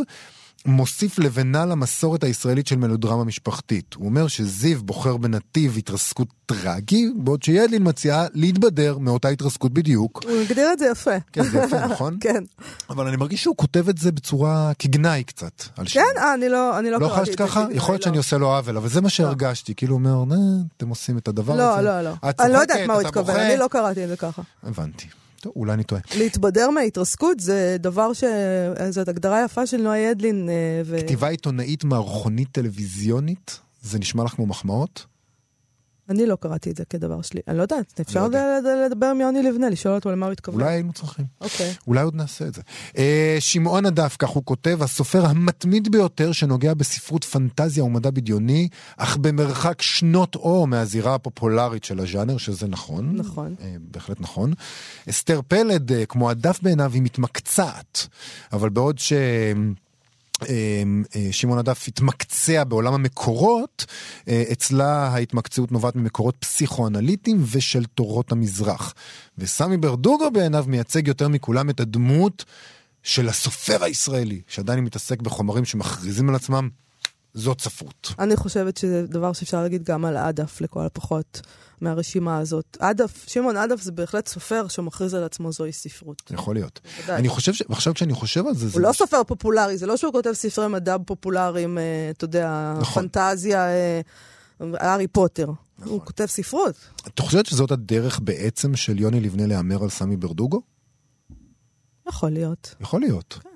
מוסיף 0.66 1.18
לבנה 1.18 1.64
למסורת 1.64 2.24
הישראלית 2.24 2.66
של 2.66 2.76
מלודרמה 2.76 3.24
משפחתית. 3.24 3.94
הוא 3.94 4.06
אומר 4.06 4.28
שזיו 4.28 4.82
בוחר 4.82 5.16
בנתיב 5.16 5.76
התרסקות 5.78 6.28
טרגי, 6.46 7.12
בעוד 7.16 7.42
שידלין 7.42 7.88
מציעה 7.88 8.26
להתבדר 8.34 8.98
מאותה 8.98 9.28
התרסקות 9.28 9.72
בדיוק. 9.72 10.24
הוא 10.24 10.40
הגדיר 10.40 10.72
את 10.72 10.78
זה 10.78 10.86
יפה. 10.92 11.10
כן, 11.32 11.42
זה 11.42 11.58
יפה, 11.58 11.86
נכון? 11.86 12.16
כן. 12.20 12.44
אבל 12.90 13.06
אני 13.06 13.16
מרגיש 13.16 13.42
שהוא 13.42 13.56
כותב 13.56 13.88
את 13.88 13.98
זה 13.98 14.12
בצורה 14.12 14.72
כגנאי 14.78 15.24
קצת. 15.24 15.62
כן? 15.86 16.00
אה, 16.16 16.34
אני 16.34 16.48
לא 16.48 16.82
לא 16.82 16.90
לא 16.90 16.98
קראתי 16.98 17.20
את 17.20 17.22
חשת 17.22 17.30
זה. 17.30 17.36
ככה? 17.38 17.60
כגנאי, 17.62 17.76
יכול 17.76 17.92
להיות 17.92 18.00
לא. 18.00 18.04
שאני 18.04 18.16
עושה 18.16 18.38
לו 18.38 18.54
עוול, 18.56 18.76
אבל 18.76 18.88
זה 18.88 19.00
מה 19.00 19.08
שהרגשתי. 19.10 19.74
כאילו 19.74 19.94
הוא 19.94 20.00
אומר, 20.00 20.34
"אה, 20.36 20.38
אתם 20.76 20.88
עושים 20.88 21.18
את 21.18 21.28
הדבר 21.28 21.56
לא, 21.56 21.74
הזה. 21.74 21.82
לא, 21.82 22.00
לא. 22.00 22.10
את 22.30 22.40
אני 22.40 22.52
לא 22.52 22.58
יודעת 22.58 22.86
מה 22.86 22.94
הוא 22.94 23.02
התכוון, 23.02 23.26
בוכה." 23.26 23.46
אני 23.46 23.56
לא 23.56 23.68
קראתי 23.70 24.04
את 24.04 24.08
זה 24.08 24.16
ככה. 24.16 24.42
הבנתי. 24.62 25.06
טוב, 25.44 25.52
אולי 25.56 25.72
אני 25.72 25.84
טועה. 25.84 26.02
להתבדר 26.18 26.70
מההתרסקות 26.70 27.40
זה 27.40 27.76
דבר 27.80 28.12
ש... 28.12 28.24
זאת 28.90 29.08
הגדרה 29.08 29.44
יפה 29.44 29.66
של 29.66 29.76
נועה 29.76 29.98
ידלין. 29.98 30.48
אה, 30.48 30.82
ו... 30.84 30.98
כתיבה 30.98 31.28
עיתונאית 31.28 31.84
מערכונית 31.84 32.48
טלוויזיונית, 32.52 33.60
זה 33.82 33.98
נשמע 33.98 34.24
לך 34.24 34.32
כמו 34.32 34.46
מחמאות? 34.46 35.06
אני 36.08 36.26
לא 36.26 36.36
קראתי 36.36 36.70
את 36.70 36.76
זה 36.76 36.84
כדבר 36.84 37.22
שלי. 37.22 37.40
אני 37.48 37.56
לא 37.56 37.62
יודעת, 37.62 38.00
אפשר 38.00 38.28
לא 38.28 38.84
לדבר 38.86 39.06
עם 39.06 39.20
יוני 39.20 39.42
לבנה, 39.42 39.68
לשאול 39.70 39.94
אותו 39.94 40.10
למה 40.10 40.26
הוא 40.26 40.32
התכוון. 40.32 40.60
אולי 40.60 40.72
היינו 40.72 40.92
צריכים. 40.92 41.24
אוקיי. 41.40 41.74
אולי 41.86 42.02
עוד 42.02 42.14
נעשה 42.14 42.46
את 42.46 42.54
זה. 42.54 42.62
אה, 42.98 43.36
שמעון 43.38 43.86
הדף, 43.86 44.16
כך 44.18 44.28
הוא 44.28 44.44
כותב, 44.44 44.82
הסופר 44.82 45.26
המתמיד 45.26 45.92
ביותר 45.92 46.32
שנוגע 46.32 46.74
בספרות 46.74 47.24
פנטזיה 47.24 47.84
ומדע 47.84 48.10
בדיוני, 48.10 48.68
אך 48.96 49.16
במרחק 49.16 49.82
שנות 49.82 50.34
אור 50.34 50.66
מהזירה 50.66 51.14
הפופולרית 51.14 51.84
של 51.84 52.00
הז'אנר, 52.00 52.36
שזה 52.36 52.66
נכון. 52.66 53.16
נכון. 53.16 53.54
אה, 53.60 53.76
בהחלט 53.78 54.20
נכון. 54.20 54.52
אסתר 55.10 55.40
פלד, 55.48 55.92
אה, 55.92 56.06
כמו 56.06 56.30
הדף 56.30 56.58
בעיניו, 56.62 56.92
היא 56.94 57.02
מתמקצעת, 57.02 58.06
אבל 58.52 58.68
בעוד 58.68 58.98
ש... 58.98 59.12
אה, 60.48 60.82
אה, 61.16 61.28
שמעון 61.32 61.58
הדף 61.58 61.84
התמקצע 61.88 62.64
בעולם 62.64 62.94
המקורות, 62.94 63.86
אה, 64.28 64.44
אצלה 64.52 65.08
ההתמקצעות 65.08 65.72
נובעת 65.72 65.96
ממקורות 65.96 66.36
פסיכואנליטיים 66.36 67.44
ושל 67.52 67.84
תורות 67.84 68.32
המזרח. 68.32 68.94
וסמי 69.38 69.76
ברדוגו 69.76 70.30
בעיניו 70.30 70.64
מייצג 70.68 71.08
יותר 71.08 71.28
מכולם 71.28 71.70
את 71.70 71.80
הדמות 71.80 72.44
של 73.02 73.28
הסופר 73.28 73.84
הישראלי, 73.84 74.40
שעדיין 74.48 74.84
מתעסק 74.84 75.22
בחומרים 75.22 75.64
שמכריזים 75.64 76.28
על 76.28 76.34
עצמם, 76.34 76.68
זאת 77.34 77.60
ספרות. 77.60 78.14
אני 78.18 78.36
חושבת 78.36 78.76
שזה 78.76 79.06
דבר 79.06 79.32
שאפשר 79.32 79.62
להגיד 79.62 79.82
גם 79.82 80.04
על 80.04 80.16
עדף, 80.16 80.60
לכל 80.60 80.86
הפחות, 80.86 81.40
מהרשימה 81.80 82.38
הזאת. 82.38 82.76
עדף, 82.80 83.24
שמעון 83.28 83.56
עדף 83.56 83.82
זה 83.82 83.92
בהחלט 83.92 84.28
סופר 84.28 84.68
שמכריז 84.68 85.14
על 85.14 85.24
עצמו 85.24 85.52
זוהי 85.52 85.72
ספרות. 85.72 86.22
יכול 86.30 86.54
להיות. 86.54 86.80
בוודאי. 86.96 87.16
אני 87.16 87.28
חושב 87.28 87.52
ש... 87.52 87.62
ועכשיו 87.68 87.94
כשאני 87.94 88.14
חושב 88.14 88.46
על 88.46 88.54
זה, 88.54 88.68
זה... 88.68 88.78
הוא 88.78 88.86
לא 88.86 88.92
סופר 88.92 89.24
פופולרי, 89.24 89.78
זה 89.78 89.86
לא 89.86 89.96
שהוא 89.96 90.12
כותב 90.12 90.32
ספרי 90.32 90.68
מדע 90.68 90.96
פופולריים, 91.06 91.78
אה, 91.78 92.10
אתה 92.10 92.24
יודע, 92.24 92.74
נכון. 92.80 93.08
פנטזיה, 93.08 93.66
אה, 93.66 94.00
הארי 94.60 95.06
פוטר. 95.06 95.50
הוא 95.84 96.00
כותב 96.04 96.26
ספרות. 96.26 96.74
את 97.06 97.18
חושבת 97.18 97.46
שזאת 97.46 97.70
הדרך 97.70 98.20
בעצם 98.22 98.76
של 98.76 99.00
יוני 99.00 99.20
לבנה 99.20 99.46
להמר 99.46 99.82
על 99.82 99.90
סמי 99.90 100.16
ברדוגו? 100.16 100.62
יכול 102.08 102.30
להיות. 102.30 102.74
יכול 102.80 103.00
להיות. 103.00 103.38
כן. 103.42 103.53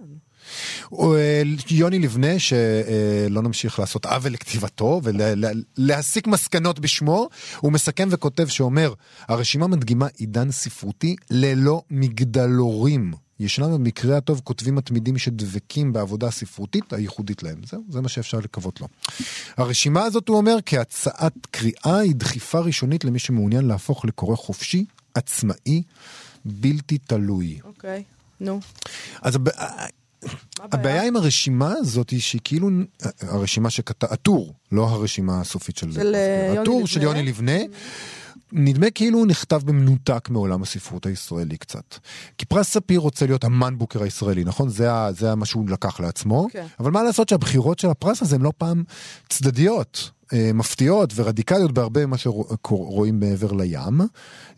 אה, 0.92 1.42
יוני 1.70 1.98
לבנה, 1.98 2.38
שלא 2.38 3.42
נמשיך 3.42 3.78
לעשות 3.78 4.06
עוול 4.06 4.32
לכתיבתו 4.32 5.00
ולהסיק 5.04 6.26
מסקנות 6.26 6.78
בשמו, 6.78 7.28
הוא 7.60 7.72
מסכם 7.72 8.08
וכותב 8.10 8.46
שאומר, 8.48 8.92
הרשימה 9.28 9.66
מדגימה 9.66 10.06
עידן 10.16 10.50
ספרותי 10.50 11.16
ללא 11.30 11.82
מגדלורים. 11.90 13.12
ישנם 13.40 13.72
במקרה 13.74 14.16
הטוב 14.16 14.40
כותבים 14.44 14.74
מתמידים 14.74 15.18
שדבקים 15.18 15.92
בעבודה 15.92 16.26
הספרותית 16.26 16.92
הייחודית 16.92 17.42
להם. 17.42 17.60
זהו, 17.70 17.84
זה 17.88 18.00
מה 18.00 18.08
שאפשר 18.08 18.38
לקוות 18.38 18.80
לו. 18.80 18.88
הרשימה 19.56 20.04
הזאת, 20.04 20.28
הוא 20.28 20.36
אומר, 20.36 20.56
כהצעת 20.66 21.32
קריאה 21.50 21.98
היא 21.98 22.14
דחיפה 22.14 22.58
ראשונית 22.58 23.04
למי 23.04 23.18
שמעוניין 23.18 23.64
להפוך 23.64 24.04
לקורא 24.04 24.36
חופשי, 24.36 24.84
עצמאי, 25.14 25.82
בלתי 26.44 26.98
תלוי. 26.98 27.58
אוקיי, 27.64 28.02
נו. 28.40 28.60
אז 29.22 29.36
הב- 29.36 29.48
הבעיה 30.60 31.02
עם 31.04 31.16
הרשימה 31.16 31.72
הזאת 31.78 32.10
היא 32.10 32.20
שהיא 32.20 32.40
כאילו, 32.44 32.68
הרשימה 33.20 33.70
שכתב, 33.70 34.06
הטור, 34.10 34.54
לא 34.72 34.88
הרשימה 34.88 35.40
הסופית 35.40 35.76
של... 35.76 35.92
של, 35.92 36.14
אה, 36.14 36.62
הטור. 36.62 36.86
של 36.86 37.02
יוני 37.02 37.22
לבנה. 37.22 37.58
נדמה 38.52 38.90
כאילו 38.90 39.18
הוא 39.18 39.26
נכתב 39.26 39.60
במנותק 39.64 40.28
מעולם 40.30 40.62
הספרות 40.62 41.06
הישראלי 41.06 41.56
קצת. 41.56 41.94
כי 42.38 42.46
פרס 42.46 42.68
ספיר 42.68 43.00
רוצה 43.00 43.26
להיות 43.26 43.44
המאנבוקר 43.44 44.02
הישראלי, 44.02 44.44
נכון? 44.44 44.68
זה, 44.68 44.88
זה 45.10 45.34
מה 45.34 45.46
שהוא 45.46 45.70
לקח 45.70 46.00
לעצמו. 46.00 46.48
כן. 46.52 46.66
אבל 46.80 46.90
מה 46.90 47.02
לעשות 47.02 47.28
שהבחירות 47.28 47.78
של 47.78 47.88
הפרס 47.88 48.22
הזה 48.22 48.36
הן 48.36 48.42
לא 48.42 48.52
פעם 48.58 48.84
צדדיות, 49.28 50.10
אה, 50.10 50.17
מפתיעות 50.54 51.12
ורדיקליות 51.14 51.72
בהרבה 51.72 52.06
ממה 52.06 52.18
שרואים 52.18 53.20
מעבר 53.20 53.52
לים. 53.52 54.00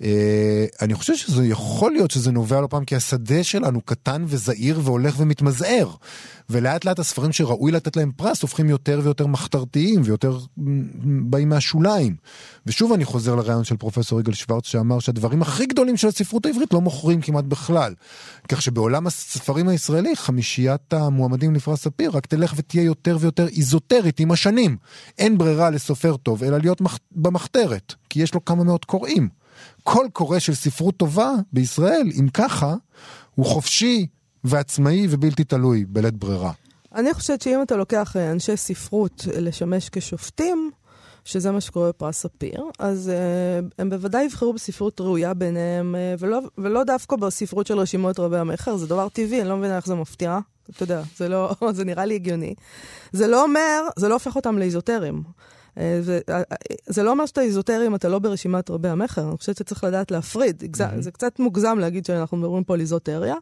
אה, 0.02 0.66
אני 0.82 0.94
חושב 0.94 1.16
שזה 1.16 1.46
יכול 1.46 1.92
להיות 1.92 2.10
שזה 2.10 2.32
נובע 2.32 2.60
לא 2.60 2.66
פעם 2.66 2.84
כי 2.84 2.96
השדה 2.96 3.44
שלנו 3.44 3.80
קטן 3.80 4.24
וזעיר 4.26 4.80
והולך 4.84 5.14
ומתמזער. 5.18 5.90
ולאט 6.50 6.84
לאט 6.84 6.98
הספרים 6.98 7.32
שראוי 7.32 7.72
לתת 7.72 7.96
להם 7.96 8.12
פרס 8.16 8.42
הופכים 8.42 8.68
יותר 8.68 9.00
ויותר 9.02 9.26
מחתרתיים 9.26 10.00
ויותר 10.04 10.38
באים 11.30 11.48
מהשוליים. 11.48 12.16
ושוב 12.66 12.92
אני 12.92 13.04
חוזר 13.04 13.34
לרעיון 13.34 13.64
של 13.64 13.76
פרופסור 13.76 14.20
יגאל 14.20 14.34
שוורץ 14.34 14.66
שאמר 14.66 14.98
שהדברים 14.98 15.42
הכי 15.42 15.66
גדולים 15.66 15.96
של 15.96 16.08
הספרות 16.08 16.46
העברית 16.46 16.72
לא 16.72 16.80
מוכרים 16.80 17.20
כמעט 17.20 17.44
בכלל. 17.44 17.94
כך 18.48 18.62
שבעולם 18.62 19.06
הספרים 19.06 19.68
הישראלי 19.68 20.16
חמישיית 20.16 20.92
המועמדים 20.92 21.54
לפרס 21.54 21.80
ספיר 21.80 22.10
רק 22.10 22.26
תלך 22.26 22.54
ותהיה 22.56 22.82
יותר 22.82 23.16
ויותר 23.20 23.48
איזוטרית 23.48 24.20
עם 24.20 24.30
השנים. 24.30 24.76
אין 25.18 25.38
ברירה 25.38 25.59
לסופר 25.68 26.16
טוב 26.16 26.44
אלא 26.44 26.58
להיות 26.58 26.80
מח... 26.80 26.98
במחתרת, 27.12 27.94
כי 28.08 28.22
יש 28.22 28.34
לו 28.34 28.44
כמה 28.44 28.64
מאות 28.64 28.84
קוראים. 28.84 29.28
כל 29.82 30.06
קורא 30.12 30.38
של 30.38 30.54
ספרות 30.54 30.96
טובה 30.96 31.32
בישראל, 31.52 32.10
אם 32.20 32.28
ככה, 32.28 32.74
הוא 33.34 33.46
חופשי 33.46 34.06
ועצמאי 34.44 35.06
ובלתי 35.10 35.44
תלוי 35.44 35.84
בלית 35.88 36.14
ברירה. 36.14 36.52
אני 36.94 37.14
חושבת 37.14 37.42
שאם 37.42 37.62
אתה 37.62 37.76
לוקח 37.76 38.16
אה, 38.16 38.32
אנשי 38.32 38.56
ספרות 38.56 39.24
אה, 39.34 39.40
לשמש 39.40 39.88
כשופטים, 39.88 40.70
שזה 41.24 41.50
מה 41.50 41.60
שקורה 41.60 41.88
בפרס 41.88 42.18
ספיר, 42.18 42.62
אז 42.78 43.10
uh, 43.10 43.74
הם 43.78 43.90
בוודאי 43.90 44.24
יבחרו 44.24 44.52
בספרות 44.52 45.00
ראויה 45.00 45.34
ביניהם, 45.34 45.94
uh, 45.94 46.22
ולא, 46.22 46.40
ולא 46.58 46.84
דווקא 46.84 47.16
בספרות 47.16 47.66
של 47.66 47.78
רשימות 47.78 48.18
רבי 48.18 48.36
המכר, 48.36 48.76
זה 48.76 48.86
דבר 48.86 49.08
טבעי, 49.08 49.40
אני 49.40 49.48
לא 49.48 49.56
מבינה 49.56 49.76
איך 49.76 49.86
זה 49.86 49.94
מפתיע. 49.94 50.38
אתה 50.70 50.82
יודע, 50.82 51.02
זה, 51.16 51.28
לא, 51.28 51.54
זה 51.72 51.84
נראה 51.84 52.04
לי 52.04 52.14
הגיוני. 52.14 52.54
זה 53.12 53.26
לא 53.26 53.42
אומר, 53.42 53.82
זה 53.96 54.08
לא 54.08 54.14
הופך 54.14 54.36
אותם 54.36 54.58
לאיזוטרים. 54.58 55.22
אה, 55.78 56.00
אה, 56.28 56.36
אה, 56.36 56.42
זה 56.86 57.02
לא 57.02 57.10
אומר 57.10 57.26
שאתה 57.26 57.40
איזוטרי 57.40 57.86
אם 57.86 57.94
אתה 57.94 58.08
לא 58.08 58.18
ברשימת 58.18 58.70
רבי 58.70 58.88
המכר, 58.88 59.28
אני 59.28 59.36
חושבת 59.36 59.56
שצריך 59.56 59.84
לדעת 59.84 60.10
להפריד. 60.10 60.62
זה 60.98 61.10
קצת 61.10 61.38
מוגזם 61.38 61.78
להגיד 61.78 62.06
שאנחנו 62.06 62.36
מדברים 62.36 62.64
פה 62.64 62.74
על 62.74 62.80
איזוטריה. 62.80 63.34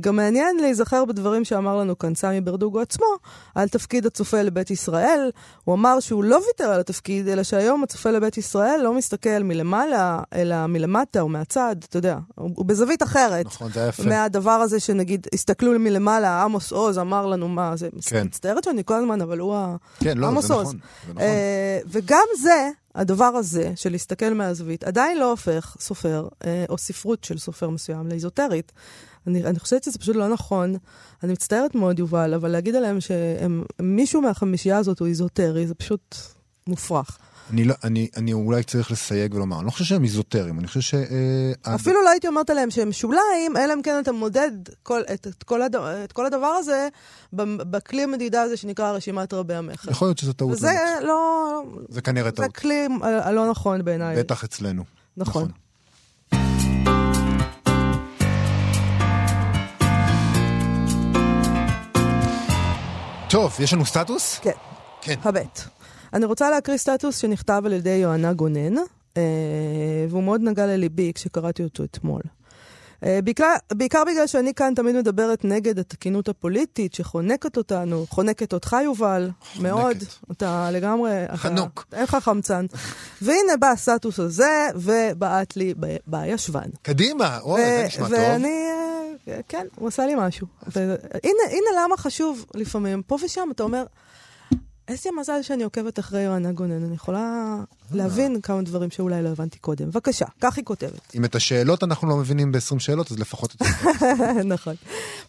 גם 0.00 0.16
מעניין 0.16 0.56
להיזכר 0.60 1.04
בדברים 1.04 1.44
שאמר 1.44 1.76
לנו 1.76 1.98
כאן 1.98 2.14
סמי 2.14 2.40
ברדוגו 2.40 2.80
עצמו, 2.80 3.06
על 3.54 3.68
תפקיד 3.68 4.06
הצופה 4.06 4.42
לבית 4.42 4.70
ישראל. 4.70 5.30
הוא 5.64 5.74
אמר 5.74 6.00
שהוא 6.00 6.24
לא 6.24 6.40
ויתר 6.46 6.64
על 6.64 6.80
התפקיד, 6.80 7.28
אלא 7.28 7.42
שהיום 7.42 7.82
הצופה 7.82 8.10
לבית 8.10 8.38
ישראל 8.38 8.80
לא 8.82 8.94
מסתכל 8.94 9.42
מלמעלה, 9.42 10.20
אלא 10.34 10.66
מלמטה 10.66 11.20
או 11.20 11.28
מהצד, 11.28 11.76
אתה 11.88 11.96
יודע, 11.96 12.18
הוא 12.34 12.66
בזווית 12.66 13.02
אחרת. 13.02 13.46
נכון, 13.46 13.72
זה 13.72 13.80
יפה. 13.80 14.02
מהדבר 14.02 14.50
הזה 14.50 14.80
שנגיד, 14.80 15.26
הסתכלו 15.34 15.78
מלמעלה, 15.78 16.42
עמוס 16.42 16.72
עוז 16.72 16.98
אמר 16.98 17.26
לנו 17.26 17.48
מה, 17.48 17.76
זה 17.76 17.88
כן. 18.06 18.24
מצטערת 18.24 18.64
שאני 18.64 18.82
כל 18.84 18.94
הזמן, 18.94 19.20
אבל 19.20 19.38
הוא 19.38 19.54
ה... 19.54 19.76
כן, 20.00 20.18
לא, 20.18 20.26
עמוס 20.26 20.46
זה 20.46 20.54
עוז. 20.54 20.74
נכון. 21.08 21.22
אה, 21.66 21.78
וגם 21.86 22.26
זה, 22.40 22.70
הדבר 22.94 23.24
הזה 23.24 23.72
של 23.76 23.90
להסתכל 23.92 24.34
מהזווית, 24.34 24.84
עדיין 24.84 25.18
לא 25.18 25.30
הופך 25.30 25.76
סופר, 25.80 26.28
אה, 26.44 26.64
או 26.68 26.78
ספרות 26.78 27.24
של 27.24 27.38
סופר 27.38 27.70
מסוים 27.70 28.08
לאיזוטרית. 28.08 28.72
אני, 29.26 29.44
אני 29.44 29.58
חושבת 29.58 29.84
שזה 29.84 29.98
פשוט 29.98 30.16
לא 30.16 30.28
נכון. 30.28 30.76
אני 31.22 31.32
מצטערת 31.32 31.74
מאוד, 31.74 31.98
יובל, 31.98 32.34
אבל 32.34 32.50
להגיד 32.50 32.74
עליהם 32.74 32.98
שמישהו 33.00 34.22
מהחמישייה 34.22 34.78
הזאת 34.78 34.98
הוא 34.98 35.08
איזוטרי, 35.08 35.66
זה 35.66 35.74
פשוט 35.74 36.16
מופרך. 36.66 37.18
אני, 37.50 37.64
לא, 37.64 37.74
אני, 37.84 38.08
אני 38.16 38.32
אולי 38.32 38.62
צריך 38.62 38.90
לסייג 38.90 39.34
ולומר, 39.34 39.56
אני 39.58 39.66
לא 39.66 39.70
חושב 39.70 39.84
שהם 39.84 40.04
איזוטריים, 40.04 40.58
אני 40.58 40.66
חושב 40.66 40.80
ש... 40.80 40.94
אה, 40.94 41.74
אפילו 41.74 42.02
לא 42.04 42.10
הייתי 42.10 42.28
אומרת 42.28 42.50
עליהם 42.50 42.70
שהם 42.70 42.92
שוליים, 42.92 43.56
אלא 43.56 43.74
אם 43.74 43.82
כן 43.82 43.98
אתה 44.02 44.12
מודד 44.12 44.50
כל, 44.82 45.02
את, 45.14 45.26
את, 45.26 45.42
כל 45.42 45.62
הד, 45.62 45.76
את 45.76 46.12
כל 46.12 46.26
הדבר 46.26 46.46
הזה 46.46 46.88
בכלי 47.40 48.02
המדידה 48.02 48.42
הזה 48.42 48.56
שנקרא 48.56 48.90
רשימת 48.90 49.32
רבי 49.34 49.54
המכר. 49.54 49.90
יכול 49.90 50.08
להיות 50.08 50.18
שזה 50.18 50.32
טעות. 50.32 50.52
וזה 50.52 50.72
לא... 51.02 51.62
זה 51.88 52.00
כנראה 52.00 52.30
זה 52.30 52.36
טעות. 52.36 52.56
כלי 52.56 52.86
ה- 53.02 53.28
הלא 53.28 53.50
נכון 53.50 53.84
בעיניי. 53.84 54.16
בטח 54.16 54.44
אצלנו. 54.44 54.84
נכון. 55.16 55.50
טוב, 63.30 63.56
יש 63.60 63.72
לנו 63.72 63.86
סטטוס? 63.86 64.38
כן. 64.42 64.50
כן. 65.00 65.14
הבט. 65.24 65.75
אני 66.16 66.24
רוצה 66.24 66.50
להקריא 66.50 66.76
סטטוס 66.76 67.16
שנכתב 67.18 67.62
על 67.66 67.72
ידי 67.72 67.90
יוהנה 67.90 68.32
גונן, 68.32 68.76
אה, 69.16 69.22
והוא 70.08 70.22
מאוד 70.22 70.40
נגע 70.42 70.66
לליבי 70.66 71.12
כשקראתי 71.14 71.62
אותו 71.64 71.84
אתמול. 71.84 72.20
אה, 73.04 73.18
בעיקר, 73.24 73.54
בעיקר 73.72 74.02
בגלל 74.06 74.26
שאני 74.26 74.54
כאן 74.54 74.72
תמיד 74.76 74.96
מדברת 74.96 75.44
נגד 75.44 75.78
התקינות 75.78 76.28
הפוליטית 76.28 76.94
שחונקת 76.94 77.56
אותנו, 77.56 78.06
חונקת 78.08 78.52
אותך 78.52 78.76
יובל, 78.84 79.30
מאוד. 79.60 79.96
אתה 80.32 80.68
לגמרי... 80.72 81.24
אתה- 81.24 81.36
חנוק. 81.36 81.86
אין 81.92 82.02
לך 82.02 82.14
חמצן. 82.20 82.66
והנה 83.22 83.56
בא 83.60 83.66
הסטטוס 83.70 84.20
הזה, 84.20 84.68
ובעט 84.74 85.56
לי 85.56 85.74
בישבן. 86.06 86.68
קדימה, 86.82 87.38
אוי, 87.38 87.60
זה 87.64 87.84
נשמע 87.86 88.08
טוב. 88.08 88.18
ואני, 88.18 88.66
אה, 89.28 89.40
כן, 89.48 89.66
הוא 89.76 89.88
עשה 89.88 90.06
לי 90.06 90.14
משהו. 90.18 90.46
ו- 90.76 90.94
הנה, 91.24 91.42
הנה 91.50 91.82
למה 91.84 91.96
חשוב 91.96 92.44
לפעמים, 92.54 93.02
פה 93.02 93.16
ושם 93.24 93.48
אתה 93.50 93.62
אומר, 93.62 93.84
איזה 94.88 95.10
מזל 95.20 95.42
שאני 95.42 95.62
עוקבת 95.62 95.98
אחרי 95.98 96.22
יוהנה 96.22 96.52
גונן, 96.52 96.84
אני 96.84 96.94
יכולה 96.94 97.56
להבין 97.92 98.40
כמה 98.40 98.62
דברים 98.62 98.90
שאולי 98.90 99.22
לא 99.22 99.28
הבנתי 99.28 99.58
קודם. 99.58 99.90
בבקשה, 99.90 100.26
כך 100.40 100.56
היא 100.56 100.64
כותבת. 100.64 101.14
אם 101.14 101.24
את 101.24 101.34
השאלות 101.34 101.84
אנחנו 101.84 102.08
לא 102.08 102.16
מבינים 102.16 102.52
ב-20 102.52 102.78
שאלות, 102.78 103.10
אז 103.10 103.18
לפחות 103.18 103.54
את 103.54 103.58
זה. 103.58 103.64
נכון. 104.54 104.74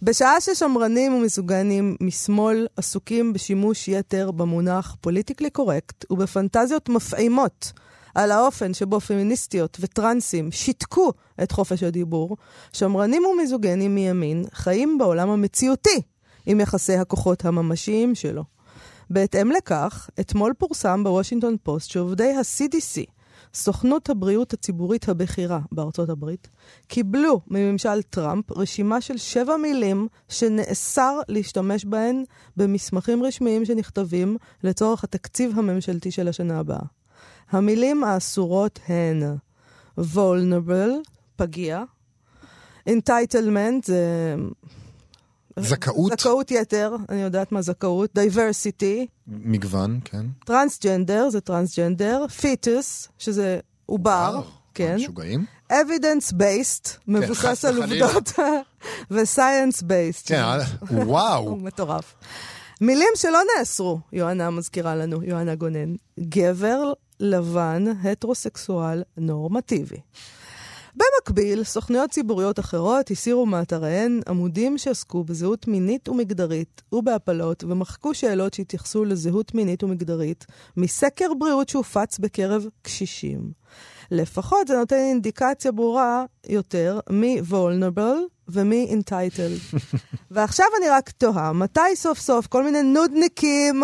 בשעה 0.01 0.41
ששמרנים 0.41 1.13
ומסוגנים 1.13 1.95
משמאל 2.01 2.67
עסוקים 2.77 3.33
בשימוש 3.33 3.87
יתר 3.87 4.31
במונח 4.31 4.95
פוליטיקלי 5.01 5.49
קורקט 5.49 6.05
ובפנטזיות 6.11 6.89
מפעימות 6.89 7.71
על 8.15 8.31
האופן 8.31 8.73
שבו 8.73 8.99
פמיניסטיות 8.99 9.77
וטרנסים 9.79 10.51
שיתקו 10.51 11.13
את 11.43 11.51
חופש 11.51 11.83
הדיבור, 11.83 12.37
שמרנים 12.73 13.25
ומיזוגנים 13.25 13.95
מימין 13.95 14.45
חיים 14.53 14.97
בעולם 14.97 15.29
המציאותי 15.29 16.01
עם 16.45 16.59
יחסי 16.59 16.95
הכוחות 16.95 17.45
הממשיים 17.45 18.15
שלו. 18.15 18.56
בהתאם 19.09 19.51
לכך, 19.51 20.09
אתמול 20.19 20.53
פורסם 20.57 21.03
בוושינגטון 21.03 21.55
פוסט 21.63 21.89
שעובדי 21.89 22.31
ה-CDC, 22.33 23.11
סוכנות 23.53 24.09
הבריאות 24.09 24.53
הציבורית 24.53 25.09
הבכירה 25.09 25.59
בארצות 25.71 26.09
הברית, 26.09 26.49
קיבלו 26.87 27.41
מממשל 27.47 28.01
טראמפ 28.01 28.51
רשימה 28.51 29.01
של 29.01 29.17
שבע 29.17 29.57
מילים 29.57 30.07
שנאסר 30.29 31.19
להשתמש 31.27 31.85
בהן 31.85 32.23
במסמכים 32.57 33.23
רשמיים 33.23 33.65
שנכתבים 33.65 34.37
לצורך 34.63 35.03
התקציב 35.03 35.59
הממשלתי 35.59 36.11
של 36.11 36.27
השנה 36.27 36.59
הבאה. 36.59 36.83
המילים 37.49 38.03
האסורות 38.03 38.79
הן 38.87 39.23
vulnerable, 39.99 41.09
פגיע, 41.35 41.83
entitlement, 42.89 43.85
זה... 43.85 44.35
זכאות, 45.59 46.11
זכאות 46.19 46.51
יתר, 46.51 46.95
אני 47.09 47.21
יודעת 47.21 47.51
מה 47.51 47.61
זכאות, 47.61 48.09
diversity, 48.17 49.05
מגוון, 49.27 49.99
כן. 50.05 50.25
טרנסג'נדר, 50.45 51.29
זה 51.29 51.41
טרנסג'נדר, 51.41 52.27
פיטוס, 52.27 53.07
שזה 53.17 53.59
עובר, 53.85 54.41
כן, 54.73 54.95
משוגעים. 54.95 55.45
evidence 55.71 56.33
based, 56.33 56.89
מבוסס 57.07 57.65
על. 57.65 57.81
עובדות, 57.83 58.31
ו-science 59.11 59.81
based, 59.81 60.25
כן, 60.25 60.41
אה, 60.43 60.59
וואו. 60.91 61.43
הוא 61.49 61.61
מטורף. 61.67 62.13
מילים 62.81 63.09
שלא 63.15 63.39
נאסרו, 63.57 63.99
יוהנה 64.13 64.49
מזכירה 64.49 64.95
לנו, 64.95 65.23
יוהנה 65.23 65.55
גונן. 65.55 65.95
גבר 66.19 66.93
לבן, 67.19 67.85
הטרוסקסואל, 68.03 69.03
נורמטיבי. 69.17 69.97
במקביל, 70.97 71.63
סוכנויות 71.63 72.09
ציבוריות 72.11 72.59
אחרות 72.59 73.11
הסירו 73.11 73.45
מאתריהן 73.45 74.19
עמודים 74.27 74.77
שעסקו 74.77 75.23
בזהות 75.23 75.67
מינית 75.67 76.09
ומגדרית 76.09 76.81
ובהפלות 76.91 77.63
ומחקו 77.63 78.13
שאלות 78.13 78.53
שהתייחסו 78.53 79.05
לזהות 79.05 79.55
מינית 79.55 79.83
ומגדרית 79.83 80.45
מסקר 80.77 81.33
בריאות 81.39 81.69
שהופץ 81.69 82.19
בקרב 82.19 82.65
קשישים. 82.81 83.51
לפחות 84.11 84.67
זה 84.67 84.77
נותן 84.77 84.95
אינדיקציה 84.95 85.71
ברורה 85.71 86.25
יותר 86.49 86.99
מי 87.09 87.41
vulnerable 87.49 88.17
ומי 88.47 88.95
entitled. 88.99 89.77
ועכשיו 90.31 90.65
אני 90.79 90.89
רק 90.89 91.09
תוהה, 91.09 91.53
מתי 91.53 91.95
סוף 91.95 92.19
סוף 92.19 92.47
כל 92.47 92.63
מיני 92.63 92.83
נודניקים 92.83 93.83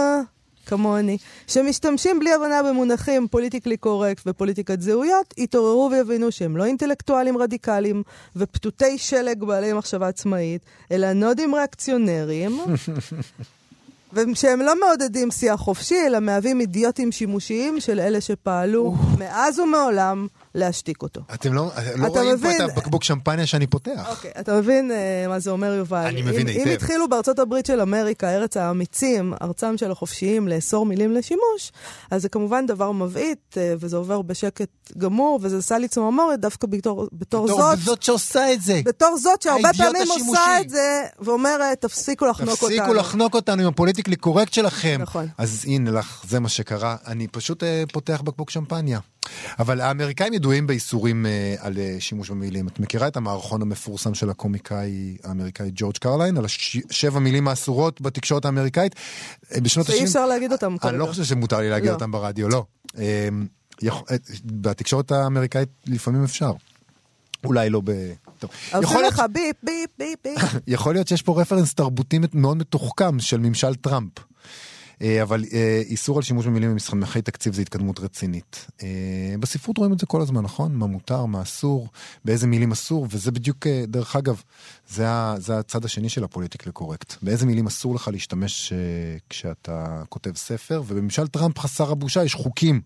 כמוני, 0.66 1.18
שמשתמשים 1.48 2.20
בלי 2.20 2.34
הבנה 2.34 2.64
במונחים 2.64 3.28
פוליטיקלי 3.28 3.78
קורקט 3.78 4.24
ופוליטיקת 4.26 4.82
זהויות, 4.82 5.34
יתעוררו 5.38 5.90
ויבינו 5.92 6.32
שהם 6.32 6.58
לא 6.58 6.66
אינטלקטואלים 6.66 7.38
רדיקליים 7.38 8.04
ופתותי 8.36 8.98
שלג 8.98 9.44
בעלי 9.44 9.74
מחשבה 9.74 10.08
עצמאית, 10.08 10.62
אלא 10.92 11.14
נודים 11.14 11.56
ריאקציונרים, 11.56 12.60
ושהם 14.14 14.62
לא 14.62 14.74
מעודדים 14.80 15.32
שיח 15.32 15.60
חופשי, 15.60 15.98
אלא 16.08 16.20
מהווים 16.20 16.60
אידיוטים 16.60 17.12
שימושיים 17.12 17.80
של 17.80 18.00
אלה 18.00 18.22
שפעלו 18.22 18.96
מאז 19.20 19.60
ומעולם 19.60 20.28
להשתיק 20.56 21.02
אותו. 21.02 21.22
אתם 21.34 21.54
לא 21.54 21.72
לא 21.96 22.08
אתה 22.08 22.20
רואים 22.20 22.38
פה 22.40 22.48
מבין- 22.48 22.66
את 22.66 22.78
הבקבוק 22.78 23.04
שמפניה 23.04 23.46
שאני 23.46 23.68
פותח. 23.68 24.08
אוקיי, 24.10 24.32
אתה 24.40 24.54
מבין 24.58 24.92
אה, 24.92 25.26
מה 25.28 25.40
זה 25.40 25.52
אומר, 25.52 25.74
יובל? 25.74 26.06
אני 26.06 26.22
מבין 26.22 26.48
אם, 26.48 26.56
היטב. 26.58 26.68
אם 26.68 26.74
התחילו 26.74 27.10
בארצות 27.10 27.40
הברית 27.40 27.66
של 27.66 27.82
אמריקה, 27.82 28.30
ארץ 28.30 28.58
האמיצים, 28.58 29.34
ארצם 29.42 29.78
של 29.78 29.92
החופשיים, 29.92 30.48
לאסור 30.48 30.86
מילים 30.86 31.12
לשימוש, 31.14 31.72
אז 32.12 32.22
זה 32.22 32.30
כמובן 32.30 32.66
דבר 32.66 32.92
מבעית, 32.92 33.56
אה, 33.58 33.74
וזה 33.80 33.98
עובר 33.98 34.22
בשקט 34.22 34.68
גמור, 34.98 35.40
וזה 35.42 35.58
עשה 35.58 35.78
לי 35.78 35.88
צמרמורת 35.88 36.40
דווקא 36.40 36.68
בתור, 36.68 37.08
בתור 37.14 37.46
בתור 37.46 37.62
זאת. 37.62 37.80
זאת 37.80 38.04
שעושה 38.04 38.54
את 38.54 38.62
זה. 38.62 38.82
בתור 38.86 39.18
זאת 39.18 39.42
שהרבה 39.42 39.70
פעמים 39.78 40.02
השימושי. 40.02 40.30
עושה 40.30 40.60
את 40.62 40.70
זה, 40.70 41.04
ואומרת, 41.20 41.82
תפסיקו 41.82 42.26
לחנוק 42.26 42.50
אותנו. 42.62 42.68
תפסיקו 42.78 42.94
לחנוק 42.94 43.34
אותנו 43.36 43.62
עם 43.62 43.68
הפוליטיקלי 43.68 44.16
קורקט 44.16 44.54
שלכם. 44.54 44.98
נכון. 45.02 45.28
אז 45.38 45.66
הנה 45.68 45.92
לך, 45.92 46.24
זה 46.30 46.40
מה 46.40 46.50
שקרה. 46.50 46.96
אני 47.08 47.28
פשוט 47.28 47.64
אה, 47.64 47.84
פותח 47.94 48.22
בקבוק 48.22 48.50
שמפניה. 48.50 49.00
אבל 49.60 49.82
האמריקאים 49.82 50.34
ידועים 50.34 50.68
באיסורים 50.68 51.26
אה, 51.26 51.56
על 51.60 51.78
אה, 51.78 51.96
שימוש 52.00 52.30
במילים. 52.30 52.68
את 52.68 52.80
מכירה 52.80 53.08
את 53.08 53.18
המערכון 53.18 53.62
המפורסם 53.62 54.14
של 54.14 54.30
הקומיקאי 54.30 55.18
האמריקאי 55.24 55.72
ג'ורג' 55.76 55.98
קרלין, 55.98 56.38
על 56.38 56.46
השבע 56.46 57.20
מילים 57.20 57.48
האסורות 57.48 58.02
בתקשורת 58.02 58.46
האמריקאית? 58.46 58.96
אה, 59.56 59.62
בשנות 59.62 59.86
שאי 59.86 60.00
ה-70... 60.00 60.04
אפשר 60.04 60.26
להגיד 60.26 60.52
אותם 60.52 60.76
אני 60.84 60.98
לא. 60.98 61.06
חושב 61.06 61.24
שמותר 61.24 61.58
לי 61.60 61.70
להגיד 61.70 61.90
לא. 61.90 61.94
אותם 61.94 62.12
ברדיו, 62.12 62.50
לא. 62.50 62.66
אה, 62.98 63.30
יכ- 63.82 64.04
אה, 64.12 64.16
בתקשורת 64.46 65.12
האמריקאית 65.12 65.70
לפעמים 65.88 66.24
אפשר. 66.24 66.52
אולי 67.44 67.70
לא 67.70 67.82
ב... 67.84 67.92
טוב. 68.40 68.50
יכול 68.82 69.02
להיות 69.02 69.14
לך 69.14 69.24
ביפ, 69.34 69.56
ביפ, 69.64 69.90
ביפ, 70.00 70.20
ביפ. 70.24 70.54
יכול 70.68 70.94
להיות 70.94 71.08
שיש 71.08 71.22
פה 71.22 71.42
רפרנס 71.42 71.74
תרבותי 71.74 72.20
מאוד 72.34 72.58
מתוחכם 72.58 73.20
של 73.20 73.38
ממשל 73.38 73.76
טראמפ. 73.76 74.12
אה, 75.04 75.22
אבל 75.22 75.44
אה, 75.54 75.82
איסור 75.86 76.18
על 76.18 76.24
שימוש 76.24 76.46
במילים 76.46 76.72
במסמכי 76.72 77.22
תקציב 77.22 77.54
זה 77.54 77.62
התקדמות 77.62 78.00
רצינית. 78.00 78.68
אה, 78.84 79.36
בספרות 79.40 79.78
רואים 79.78 79.94
את 79.94 80.00
זה 80.00 80.06
כל 80.06 80.22
הזמן, 80.22 80.42
נכון? 80.42 80.76
מה 80.76 80.86
מותר, 80.86 81.26
מה 81.26 81.42
אסור, 81.42 81.88
באיזה 82.26 82.48
מילים 82.48 82.72
אסור, 82.72 83.08
וזה 83.10 83.32
בדיוק, 83.32 83.68
דרך 83.88 84.16
אגב, 84.16 84.42
זה, 84.90 85.06
זה 85.38 85.60
הצד 85.60 85.86
השני 85.86 86.10
של 86.10 86.24
הפוליטיקלי 86.24 86.72
קורקט. 86.72 87.14
באיזה 87.22 87.46
מילים 87.46 87.68
אסור 87.68 87.96
לך 87.96 88.10
להשתמש 88.14 88.74
כשאתה 89.30 90.04
כותב 90.10 90.36
ספר, 90.36 90.82
ובממשל 90.88 91.28
טראמפ 91.28 91.60
חסר 91.60 91.92
הבושה 91.92 92.24
יש 92.24 92.36
חוקים, 92.36 92.82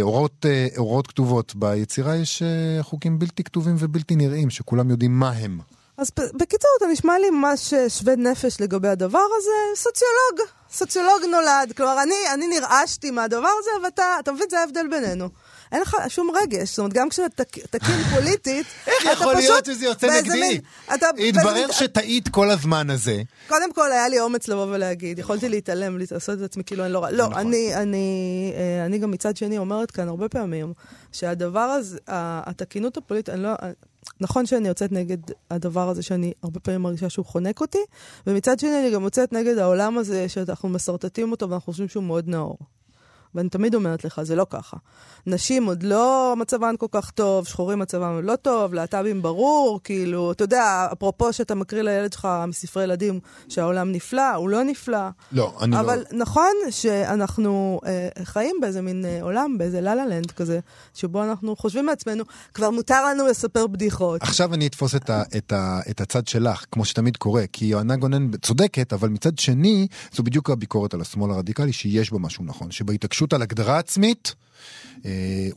הוראות, 0.00 0.46
הוראות 0.76 1.06
כתובות. 1.06 1.54
ביצירה 1.56 2.16
יש 2.16 2.42
חוקים 2.80 3.18
בלתי 3.18 3.44
כתובים 3.44 3.76
ובלתי 3.78 4.16
נראים, 4.16 4.50
שכולם 4.50 4.90
יודעים 4.90 5.18
מה 5.18 5.30
הם. 5.30 5.60
אז 5.98 6.10
בקיצור, 6.16 6.70
אתה 6.78 6.86
נשמע 6.86 7.18
לי 7.18 7.30
ממש 7.30 7.74
אה, 7.74 7.88
שווה 7.88 8.16
נפש 8.16 8.60
לגבי 8.60 8.88
הדבר 8.88 9.26
הזה, 9.38 9.80
סוציולוג. 9.82 10.50
סוציולוג 10.72 11.24
נולד. 11.30 11.72
כלומר, 11.76 12.02
אני, 12.02 12.14
אני 12.34 12.48
נרעשתי 12.48 13.10
מהדבר 13.10 13.48
הזה, 13.58 13.70
ואתה, 13.84 14.16
אתה 14.20 14.32
מבין, 14.32 14.46
זה 14.50 14.60
ההבדל 14.60 14.88
בינינו. 14.88 15.28
אין 15.72 15.82
לך 15.82 15.96
שום 16.08 16.30
רגש. 16.42 16.68
זאת 16.70 16.78
אומרת, 16.78 16.92
גם 16.92 17.08
כשאתה 17.08 17.44
תק- 17.44 17.66
תקין 17.70 18.02
פוליטית, 18.14 18.66
איך 18.86 19.04
יכול 19.12 19.34
להיות 19.34 19.64
שזה 19.64 19.84
יוצא 19.84 20.06
נגדי? 20.20 20.60
התברר 21.28 21.70
שטעית 21.70 22.28
כל 22.28 22.50
הזמן 22.50 22.90
הזה. 22.90 23.22
קודם 23.48 23.72
כל, 23.72 23.92
היה 23.92 24.08
לי 24.08 24.20
אומץ 24.20 24.48
לבוא 24.48 24.66
ולהגיד, 24.66 25.18
יכולתי 25.18 25.48
להתעלם, 25.48 25.98
לעשות 25.98 26.38
את 26.38 26.44
עצמי 26.44 26.64
כאילו 26.64 26.84
אני 26.84 26.92
לא 26.92 26.98
רואה. 26.98 27.10
לא, 27.10 27.28
נכון. 27.28 27.38
אני, 27.46 27.74
אני, 27.74 28.06
אה, 28.56 28.86
אני 28.86 28.98
גם 28.98 29.10
מצד 29.10 29.36
שני 29.36 29.58
אומרת 29.58 29.90
כאן 29.90 30.08
הרבה 30.08 30.28
פעמים, 30.28 30.72
שהדבר 31.12 31.60
הזה, 31.60 31.98
התקינות 32.06 32.96
הפוליטית, 32.96 33.34
אני 33.34 33.42
לא... 33.42 33.50
נכון 34.20 34.46
שאני 34.46 34.68
יוצאת 34.68 34.92
נגד 34.92 35.16
הדבר 35.50 35.88
הזה 35.88 36.02
שאני 36.02 36.32
הרבה 36.42 36.60
פעמים 36.60 36.80
מרגישה 36.82 37.08
שהוא 37.10 37.26
חונק 37.26 37.60
אותי, 37.60 37.78
ומצד 38.26 38.58
שני 38.58 38.80
אני 38.80 38.90
גם 38.90 39.02
יוצאת 39.02 39.32
נגד 39.32 39.58
העולם 39.58 39.98
הזה 39.98 40.28
שאנחנו 40.28 40.68
משרטטים 40.68 41.30
אותו 41.30 41.50
ואנחנו 41.50 41.72
חושבים 41.72 41.88
שהוא 41.88 42.04
מאוד 42.04 42.28
נאור. 42.28 42.58
ואני 43.34 43.48
תמיד 43.48 43.74
אומרת 43.74 44.04
לך, 44.04 44.22
זה 44.22 44.36
לא 44.36 44.46
ככה. 44.50 44.76
נשים 45.26 45.64
עוד 45.64 45.82
לא 45.82 46.34
מצבן 46.38 46.74
כל 46.78 46.86
כך 46.90 47.10
טוב, 47.10 47.46
שחורים 47.46 47.78
מצבם 47.78 48.20
לא 48.22 48.36
טוב, 48.36 48.74
להט"בים 48.74 49.22
ברור, 49.22 49.80
כאילו, 49.84 50.32
אתה 50.32 50.44
יודע, 50.44 50.88
אפרופו 50.92 51.32
שאתה 51.32 51.54
מקריא 51.54 51.82
לילד 51.82 52.12
שלך 52.12 52.28
מספרי 52.48 52.84
ילדים 52.84 53.20
שהעולם 53.48 53.92
נפלא, 53.92 54.34
הוא 54.34 54.48
לא 54.48 54.62
נפלא. 54.62 55.08
לא, 55.32 55.56
אני 55.60 55.80
אבל 55.80 55.98
לא... 55.98 56.18
נכון 56.18 56.52
שאנחנו 56.70 57.80
אה, 57.86 58.08
חיים 58.24 58.56
באיזה 58.60 58.82
מין 58.82 59.04
אה, 59.04 59.22
עולם, 59.22 59.58
באיזה 59.58 59.80
לה-לה 59.80 60.06
לנד 60.06 60.30
כזה, 60.30 60.60
שבו 60.94 61.22
אנחנו 61.24 61.56
חושבים 61.56 61.86
לעצמנו, 61.86 62.24
כבר 62.54 62.70
מותר 62.70 63.04
לנו 63.04 63.26
לספר 63.26 63.66
בדיחות. 63.66 64.22
עכשיו 64.22 64.54
אני 64.54 64.66
אתפוס 64.66 64.94
את, 64.94 65.10
ה, 65.10 65.22
את, 65.36 65.52
ה, 65.52 65.80
את 65.90 66.00
הצד 66.00 66.28
שלך, 66.28 66.64
כמו 66.72 66.84
שתמיד 66.84 67.16
קורה, 67.16 67.44
כי 67.52 67.64
יוהנה 67.64 67.96
גונן 67.96 68.30
צודקת, 68.36 68.92
אבל 68.92 69.08
מצד 69.08 69.38
שני, 69.38 69.86
זו 70.12 70.22
בדיוק 70.22 70.50
הביקורת 70.50 70.94
על 70.94 71.00
השמאל 71.00 71.30
הרדיקלי, 71.30 71.72
שיש 71.72 72.12
בה 72.12 72.18
משהו 72.18 72.44
נכון, 72.44 72.70
שבהתעקשות 72.70 73.21
על 73.32 73.42
הגדרה 73.42 73.78
עצמית, 73.78 74.34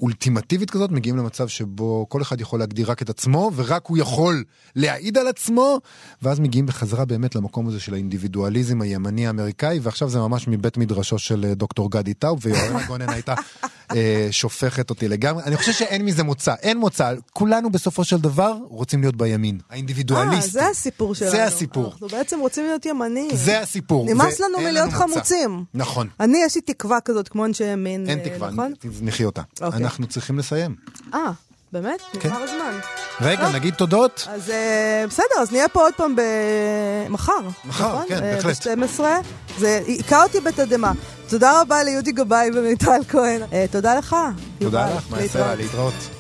אולטימטיבית 0.02 0.72
כזאת, 0.72 0.92
מגיעים 0.92 1.18
למצב 1.18 1.48
שבו 1.48 2.06
כל 2.10 2.22
אחד 2.22 2.42
יכול 2.42 2.60
להגדיר 2.60 2.92
רק 2.92 3.02
את 3.02 3.10
עצמו, 3.10 3.52
ורק 3.56 3.88
הוא 3.88 3.98
יכול 3.98 4.44
להעיד 4.76 5.18
על 5.18 5.28
עצמו, 5.28 5.80
ואז 6.22 6.40
מגיעים 6.40 6.66
בחזרה 6.66 7.06
באמת 7.06 7.36
למקום 7.36 7.68
הזה 7.68 7.80
של 7.80 7.94
האינדיבידואליזם 7.94 8.82
הימני 8.82 9.28
האמריקאי, 9.28 9.80
ועכשיו 9.82 10.10
זה 10.10 10.20
ממש 10.20 10.48
מבית 10.48 10.78
מדרשו 10.78 11.20
של 11.20 11.46
אה, 11.46 11.54
דוקטור 11.54 11.92
גדי 11.92 12.14
טאוב, 12.14 12.40
ויוהנה 12.42 12.84
גונן 12.88 13.10
הייתה 13.10 13.34
אה, 13.96 14.28
שופכת 14.32 14.90
אותי 14.90 15.08
לגמרי. 15.08 15.44
אני 15.44 15.58
חושב 15.58 15.72
שאין 15.72 16.06
מזה 16.06 16.24
מוצא, 16.24 16.54
אין 16.62 16.78
מוצא, 16.78 17.14
כולנו 17.34 17.70
בסופו 17.70 18.04
של 18.04 18.18
דבר 18.18 18.58
רוצים 18.70 19.02
להיות 19.02 19.16
בימין, 19.16 19.56
אה, 19.56 19.76
האינדיבידואליסטי. 19.76 20.52
זה 20.52 20.68
הסיפור 20.68 21.16
שלנו. 21.16 21.32
זה 21.32 21.44
הסיפור. 21.44 21.92
אנחנו 21.92 22.08
בעצם 22.08 22.40
רוצים 22.40 22.64
להיות 22.66 22.86
ימנים. 22.86 23.36
זה 23.36 23.60
הסיפור. 23.60 24.06
נמאס 24.14 24.40
לנו 24.40 24.60
מלהיות. 24.60 24.96
חמוצים. 24.96 25.64
נכון. 25.74 26.08
אני, 26.20 26.38
יש 26.46 26.56
לי 26.56 26.62
תקווה 26.62 27.02
כזאת, 27.02 27.28
כמו 27.28 27.46
אנשי 27.46 27.64
ימין, 27.64 28.10
אין 28.10 28.20
אה, 28.20 28.30
תקווה, 28.30 28.52
נכון? 28.52 28.74
תזנחי 28.90 29.26
אותה. 29.26 29.42
אוקיי. 29.62 29.84
אנחנו 29.84 30.08
צריכים 30.08 30.40
לסיים. 30.40 30.76
אה, 31.14 31.32
באמת? 31.72 32.00
כן. 32.14 32.30
נגמר 32.30 32.44
הזמן. 32.44 32.80
רגע, 33.22 33.46
טוב. 33.46 33.56
נגיד 33.56 33.74
תודות. 33.74 34.28
אז 34.32 34.50
אה, 34.50 35.06
בסדר, 35.08 35.42
אז 35.42 35.52
נהיה 35.52 35.70
פה 35.70 35.82
עוד 35.82 35.94
פעם 35.98 36.16
מחר. 37.10 37.34
מחר, 37.66 37.88
נכון? 37.88 38.06
כן, 38.08 38.24
אה, 38.24 38.36
בהחלט. 38.36 38.68
ב-12. 38.68 39.02
זה 39.58 39.82
היכה 39.88 40.24
אותי 40.24 40.40
בתדהמה. 40.40 40.92
תודה 41.30 41.62
רבה 41.62 41.84
ליהודי 41.84 42.12
גבאי 42.12 42.50
ומיטל 42.54 43.02
כהן. 43.10 43.42
אה, 43.54 43.66
תודה 43.72 43.96
לך. 43.96 44.16
תודה. 44.60 44.96
לך, 44.96 45.04
מה 45.12 45.18
להתראות. 45.22 45.58
להתראות. 45.58 46.15